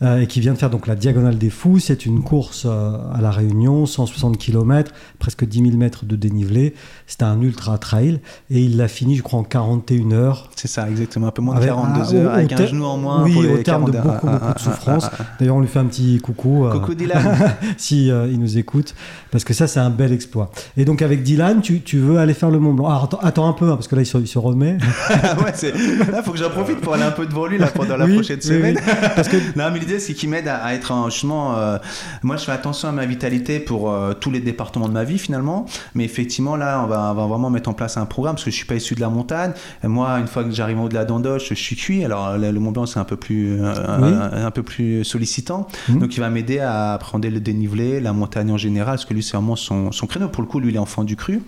et 0.00 0.28
qui 0.28 0.38
vient 0.40 0.52
de 0.52 0.58
faire 0.58 0.70
donc 0.70 0.86
la 0.86 0.94
Diagonale 0.94 1.38
des 1.38 1.50
Fous. 1.50 1.80
C'est 1.80 2.06
une 2.06 2.22
course 2.22 2.66
euh, 2.66 2.96
à 3.12 3.20
la 3.20 3.32
Réunion, 3.32 3.84
160 3.84 4.38
km, 4.38 4.92
presque 5.18 5.44
10 5.44 5.62
000 5.62 5.76
mètres 5.76 6.04
de 6.04 6.14
dénivelé. 6.14 6.74
C'était 7.08 7.24
un 7.24 7.40
ultra 7.40 7.78
trail 7.78 8.20
et 8.48 8.60
il 8.60 8.76
l'a 8.76 8.86
fini, 8.86 9.16
je 9.16 9.22
crois, 9.22 9.40
en 9.40 9.42
41 9.42 10.12
heures. 10.12 10.50
C'est 10.54 10.68
ça, 10.68 10.88
exactement, 10.88 11.26
un 11.26 11.30
peu 11.32 11.42
moins 11.42 11.54
de 11.56 11.58
Avec- 11.62 11.70
42 11.70 12.00
ah, 12.00 12.14
heures, 12.14 12.32
avec 12.34 12.52
un 12.52 12.66
genou 12.66 12.84
en 12.84 12.96
moins. 12.96 13.24
oui, 13.24 13.32
pour 13.32 13.42
les 13.42 13.48
au 13.48 13.58
terme 13.58 13.86
de 13.86 13.90
42. 13.90 14.08
beaucoup, 14.12 14.26
Ah, 14.28 14.32
beaucoup 14.34 14.44
ah, 14.48 14.54
de 14.54 14.54
ah, 14.56 14.62
souffrance. 14.62 15.04
ah, 15.06 15.16
ah. 15.18 15.24
D'ailleurs, 15.40 15.56
on 15.56 15.60
lui 15.60 15.66
fait 15.68 15.80
un 15.80 15.86
petit 15.86 16.20
coucou. 16.20 16.66
euh, 16.66 16.72
Coucou 16.78 16.94
Dylan. 16.94 17.48
si 17.76 18.10
euh, 18.12 18.28
il 18.30 18.38
nous 18.38 18.56
écoute, 18.56 18.94
parce 19.32 19.42
que 19.42 19.52
ça 19.52 19.66
c'est 19.66 19.80
un 19.80 19.90
bel 19.90 20.12
exploit. 20.12 20.52
Et 20.76 20.84
donc 20.84 21.02
avec 21.02 21.24
Dylan, 21.24 21.60
tu, 21.60 21.80
tu 21.80 21.98
veux 21.98 22.18
aller 22.18 22.34
faire 22.34 22.50
le 22.52 22.60
Mont 22.60 22.72
Blanc. 22.72 22.86
Alors, 22.86 23.04
attends, 23.04 23.18
attends 23.20 23.48
un 23.48 23.52
peu, 23.52 23.68
hein, 23.68 23.74
parce 23.74 23.88
que 23.88 23.96
là 23.96 24.02
il 24.02 24.06
se, 24.06 24.16
il 24.18 24.28
se 24.28 24.38
remet. 24.38 24.78
ouais, 25.22 25.72
là, 26.12 26.22
faut 26.22 26.30
que 26.30 26.38
j'en 26.38 26.50
profite 26.50 26.80
pour 26.80 26.94
aller 26.94 27.02
un 27.02 27.10
peu 27.10 27.26
devant 27.26 27.46
lui 27.46 27.58
là, 27.58 27.66
pendant 27.66 27.96
la 27.96 28.04
Oui, 28.04 28.14
prochaine 28.14 28.38
oui, 28.40 28.46
semaine. 28.46 28.78
Parce 29.16 29.26
que 29.28 29.36
Non, 29.56 29.70
mais 29.72 29.78
l'idée, 29.78 29.98
c'est 30.00 30.14
qu'il 30.14 30.28
m'aide 30.30 30.48
à, 30.48 30.56
à 30.58 30.74
être 30.74 30.92
en 30.92 31.10
justement. 31.10 31.56
euh, 31.58 31.78
moi, 32.22 32.36
je 32.36 32.44
fais 32.44 32.52
attention 32.52 32.88
à 32.88 32.92
ma 32.92 33.06
vitalité 33.06 33.60
pour 33.60 33.90
euh, 33.90 34.12
tous 34.14 34.30
les 34.30 34.40
départements 34.40 34.88
de 34.88 34.92
ma 34.94 35.04
vie 35.04 35.18
finalement. 35.18 35.66
Mais 35.94 36.04
effectivement, 36.04 36.56
là, 36.56 36.82
on 36.84 36.86
va, 36.86 37.10
on 37.12 37.14
va 37.14 37.26
vraiment 37.26 37.50
mettre 37.50 37.68
en 37.70 37.74
place 37.74 37.96
un 37.96 38.06
programme 38.06 38.34
parce 38.36 38.44
que 38.44 38.50
je 38.50 38.56
suis 38.56 38.66
pas 38.66 38.74
issu 38.76 38.94
de 38.94 39.00
la 39.00 39.08
montagne. 39.08 39.52
Et 39.82 39.86
moi, 39.88 40.18
une 40.18 40.26
fois 40.26 40.44
que 40.44 40.50
j'arrive 40.50 40.80
au-delà 40.80 41.04
d'Andoche, 41.04 41.48
je 41.50 41.54
suis 41.54 41.76
cuit. 41.76 42.04
Alors, 42.04 42.36
le, 42.36 42.50
le 42.50 42.60
Mont 42.60 42.72
Blanc, 42.72 42.86
c'est 42.86 42.98
un 42.98 43.04
peu 43.04 43.16
plus, 43.16 43.60
euh, 43.60 43.72
Oui. 44.00 44.08
un, 44.12 44.46
un 44.46 44.50
peu 44.50 44.62
plus 44.62 45.04
sollicitant. 45.04 45.66
Mhm. 45.88 45.98
Donc, 46.00 46.16
il 46.16 46.20
va 46.20 46.30
m'aider 46.30 46.58
à 46.58 46.94
appréhender 46.94 47.30
le 47.30 47.40
dénivelé, 47.40 48.00
la 48.00 48.12
montagne 48.12 48.50
en 48.50 48.56
général, 48.56 48.94
parce 48.96 49.04
que 49.04 49.14
lui, 49.14 49.22
c'est 49.22 49.36
vraiment 49.36 49.56
son, 49.56 49.92
son 49.92 50.06
créneau. 50.06 50.28
Pour 50.28 50.42
le 50.42 50.48
coup, 50.48 50.60
lui, 50.60 50.70
il 50.70 50.76
est 50.76 50.78
enfant 50.80 51.04
du 51.04 51.16
cru. 51.16 51.42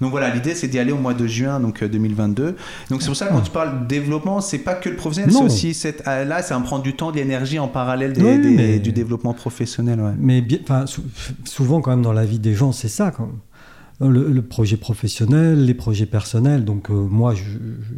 Donc 0.00 0.10
voilà, 0.10 0.30
l'idée, 0.30 0.54
c'est 0.54 0.68
d'y 0.68 0.78
aller 0.78 0.92
au 0.92 0.98
mois 0.98 1.14
de 1.14 1.26
juin, 1.26 1.60
donc 1.60 1.82
euh, 1.82 1.88
2022. 1.88 2.56
Donc 2.90 3.02
c'est 3.02 3.06
pour 3.08 3.16
ça 3.16 3.26
que 3.26 3.32
quand 3.32 3.40
tu 3.40 3.50
parles 3.50 3.80
de 3.82 3.86
développement, 3.86 4.40
c'est 4.40 4.58
pas 4.58 4.74
que 4.74 4.88
le 4.88 4.96
professionnel, 4.96 5.32
c'est 5.32 5.42
aussi 5.42 5.74
cette, 5.74 6.02
ah, 6.06 6.24
là, 6.24 6.42
ça 6.42 6.58
me 6.58 6.64
prend 6.64 6.78
du 6.78 6.94
temps, 6.94 7.10
de 7.10 7.16
l'énergie 7.16 7.35
en 7.58 7.68
parallèle 7.68 8.12
des- 8.12 8.22
Oui, 8.22 8.38
des- 8.40 8.50
mais- 8.50 8.78
du 8.78 8.92
développement 8.92 9.32
professionnel. 9.34 10.00
Ouais. 10.00 10.12
Mais 10.18 10.40
bien, 10.40 10.58
enfin, 10.62 10.86
sou- 10.86 11.04
souvent 11.44 11.80
quand 11.80 11.90
même 11.90 12.02
dans 12.02 12.12
la 12.12 12.24
vie 12.24 12.38
des 12.38 12.54
gens, 12.54 12.72
c'est 12.72 12.88
ça 12.88 13.10
quand 13.10 13.26
même. 13.26 14.10
Le, 14.12 14.28
le 14.30 14.42
projet 14.42 14.76
professionnel, 14.76 15.64
les 15.64 15.72
projets 15.74 16.04
personnels. 16.06 16.64
Donc 16.64 16.90
euh, 16.90 16.94
moi, 16.94 17.34
je, 17.34 17.42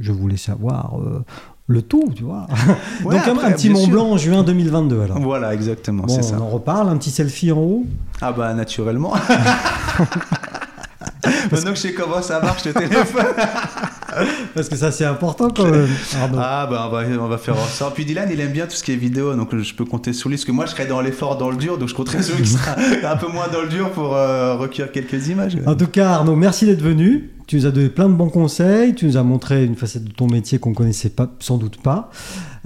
je 0.01 0.13
voulais 0.13 0.37
savoir 0.37 0.99
euh, 1.01 1.25
le 1.67 1.83
tout, 1.83 2.05
tu 2.15 2.23
vois. 2.23 2.47
Ouais, 3.05 3.17
donc 3.17 3.27
un- 3.27 3.33
après, 3.33 3.47
un, 3.49 3.53
petit 3.53 3.69
Mont. 3.71 3.87
Blanc 3.89 4.11
en 4.13 4.17
juin 4.17 4.43
2022 4.45 5.01
alors. 5.03 5.19
Voilà, 5.21 5.53
exactement, 5.55 6.05
Bon, 6.05 6.09
c'est 6.15 6.21
on 6.35 6.39
ça. 6.39 6.41
en 6.41 6.49
reparle, 6.49 6.89
un 6.89 6.97
petit 6.97 7.11
selfie 7.11 7.51
en 7.53 7.59
haut. 7.59 7.85
Ah 8.21 8.33
bah 8.33 8.55
naturellement. 8.55 9.13
Maintenant 11.51 11.71
que 11.71 11.77
je 11.77 11.81
sais 11.83 11.95
comment 11.95 12.23
ça 12.23 12.41
marche 12.41 12.65
le 12.65 12.73
téléphone. 12.73 13.25
Parce 14.55 14.69
que 14.69 14.77
ça 14.77 14.91
c'est 14.91 15.05
important 15.05 15.49
quand 15.51 15.71
même. 15.71 15.89
Arnaud. 16.21 16.39
Ah 16.41 16.67
bah 16.71 16.89
on 16.89 16.93
va, 16.93 17.25
on 17.25 17.29
va 17.29 17.39
faire 17.39 17.57
ça. 17.57 17.91
Puis 17.95 18.05
Dylan 18.05 18.29
il 18.33 18.41
aime 18.41 18.53
bien 18.53 18.67
tout 18.67 18.77
ce 18.77 18.83
qui 18.83 18.93
est 18.93 18.97
vidéo, 18.97 19.35
donc 19.35 19.57
je 19.57 19.75
peux 19.75 19.85
compter 19.85 20.13
sur 20.13 20.29
lui. 20.29 20.37
Parce 20.37 20.45
que 20.45 20.53
moi 20.53 20.67
je 20.67 20.73
serais 20.73 20.87
dans 20.87 21.01
l'effort, 21.01 21.37
dans 21.37 21.51
le 21.51 21.57
dur, 21.57 21.79
donc 21.79 21.89
je 21.89 21.95
compterais 21.95 22.23
sur 22.23 22.37
lui 22.37 22.43
qui 22.43 22.51
sera 22.51 22.77
un 23.05 23.17
peu 23.17 23.29
moins 23.29 23.49
dans 23.49 23.63
le 23.63 23.69
dur 23.69 23.91
pour 23.91 24.15
euh, 24.15 24.57
recueillir 24.57 24.93
quelques 24.93 25.29
images. 25.29 25.57
En 25.67 25.75
tout 25.75 25.87
cas, 25.87 26.11
Arnaud, 26.11 26.37
merci 26.37 26.67
d'être 26.67 26.83
venu. 26.83 27.31
Tu 27.47 27.57
nous 27.57 27.67
as 27.67 27.71
donné 27.71 27.89
plein 27.89 28.09
de 28.09 28.15
bons 28.15 28.29
conseils. 28.29 28.95
Tu 28.95 29.07
nous 29.07 29.17
as 29.17 29.23
montré 29.23 29.65
une 29.65 29.75
facette 29.75 30.05
de 30.05 30.13
ton 30.13 30.27
métier 30.27 30.59
qu'on 30.59 30.75
connaissait 30.75 31.11
pas, 31.11 31.29
sans 31.41 31.57
doute 31.57 31.81
pas. 31.83 32.11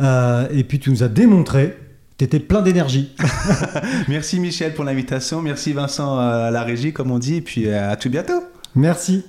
Euh, 0.01 0.49
et 0.51 0.65
puis 0.65 0.79
tu 0.79 0.91
nous 0.91 1.03
as 1.03 1.09
démontré. 1.09 1.77
Tu 2.19 2.25
étais 2.25 2.41
plein 2.41 2.63
d'énergie. 2.63 3.15
Merci 4.09 4.41
Michel 4.41 4.75
pour 4.75 4.85
l'invitation, 4.85 5.41
merci 5.41 5.73
Vincent 5.73 6.19
euh, 6.19 6.49
à 6.49 6.51
la 6.51 6.63
régie 6.63 6.93
comme 6.93 7.11
on 7.11 7.19
dit, 7.19 7.37
et 7.37 7.41
puis 7.41 7.69
à 7.71 7.97
tout 7.97 8.11
bientôt. 8.11 8.43
Merci. 8.75 9.25